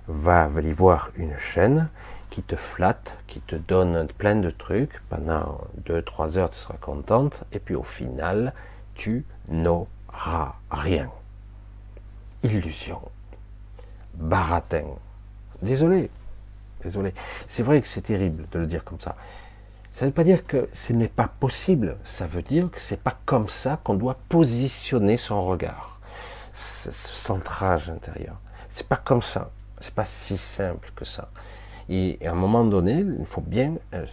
[0.08, 1.90] Va aller voir une chaîne
[2.30, 5.02] qui te flatte, qui te donne plein de trucs.
[5.10, 7.44] Pendant 2-3 heures, tu seras contente.
[7.54, 8.54] Et puis au final,
[8.94, 11.10] tu n'auras rien.
[12.44, 13.02] Illusion.
[14.16, 14.86] Baratin.
[15.62, 16.10] Désolé.
[16.86, 17.14] Désolé.
[17.48, 19.16] C'est vrai que c'est terrible de le dire comme ça.
[19.96, 23.02] Ça ne veut pas dire que ce n'est pas possible, ça veut dire que c'est
[23.02, 26.00] pas comme ça qu'on doit positionner son regard,
[26.54, 28.36] ce centrage intérieur.
[28.68, 31.30] C'est pas comme ça, c'est pas si simple que ça.
[31.90, 34.06] Et à un moment donné, il faut bien euh,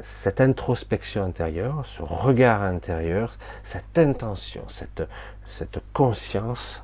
[0.00, 5.02] cette introspection intérieure, ce regard intérieur, cette intention, cette,
[5.44, 6.82] cette conscience,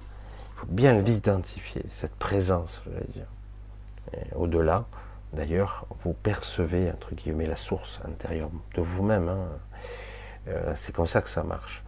[0.57, 3.27] il faut bien l'identifier, cette présence, je vais dire.
[4.35, 4.87] Au-delà,
[5.33, 9.29] D'ailleurs, vous percevez, entre guillemets, la source intérieure de vous-même.
[9.29, 9.49] Hein.
[10.49, 11.83] Euh, c'est comme ça que ça marche.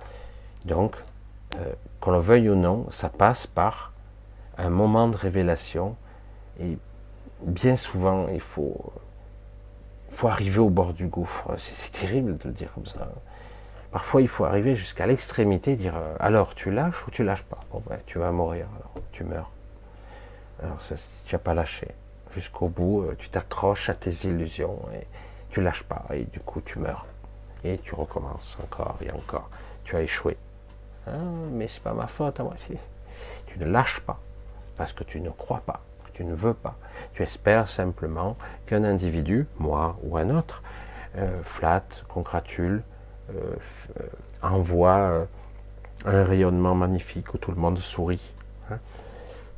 [0.67, 0.97] Donc,
[1.57, 3.93] euh, qu'on le veuille ou non, ça passe par
[4.59, 5.97] un moment de révélation.
[6.61, 6.77] Et
[7.41, 8.93] bien souvent, il faut,
[10.11, 11.55] faut arriver au bord du gouffre.
[11.57, 13.11] C'est terrible de le dire comme ça.
[13.91, 17.61] Parfois, il faut arriver jusqu'à l'extrémité, dire euh, alors tu lâches ou tu lâches pas?
[17.89, 18.67] Ben, tu vas mourir,
[19.11, 19.51] tu meurs.
[20.63, 20.79] Alors,
[21.25, 21.89] tu n'as pas lâché
[22.33, 25.07] jusqu'au bout, euh, tu t'accroches à tes illusions et
[25.51, 27.07] tu lâches pas et du coup tu meurs
[27.65, 29.51] et tu recommences encore et encore.
[29.85, 30.37] Tu as échoué.
[31.07, 31.13] Ah,
[31.53, 32.55] mais c'est pas ma faute à moi.
[33.47, 34.19] Tu ne lâches pas
[34.77, 36.77] parce que tu ne crois pas, que tu ne veux pas.
[37.15, 38.37] Tu espères simplement
[38.67, 40.63] qu'un individu, moi ou un autre,
[41.17, 42.83] euh, flatte, congratule,
[43.35, 43.57] euh,
[44.43, 45.27] envoie
[46.07, 48.33] un rayonnement magnifique où tout le monde sourit.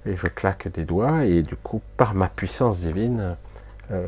[0.05, 3.37] Et je claque des doigts, et du coup, par ma puissance divine,
[3.93, 4.07] euh,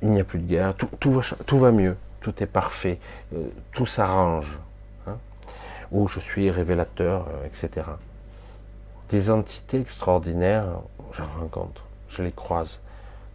[0.00, 2.98] il n'y a plus de guerre, tout, va, tout, va, mieux, tout est parfait,
[3.34, 4.58] euh, tout s'arrange.
[5.08, 5.16] Hein,
[5.90, 7.86] où je suis révélateur, euh, etc.
[9.08, 10.66] Des entités extraordinaires,
[11.12, 12.80] j'en rencontre, je les croise.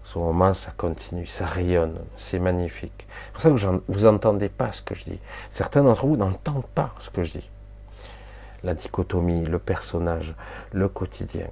[0.06, 3.08] Ce moment, ça continue, ça rayonne, c'est magnifique.
[3.38, 5.20] C'est pour ça que vous n'entendez pas ce que je dis.
[5.50, 7.50] Certains d'entre vous n'entendent pas ce que je dis.
[8.64, 10.34] La dichotomie, le personnage,
[10.72, 11.48] le quotidien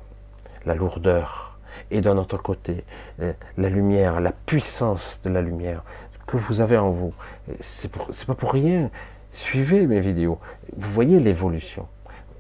[0.68, 1.58] la lourdeur,
[1.92, 2.84] et d'un autre côté,
[3.22, 5.84] euh, la lumière, la puissance de la lumière
[6.28, 7.14] que vous avez en vous.
[7.62, 8.92] C'est pas pour rien.
[9.32, 10.40] Suivez mes vidéos.
[10.76, 11.88] Vous voyez l'évolution.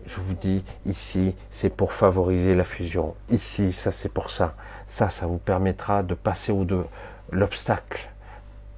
[0.05, 3.15] Je vous dis, ici, c'est pour favoriser la fusion.
[3.29, 4.55] Ici, ça, c'est pour ça.
[4.85, 6.83] Ça, ça vous permettra de passer au-de
[7.31, 8.09] l'obstacle.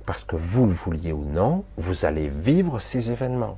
[0.05, 3.57] Parce que vous le vouliez ou non, vous allez vivre ces événements.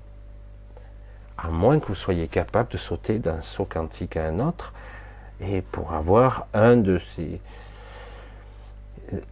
[1.37, 4.73] À moins que vous soyez capable de sauter d'un saut quantique à un autre,
[5.41, 7.41] et pour avoir un de ces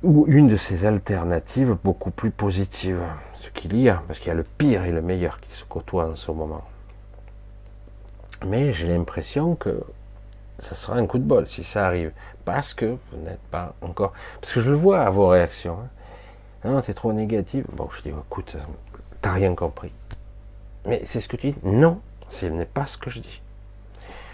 [0.03, 3.01] ou une de ces alternatives beaucoup plus positives,
[3.35, 5.63] ce qu'il y a, parce qu'il y a le pire et le meilleur qui se
[5.63, 6.63] côtoient en ce moment.
[8.45, 9.81] Mais j'ai l'impression que
[10.59, 12.11] ça sera un coup de bol si ça arrive,
[12.43, 15.77] parce que vous n'êtes pas encore, parce que je le vois à vos réactions.
[16.65, 16.69] Hein.
[16.69, 17.65] Non, c'est trop négatif.
[17.71, 18.57] Bon, je dis, écoute,
[19.21, 19.93] t'as rien compris.
[20.85, 23.41] Mais c'est ce que tu dis Non, ce n'est pas ce que je dis.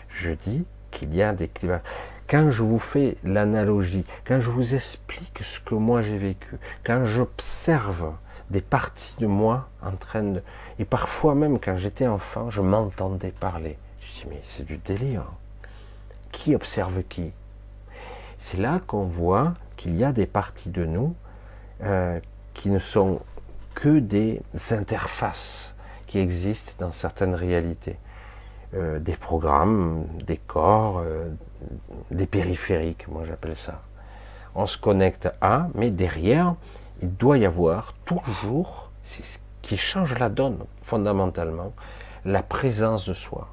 [0.09, 0.65] Je dis,
[0.95, 1.81] qu'il y a des clivages.
[2.27, 7.05] Quand je vous fais l'analogie, quand je vous explique ce que moi j'ai vécu, quand
[7.05, 8.13] j'observe
[8.49, 10.41] des parties de moi en train de...
[10.79, 13.77] Et parfois même quand j'étais enfant, je m'entendais parler.
[13.99, 15.25] Je dis mais c'est du délire.
[16.31, 17.31] Qui observe qui?
[18.39, 21.15] C'est là qu'on voit qu'il y a des parties de nous
[21.83, 22.19] euh,
[22.53, 23.19] qui ne sont
[23.73, 24.41] que des
[24.71, 25.75] interfaces
[26.07, 27.97] qui existent dans certaines réalités.
[28.75, 31.29] Euh, des programmes, des corps, euh,
[32.11, 33.81] des périphériques, moi j'appelle ça.
[34.53, 36.55] On se connecte à, mais derrière,
[37.01, 41.71] il doit y avoir toujours, c'est ce qui change la donne fondamentalement,
[42.25, 43.47] la présence de soi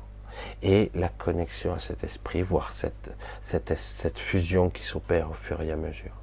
[0.62, 3.12] et la connexion à cet esprit, voire cette,
[3.43, 6.15] cette, fusion qui s'opère au fur et à mesure.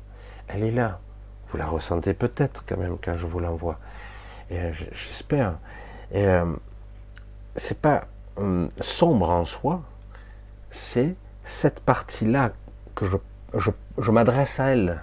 [0.49, 0.99] Elle est là.
[1.51, 3.80] Vous la ressentez peut-être quand même quand je vous l'envoie.
[4.51, 5.53] Euh, j'espère.
[7.55, 8.07] C'est pas
[8.40, 9.82] euh, sombre en soi,
[10.72, 12.52] c'est cette partie-là
[12.95, 13.06] que
[13.56, 15.02] je, m'adresse à elle.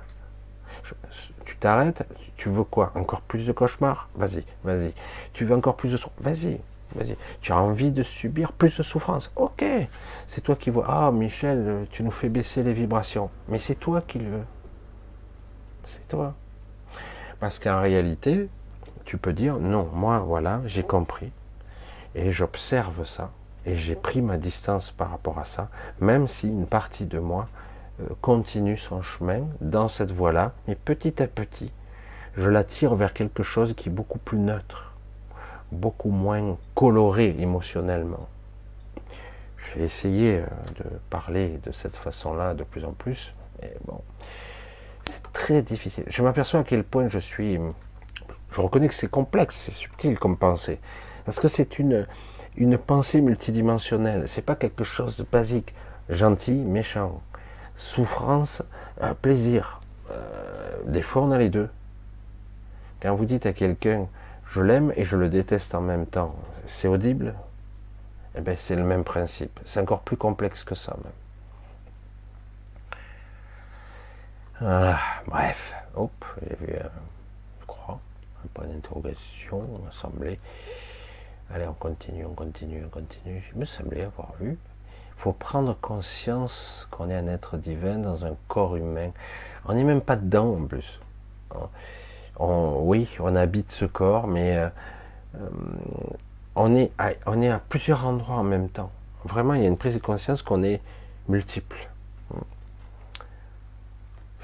[1.44, 2.06] tu t'arrêtes,
[2.36, 2.92] tu veux quoi?
[2.94, 4.08] Encore plus de cauchemars?
[4.14, 4.92] Vas-y, vas-y.
[5.32, 6.60] Tu veux encore plus de Vas-y,
[6.94, 7.16] vas-y.
[7.40, 9.32] Tu as envie de subir plus de souffrance?
[9.36, 9.64] Ok,
[10.26, 10.86] c'est toi qui vois.
[10.88, 13.30] Ah, Michel, tu nous fais baisser les vibrations.
[13.48, 14.44] Mais c'est toi qui le veux.
[15.84, 16.34] C'est toi.
[17.40, 18.48] Parce qu'en réalité,
[19.04, 21.32] tu peux dire non, moi, voilà, j'ai compris.
[22.16, 23.30] Et j'observe ça.
[23.66, 25.68] Et j'ai pris ma distance par rapport à ça,
[26.00, 27.48] même si une partie de moi
[28.00, 30.52] euh, continue son chemin dans cette voie-là.
[30.66, 31.70] Mais petit à petit,
[32.36, 34.92] je la tire vers quelque chose qui est beaucoup plus neutre,
[35.72, 38.28] beaucoup moins coloré émotionnellement.
[39.56, 43.34] Je vais essayer euh, de parler de cette façon-là de plus en plus.
[43.60, 44.00] Mais bon,
[45.04, 46.04] c'est très difficile.
[46.06, 47.58] Je m'aperçois à quel point je suis.
[48.52, 50.78] Je reconnais que c'est complexe, c'est subtil comme pensée.
[51.26, 52.06] Parce que c'est une,
[52.56, 54.28] une pensée multidimensionnelle.
[54.28, 55.74] C'est pas quelque chose de basique,
[56.08, 57.20] gentil, méchant,
[57.76, 58.62] souffrance,
[59.02, 59.80] euh, plaisir.
[60.10, 61.68] Euh, des fois, on a les deux.
[63.02, 64.06] Quand vous dites à quelqu'un
[64.48, 66.34] je l'aime et je le déteste en même temps,
[66.64, 67.34] c'est audible?
[68.36, 69.58] Eh bien, c'est le même principe.
[69.64, 71.12] C'est encore plus complexe que ça, même.
[74.60, 76.84] Voilà, bref, hop, j'ai vu, euh,
[77.60, 77.98] je crois,
[78.44, 80.38] un point d'interrogation, il m'a semblé.
[81.54, 83.42] Allez, on continue, on continue, on continue.
[83.54, 84.58] Il me semblait avoir vu.
[85.16, 89.10] Il faut prendre conscience qu'on est un être divin dans un corps humain.
[89.64, 91.00] On n'est même pas dedans en plus.
[92.38, 94.68] oui, on habite ce corps, mais euh,
[95.36, 95.48] euh,
[96.56, 98.90] on, est à, on est à plusieurs endroits en même temps.
[99.24, 100.82] Vraiment, il y a une prise de conscience qu'on est
[101.28, 101.88] multiple.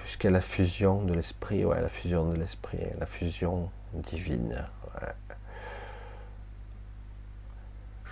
[0.05, 4.65] Jusqu'à la fusion de l'esprit, ouais, la fusion de l'esprit, la fusion divine.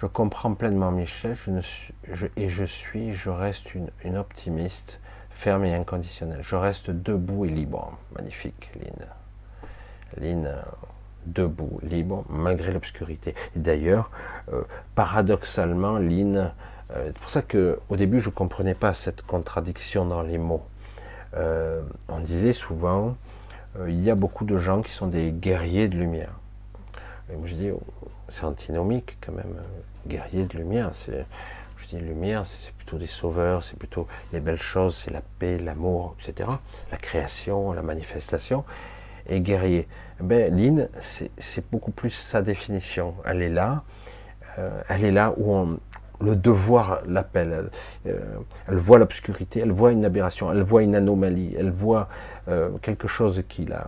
[0.01, 1.37] Je comprends pleinement Michel,
[2.39, 4.99] et je suis, je reste une, une, optimiste,
[5.29, 6.41] ferme et inconditionnelle.
[6.41, 7.99] Je reste debout et libre.
[8.17, 9.07] Magnifique, Lynn.
[10.17, 10.55] Lynn,
[11.27, 13.35] debout, libre, malgré l'obscurité.
[13.57, 14.11] D'ailleurs,
[14.55, 14.63] euh,
[14.95, 16.51] paradoxalement, Lynn,
[16.93, 20.65] euh, c'est pour ça qu'au début, je ne comprenais pas cette contradiction dans les mots.
[21.35, 23.17] Euh, on disait souvent,
[23.87, 26.33] il y a beaucoup de gens qui sont des guerriers de lumière.
[27.31, 27.83] Et moi, je dis, oh,
[28.31, 29.55] c'est antinomique quand même
[30.07, 30.91] guerrier de lumière.
[30.93, 31.27] C'est,
[31.79, 35.59] je dis lumière, c'est plutôt des sauveurs, c'est plutôt les belles choses, c'est la paix,
[35.59, 36.49] l'amour, etc.
[36.91, 38.65] La création, la manifestation.
[39.29, 39.87] Et guerrier,
[40.21, 43.15] ben, c'est beaucoup plus sa définition.
[43.25, 43.85] Elle est là,
[44.59, 45.79] euh, elle est là où on,
[46.21, 47.71] le devoir l'appelle.
[48.05, 48.37] Elle, euh,
[48.69, 52.09] elle, voit l'obscurité, elle voit une aberration, elle voit une anomalie, elle voit
[52.49, 53.87] euh, quelque chose qui la,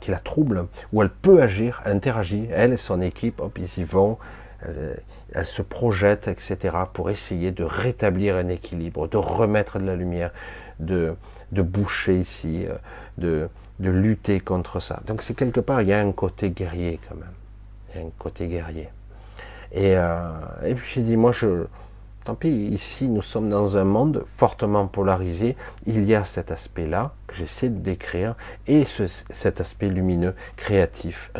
[0.00, 3.82] qui la trouble, où elle peut agir, elle interagit, elle et son équipe, hop, ils
[3.82, 4.18] y vont,
[4.66, 4.94] euh,
[5.32, 10.32] elle, se projette, etc., pour essayer de rétablir un équilibre, de remettre de la lumière,
[10.78, 11.16] de,
[11.52, 12.74] boucher ici, euh,
[13.18, 15.00] de, de lutter contre ça.
[15.06, 17.32] Donc c'est quelque part, il y a un côté guerrier quand même.
[17.94, 18.88] Il y a un côté guerrier.
[19.72, 20.30] Et, euh,
[20.64, 21.64] et puis j'ai dit, moi, je,
[22.24, 25.56] tant pis, ici nous sommes dans un monde fortement polarisé,
[25.86, 28.34] il y a cet aspect-là que j'essaie de décrire,
[28.66, 31.32] et ce, cet aspect lumineux, créatif,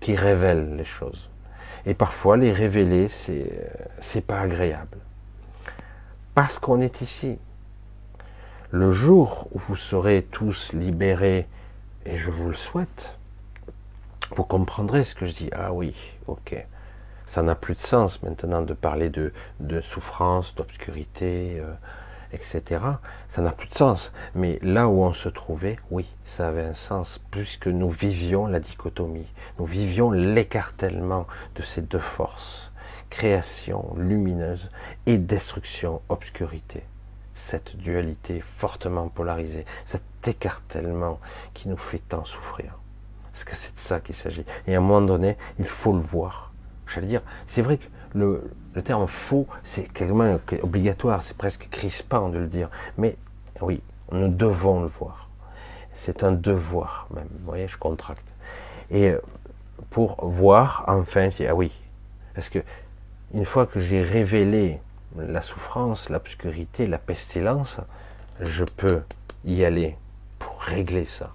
[0.00, 1.31] qui révèle les choses.
[1.86, 4.98] Et parfois, les révéler, c'est, c'est pas agréable.
[6.34, 7.38] Parce qu'on est ici.
[8.70, 11.46] Le jour où vous serez tous libérés,
[12.06, 13.16] et je vous le souhaite,
[14.34, 15.50] vous comprendrez ce que je dis.
[15.52, 15.94] Ah oui,
[16.26, 16.66] ok.
[17.26, 21.58] Ça n'a plus de sens maintenant de parler de, de souffrance, d'obscurité.
[21.60, 21.72] Euh,
[22.32, 22.84] etc.
[23.28, 24.12] Ça n'a plus de sens.
[24.34, 28.60] Mais là où on se trouvait, oui, ça avait un sens, puisque nous vivions la
[28.60, 32.72] dichotomie, nous vivions l'écartèlement de ces deux forces,
[33.10, 34.70] création lumineuse
[35.06, 36.82] et destruction, obscurité.
[37.34, 41.18] Cette dualité fortement polarisée, cet écartèlement
[41.54, 42.78] qui nous fait tant souffrir.
[43.32, 44.44] Parce que c'est de ça qu'il s'agit.
[44.66, 46.52] Et à un moment donné, il faut le voir.
[46.86, 47.84] J'allais dire, c'est vrai que
[48.14, 48.50] le,
[48.84, 52.70] terme faux, c'est quasiment obligatoire, c'est presque crispant de le dire.
[52.98, 53.16] Mais
[53.60, 55.28] oui, nous devons le voir.
[55.92, 57.28] C'est un devoir même.
[57.38, 58.26] Vous voyez, je contracte.
[58.90, 59.20] Et euh,
[59.90, 61.70] pour voir, enfin, ah oui,
[62.34, 62.60] parce que
[63.34, 64.80] une fois que j'ai révélé
[65.16, 67.78] la souffrance, l'obscurité, la pestilence,
[68.40, 69.02] je peux
[69.44, 69.96] y aller
[70.38, 71.32] pour régler ça.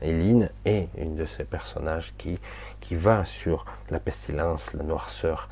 [0.00, 2.38] Eileen est une de ces personnages qui,
[2.80, 5.48] qui va sur la pestilence, la noirceur,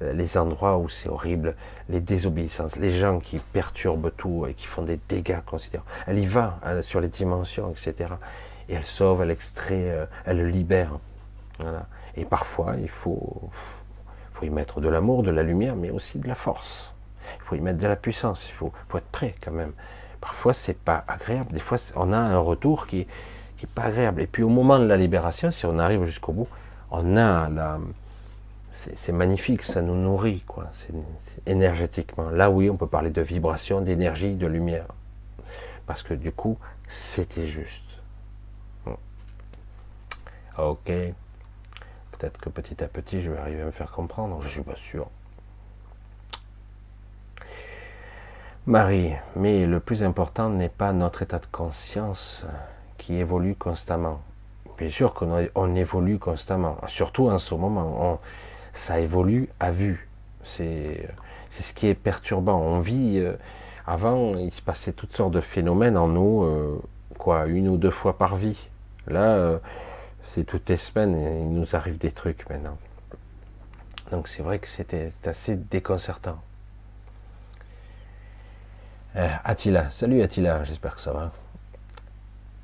[0.00, 1.54] les endroits où c'est horrible,
[1.88, 5.88] les désobéissances, les gens qui perturbent tout et qui font des dégâts considérables.
[6.06, 8.10] Elle y va sur les dimensions, etc.
[8.68, 10.98] Et elle sauve, elle extrait, euh, elle libère.
[12.16, 13.50] Et parfois, il faut,
[14.32, 16.94] faut y mettre de l'amour, de la lumière, mais aussi de la force.
[17.36, 18.48] Il faut y mettre de la puissance.
[18.48, 19.72] Il faut, faut être prêt quand même.
[20.20, 21.52] Parfois, c'est pas agréable.
[21.52, 23.06] Des fois, on a un retour qui,
[23.56, 24.22] qui pas agréable.
[24.22, 26.48] Et puis, au moment de la libération, si on arrive jusqu'au bout,
[26.90, 27.78] on a la,
[28.94, 30.70] c'est magnifique, ça nous nourrit, quoi.
[31.46, 32.30] Énergétiquement.
[32.30, 34.86] Là, oui, on peut parler de vibration, d'énergie, de lumière,
[35.86, 37.84] parce que du coup, c'était juste.
[40.58, 40.92] Ok.
[42.12, 44.42] Peut-être que petit à petit, je vais arriver à me faire comprendre.
[44.42, 45.06] Je suis pas sûr.
[48.66, 52.44] Marie, mais le plus important n'est pas notre état de conscience
[52.98, 54.20] qui évolue constamment.
[54.76, 58.20] Bien sûr qu'on évolue constamment, surtout en ce moment
[58.72, 60.08] ça évolue à vue.
[60.42, 61.08] C'est
[61.50, 62.58] ce qui est perturbant.
[62.58, 63.34] On vit, euh,
[63.86, 66.80] avant, il se passait toutes sortes de phénomènes en nous, euh,
[67.18, 68.68] quoi, une ou deux fois par vie.
[69.06, 69.58] Là, euh,
[70.22, 72.78] c'est toutes les semaines, il nous arrive des trucs maintenant.
[74.10, 76.38] Donc c'est vrai que c'était assez déconcertant.
[79.14, 81.32] Attila, salut Attila, j'espère que ça va.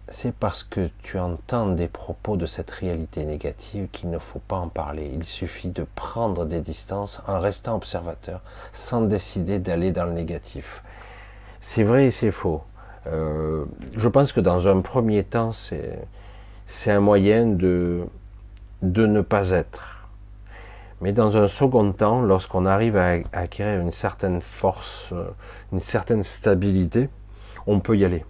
[0.09, 4.57] C'est parce que tu entends des propos de cette réalité négative qu'il ne faut pas
[4.57, 5.11] en parler.
[5.13, 8.41] Il suffit de prendre des distances en restant observateur,
[8.73, 10.83] sans décider d'aller dans le négatif.
[11.61, 12.63] C'est vrai et c'est faux.
[13.09, 13.65] Euh,
[13.97, 18.05] je pense que dans un premier temps, c'est un moyen de,
[18.83, 20.09] de ne pas être.
[21.01, 25.13] Mais dans un second temps, lorsqu'on arrive à acquérir une certaine force,
[25.73, 27.09] une certaine stabilité,
[27.67, 28.25] on peut y aller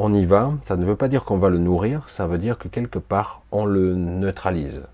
[0.00, 2.56] on y va, ça ne veut pas dire qu'on va le nourrir, ça veut dire
[2.56, 4.84] que quelque part on le neutralise.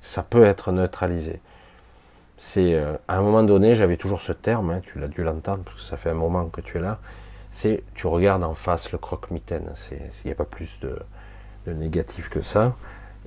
[0.00, 1.40] Ça peut être neutralisé.
[2.38, 5.64] C'est euh, à un moment donné, j'avais toujours ce terme, hein, tu l'as dû l'entendre
[5.64, 7.00] parce que ça fait un moment que tu es là.
[7.50, 9.72] C'est tu regardes en face le croque-mitaine.
[9.90, 12.76] Il n'y a pas plus de, négatif que ça.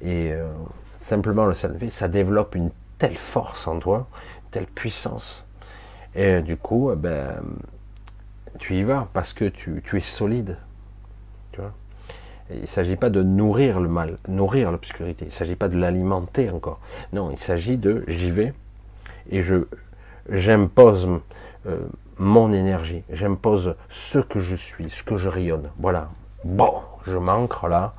[0.01, 0.47] Et euh,
[0.97, 4.07] simplement le salvé, ça développe une telle force en toi,
[4.43, 5.45] une telle puissance.
[6.15, 7.35] Et du coup, eh ben,
[8.59, 10.57] tu y vas parce que tu es solide.
[12.51, 15.25] Il ne s'agit pas de nourrir le mal, nourrir l'obscurité.
[15.25, 16.79] Il ne s'agit pas de l'alimenter encore.
[17.13, 18.53] Non, il s'agit de j'y vais
[19.29, 19.67] et je
[20.29, 21.07] j'impose
[21.67, 21.77] euh,
[22.17, 25.69] mon énergie, j'impose ce que je suis, ce que je rayonne.
[25.79, 26.09] Voilà.
[26.43, 27.93] Bon, je m'ancre là.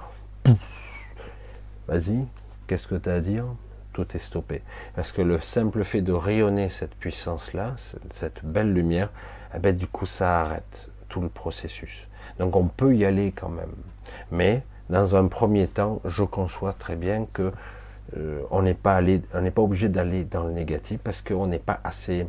[1.89, 2.24] Vas-y,
[2.66, 3.44] qu'est-ce que tu as à dire?
[3.93, 4.62] Tout est stoppé.
[4.94, 7.74] Parce que le simple fait de rayonner cette puissance-là,
[8.10, 9.10] cette belle lumière,
[9.55, 12.06] eh ben, du coup, ça arrête tout le processus.
[12.39, 13.72] Donc on peut y aller quand même.
[14.31, 17.52] Mais dans un premier temps, je conçois très bien que
[18.16, 21.47] euh, on n'est pas allé, on n'est pas obligé d'aller dans le négatif parce qu'on
[21.47, 22.27] n'est pas assez.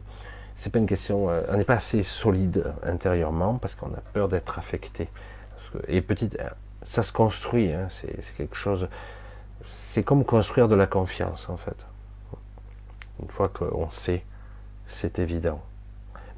[0.56, 1.30] C'est pas une question.
[1.30, 5.10] Euh, on n'est pas assez solide intérieurement parce qu'on a peur d'être affecté.
[5.88, 6.30] Et petit,
[6.84, 7.72] ça se construit.
[7.72, 8.90] Hein, c'est quelque chose.
[9.66, 11.86] C'est comme construire de la confiance en fait.
[13.22, 14.24] Une fois qu'on sait,
[14.86, 15.62] c'est évident.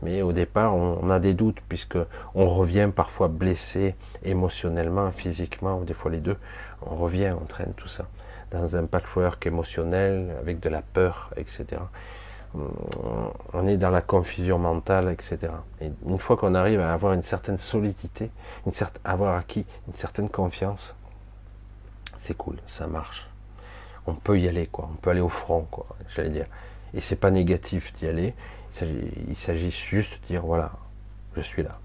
[0.03, 1.97] Mais au départ, on, a des doutes puisque
[2.35, 6.37] on revient parfois blessé émotionnellement, physiquement, ou des fois les deux.
[6.85, 8.05] On revient, on traîne tout ça
[8.51, 11.81] dans un patchwork émotionnel avec de la peur, etc.
[13.53, 15.51] On est dans la confusion mentale, etc.
[15.81, 18.29] Et une fois qu'on arrive à avoir une certaine solidité,
[18.67, 18.73] une
[19.03, 20.95] avoir acquis une certaine confiance,
[22.17, 23.27] c'est cool, ça marche.
[24.05, 24.87] On peut y aller, quoi.
[24.91, 25.87] On peut aller au front, quoi.
[26.15, 26.45] J'allais dire.
[26.93, 28.35] Et c'est pas négatif d'y aller.
[28.81, 30.71] Il s'agit juste de dire voilà,
[31.35, 31.79] je suis là.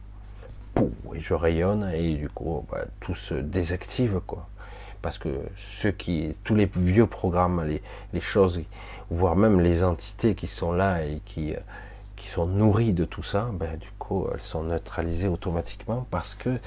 [1.15, 4.49] Et je rayonne et du coup bah, tout se désactive quoi.
[5.03, 7.65] Parce que ceux qui, tous les vieux programmes,
[8.13, 8.61] les, choses,
[9.11, 11.55] voire même les entités qui sont là et qui,
[12.17, 16.59] qui sont nourries de tout ça, ben, du coup elles sont neutralisées automatiquement parce que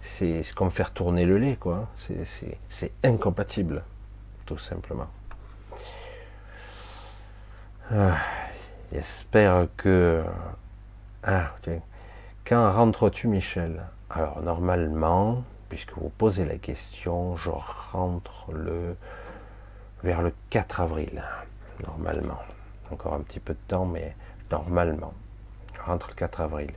[0.00, 1.88] c'est comme faire tourner le lait quoi.
[1.96, 3.84] C'est incompatible,
[4.46, 5.08] tout simplement.
[7.92, 8.16] Ah.
[8.96, 10.24] J'espère que...
[11.22, 11.50] Ah,
[12.46, 13.82] Quand rentres-tu, Michel?
[14.08, 18.96] Alors, normalement, puisque vous posez la question, je rentre le
[20.02, 21.22] vers le 4 avril,
[21.84, 22.38] normalement.
[22.90, 24.16] Encore un petit peu de temps, mais
[24.50, 25.12] normalement.
[25.74, 26.70] Je rentre le 4 avril.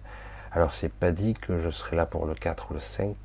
[0.51, 3.15] Alors, c'est pas dit que je serai là pour le 4 ou le 5,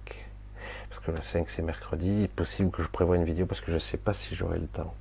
[0.88, 2.10] parce que le 5 c'est mercredi.
[2.10, 4.36] Il est possible que je prévoie une vidéo parce que je ne sais pas si
[4.36, 4.94] j'aurai le temps.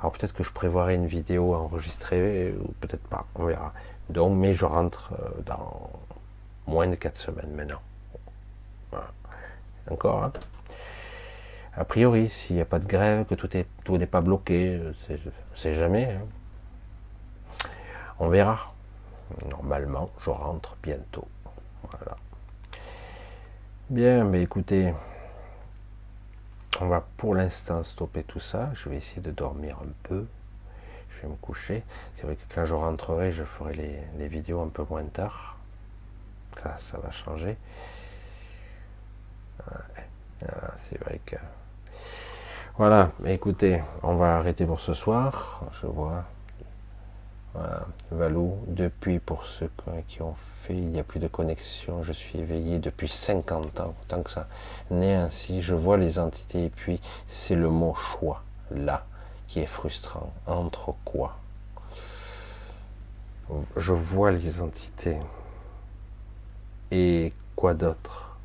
[0.00, 3.72] Alors peut-être que je prévoirai une vidéo enregistrée, ou peut-être pas, on verra.
[4.08, 5.90] Donc, mais je rentre euh, dans
[6.66, 7.80] moins de 4 semaines maintenant.
[8.90, 9.12] Voilà.
[9.90, 10.32] Encore hein.
[11.76, 14.80] A priori, s'il n'y a pas de grève, que tout est tout n'est pas bloqué,
[15.54, 16.12] c'est jamais.
[16.12, 17.68] Hein.
[18.18, 18.74] On verra.
[19.48, 21.26] Normalement, je rentre bientôt.
[21.90, 22.16] Voilà.
[23.88, 24.92] Bien, mais écoutez,
[26.80, 28.70] on va pour l'instant stopper tout ça.
[28.74, 30.26] Je vais essayer de dormir un peu.
[31.10, 31.84] Je vais me coucher.
[32.16, 33.74] C'est vrai que quand je rentrerai, je ferai
[34.18, 35.58] les, vidéos un peu moins tard.
[36.62, 37.56] Ça, ça va changer.
[40.76, 41.36] c'est vrai que.
[42.78, 45.60] Voilà, écoutez, on va arrêter pour ce soir.
[45.72, 46.24] Je vois.
[47.52, 49.70] Voilà, Valou, depuis pour ceux
[50.08, 50.36] qui ont
[50.70, 54.48] il n'y a plus de connexion, je suis éveillé depuis 50 ans, tant que ça
[54.90, 59.04] n'est ainsi, je vois les entités et puis c'est le mot choix, là,
[59.48, 60.32] qui est frustrant.
[60.46, 61.38] Entre quoi?
[63.76, 65.18] Je vois les entités.
[66.90, 68.36] Et quoi d'autre?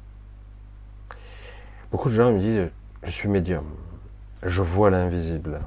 [1.92, 2.70] Beaucoup de gens me disent,
[3.04, 3.66] je suis médium,
[4.44, 5.62] je vois l'invisible.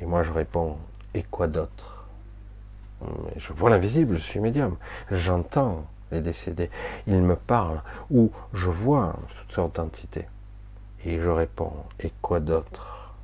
[0.00, 0.76] Et moi je réponds,
[1.14, 1.93] et quoi d'autre?
[3.36, 4.76] Je vois l'invisible, je suis médium.
[5.10, 6.70] J'entends les décédés.
[7.06, 7.82] Ils me parlent.
[8.10, 10.26] Ou je vois toutes sortes d'entités.
[11.04, 11.74] Et je réponds.
[12.00, 13.14] Et quoi d'autre?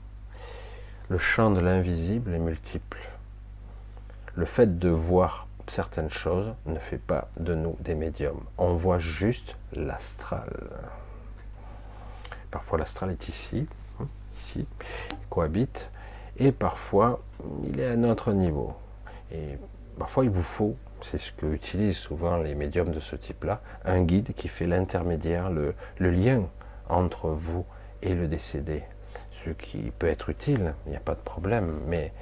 [1.09, 2.99] Le champ de l'invisible est multiple.
[4.35, 8.43] Le fait de voir certaines choses ne fait pas de nous des médiums.
[8.59, 10.51] On voit juste l'astral.
[12.51, 13.69] Parfois l'astral est ici,
[14.01, 14.07] hein,
[14.39, 14.67] ici,
[15.11, 15.89] il cohabite,
[16.37, 17.21] et parfois
[17.65, 18.75] il est à notre niveau.
[20.01, 24.01] Parfois il vous faut, c'est ce que utilisent souvent les médiums de ce type-là, un
[24.01, 26.49] guide qui fait l'intermédiaire, le, lien
[26.89, 27.67] entre vous
[28.01, 28.83] et le décédé.
[29.45, 32.15] Ce qui peut être utile, il n'y a pas de problème, mais,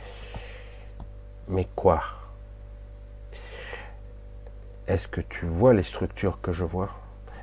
[1.47, 2.03] mais quoi?
[4.89, 6.91] Est-ce que tu vois les structures que je vois?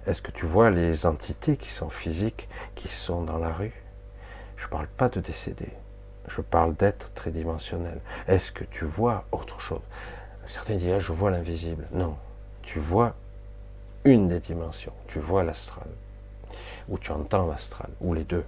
[0.05, 3.73] Est-ce que tu vois les entités qui sont physiques, qui sont dans la rue?
[4.57, 5.69] Je ne parle pas de décédé,
[6.27, 8.01] je parle d'être tridimensionnel.
[8.27, 9.81] Est-ce que tu vois autre chose?
[10.47, 11.87] Certains disent, je vois l'invisible.
[11.91, 12.15] Non,
[12.61, 13.15] tu vois
[14.03, 15.87] une des dimensions, tu vois l'astral.
[16.89, 18.45] Ou tu entends l'astral, ou les deux,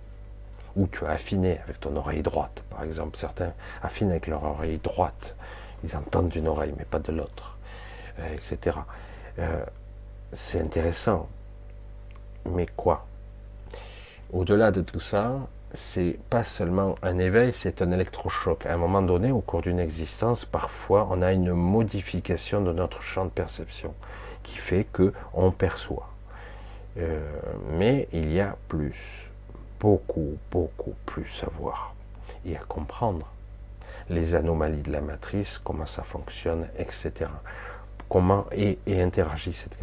[0.75, 3.17] ou tu as affiné avec ton oreille droite, par exemple.
[3.17, 5.35] Certains affinent avec leur oreille droite,
[5.83, 7.57] ils entendent d'une oreille, mais pas de l'autre,
[8.19, 8.77] euh, etc.
[9.39, 9.65] Euh,
[10.31, 11.27] c'est intéressant,
[12.45, 13.07] mais quoi?
[14.31, 15.39] Au-delà de tout ça,
[15.77, 18.65] c'est pas seulement un éveil, c'est un électrochoc.
[18.65, 23.03] À un moment donné, au cours d'une existence, parfois, on a une modification de notre
[23.03, 23.93] champ de perception
[24.41, 26.09] qui fait que on perçoit.
[26.97, 27.19] Euh,
[27.69, 29.31] mais il y a plus,
[29.79, 31.93] beaucoup, beaucoup plus à voir
[32.45, 33.27] et à comprendre.
[34.09, 37.29] Les anomalies de la matrice, comment ça fonctionne, etc.
[38.09, 39.77] Comment et, interagit cette.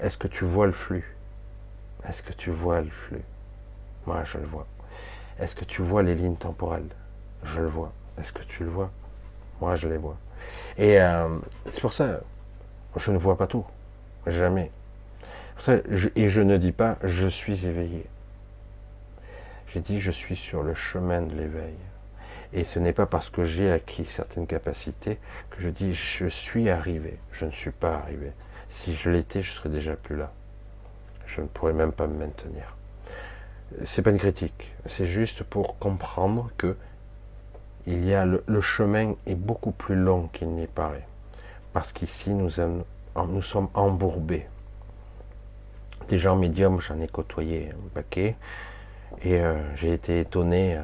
[0.00, 1.14] Est-ce que tu vois le flux?
[2.08, 3.24] Est-ce que tu vois le flux?
[4.06, 4.66] Moi, je le vois.
[5.40, 6.88] Est-ce que tu vois les lignes temporelles?
[7.44, 7.92] Je le vois.
[8.18, 8.90] Est-ce que tu le vois?
[9.60, 10.16] Moi, je les vois.
[10.78, 11.28] Et euh,
[11.70, 12.20] c'est pour ça,
[12.96, 13.64] je ne vois pas tout.
[14.26, 14.70] Jamais
[16.14, 18.06] et je ne dis pas je suis éveillé.
[19.68, 21.74] J'ai dit je suis sur le chemin de l'éveil.
[22.52, 25.18] Et ce n'est pas parce que j'ai acquis certaines capacités
[25.50, 27.18] que je dis je suis arrivé.
[27.32, 28.32] Je ne suis pas arrivé.
[28.68, 30.32] Si je l'étais, je serais déjà plus là.
[31.26, 32.76] Je ne pourrais même pas me maintenir.
[33.84, 34.72] C'est pas une critique.
[34.86, 36.76] C'est juste pour comprendre que
[37.86, 41.06] il y a le, chemin est beaucoup plus long qu'il n'y paraît.
[41.72, 44.46] Parce qu'ici nous, sommes embourbés
[46.08, 48.36] des gens médiums, j'en ai côtoyé un paquet.
[49.22, 50.76] Et euh, j'ai été étonné.
[50.76, 50.82] Euh,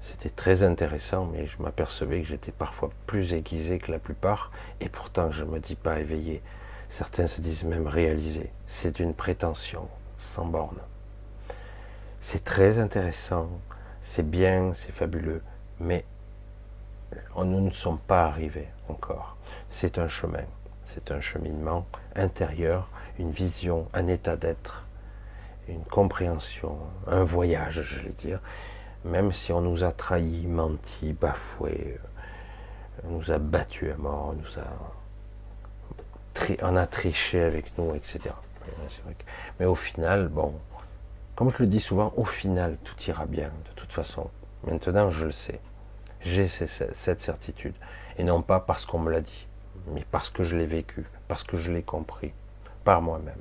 [0.00, 4.50] c'était très intéressant, mais je m'apercevais que j'étais parfois plus aiguisé que la plupart.
[4.80, 6.42] Et pourtant, je ne me dis pas éveillé.
[6.88, 8.50] Certains se disent même réalisé.
[8.66, 9.88] C'est une prétention
[10.18, 10.78] sans borne.
[12.20, 13.48] C'est très intéressant,
[14.00, 15.42] c'est bien, c'est fabuleux,
[15.78, 16.04] mais
[17.36, 19.36] nous ne sommes pas arrivés encore.
[19.68, 20.44] C'est un chemin,
[20.84, 22.88] c'est un cheminement intérieur
[23.20, 24.84] une vision, un état d'être,
[25.68, 28.40] une compréhension, un voyage, je vais dire,
[29.04, 34.58] même si on nous a trahis, menti, bafoué, euh, nous a battus à mort, nous
[34.58, 34.64] a,
[36.62, 38.34] on a triché avec nous, etc.
[39.58, 40.54] Mais au final, bon,
[41.40, 44.28] comme je le dis souvent, au final, tout ira bien, de toute façon.
[44.64, 45.58] Maintenant, je le sais.
[46.20, 47.72] J'ai cette certitude.
[48.18, 49.46] Et non pas parce qu'on me l'a dit,
[49.86, 52.34] mais parce que je l'ai vécu, parce que je l'ai compris
[52.84, 53.40] par moi-même.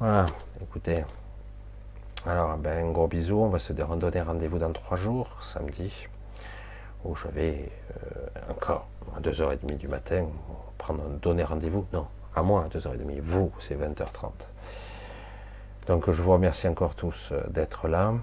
[0.00, 0.26] Voilà,
[0.60, 1.04] écoutez.
[2.26, 3.38] Alors, ben, un gros bisou.
[3.38, 6.08] On va se donner rendez-vous dans trois jours, samedi,
[7.04, 7.70] où je vais
[8.02, 10.26] euh, encore à 2h30 du matin
[10.78, 11.86] prendre, donner rendez-vous.
[11.92, 13.20] Non, à moi, à 2h30.
[13.20, 14.32] Vous, c'est 20h30.
[15.86, 18.14] Donc, je vous remercie encore tous euh, d'être là,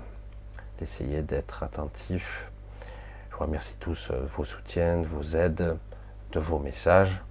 [0.79, 2.49] d'essayer d'être attentifs.
[3.29, 5.77] Je vous remercie tous euh, vos soutiens, de vos aides,
[6.31, 7.21] de vos messages.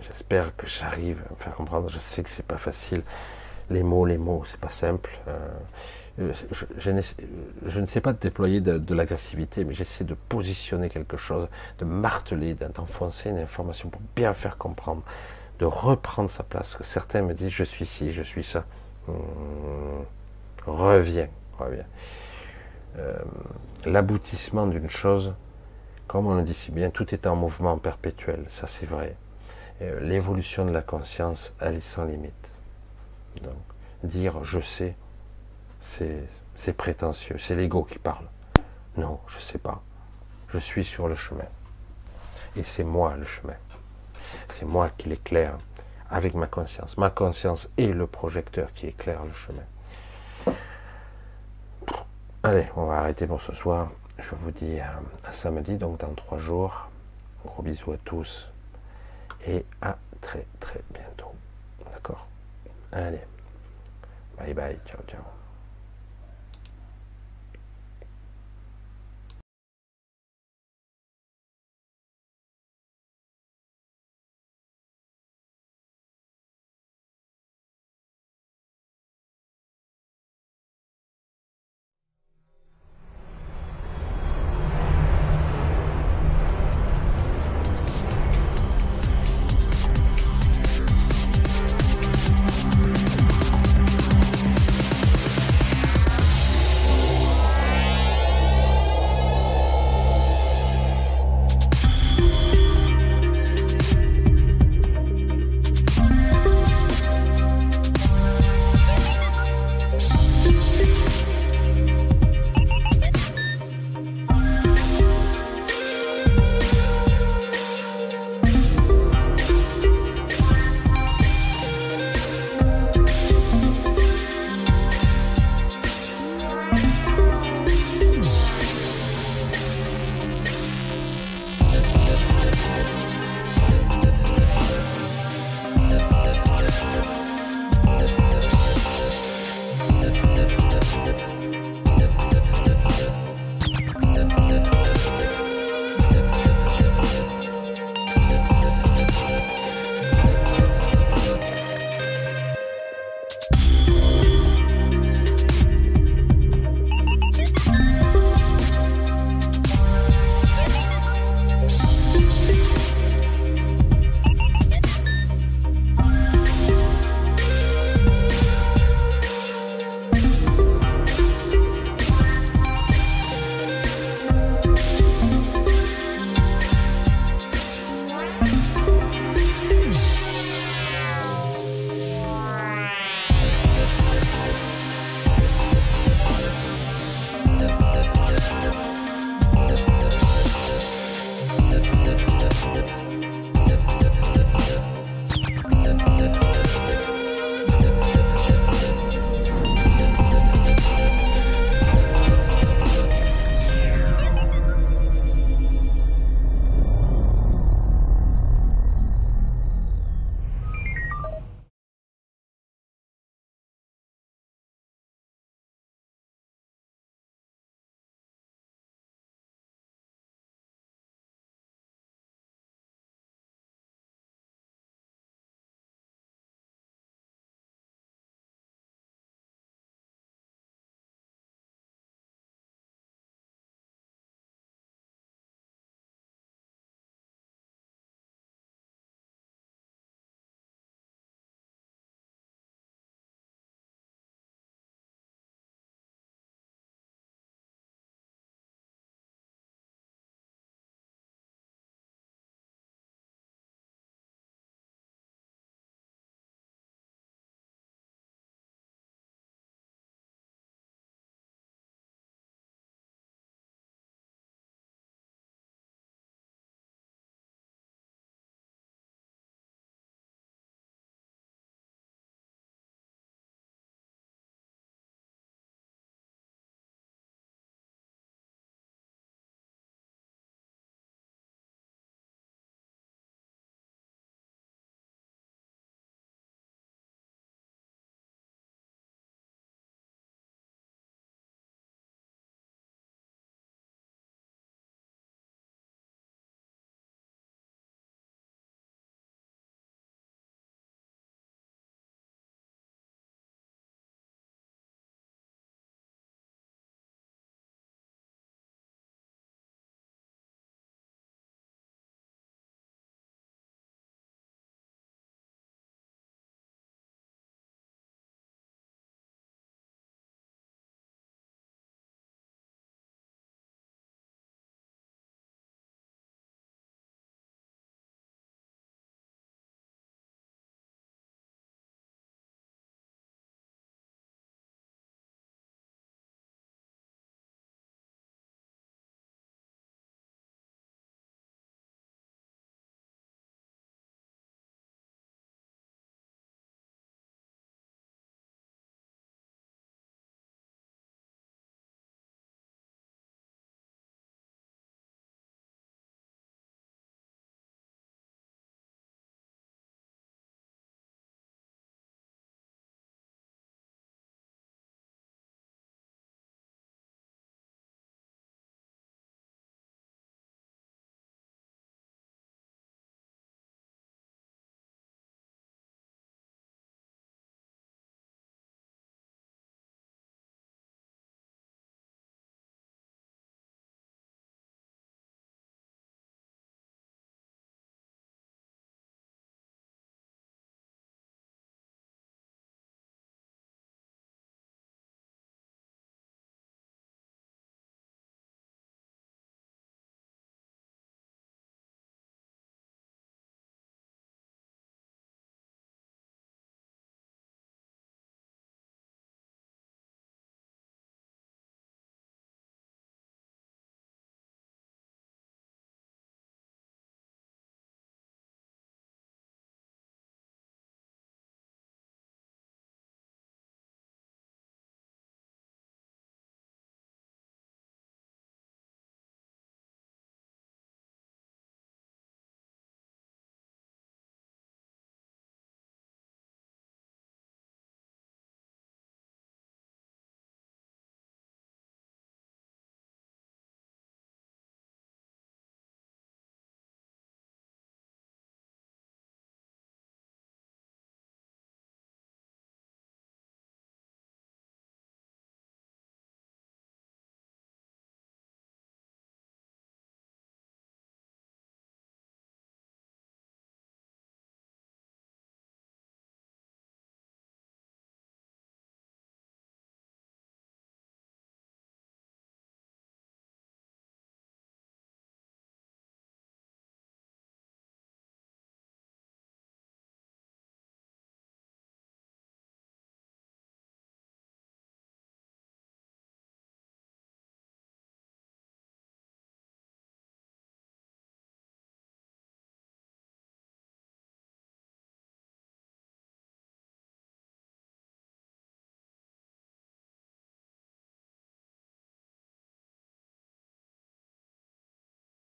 [0.00, 1.88] J'espère que j'arrive à me faire comprendre.
[1.88, 3.02] Je sais que c'est pas facile.
[3.68, 5.10] Les mots, les mots, c'est pas simple.
[5.28, 6.32] Euh,
[6.76, 11.48] je, ne sais pas déployer de, l'agressivité, mais j'essaie de positionner quelque chose,
[11.78, 15.02] de marteler, d'enfoncer une information pour bien faire comprendre,
[15.60, 16.74] de reprendre sa place.
[16.74, 18.64] que certains me disent je suis ci, je suis ça.
[19.06, 20.04] Hum,
[20.66, 21.28] reviens,
[21.58, 21.84] reviens.
[22.98, 23.18] Euh,
[23.84, 25.34] l'aboutissement d'une chose,
[26.08, 28.44] comme on le dit si bien, tout est en mouvement perpétuel.
[28.48, 29.16] Ça, c'est vrai.
[29.82, 32.50] Euh, l'évolution de la conscience, elle est sans limite.
[33.42, 33.52] Donc,
[34.02, 34.96] dire je sais,
[35.82, 38.24] c'est prétentieux, c'est l'ego qui parle.
[38.96, 39.82] Non, je ne sais pas.
[40.48, 41.44] Je suis sur le chemin.
[42.56, 43.54] Et c'est moi le chemin.
[44.48, 45.58] C'est moi qui l'éclaire
[46.10, 46.96] avec ma conscience.
[46.96, 50.54] Ma conscience est le projecteur qui éclaire le chemin.
[52.42, 53.90] Allez, on va arrêter pour ce soir.
[54.18, 55.00] Je vous dis à
[55.30, 56.88] samedi, donc dans trois jours.
[57.44, 58.50] Gros bisous à tous
[59.46, 61.32] et à très très bientôt.
[61.92, 62.26] D'accord?
[62.92, 63.20] Allez,
[64.36, 65.39] bye bye, ciao ciao.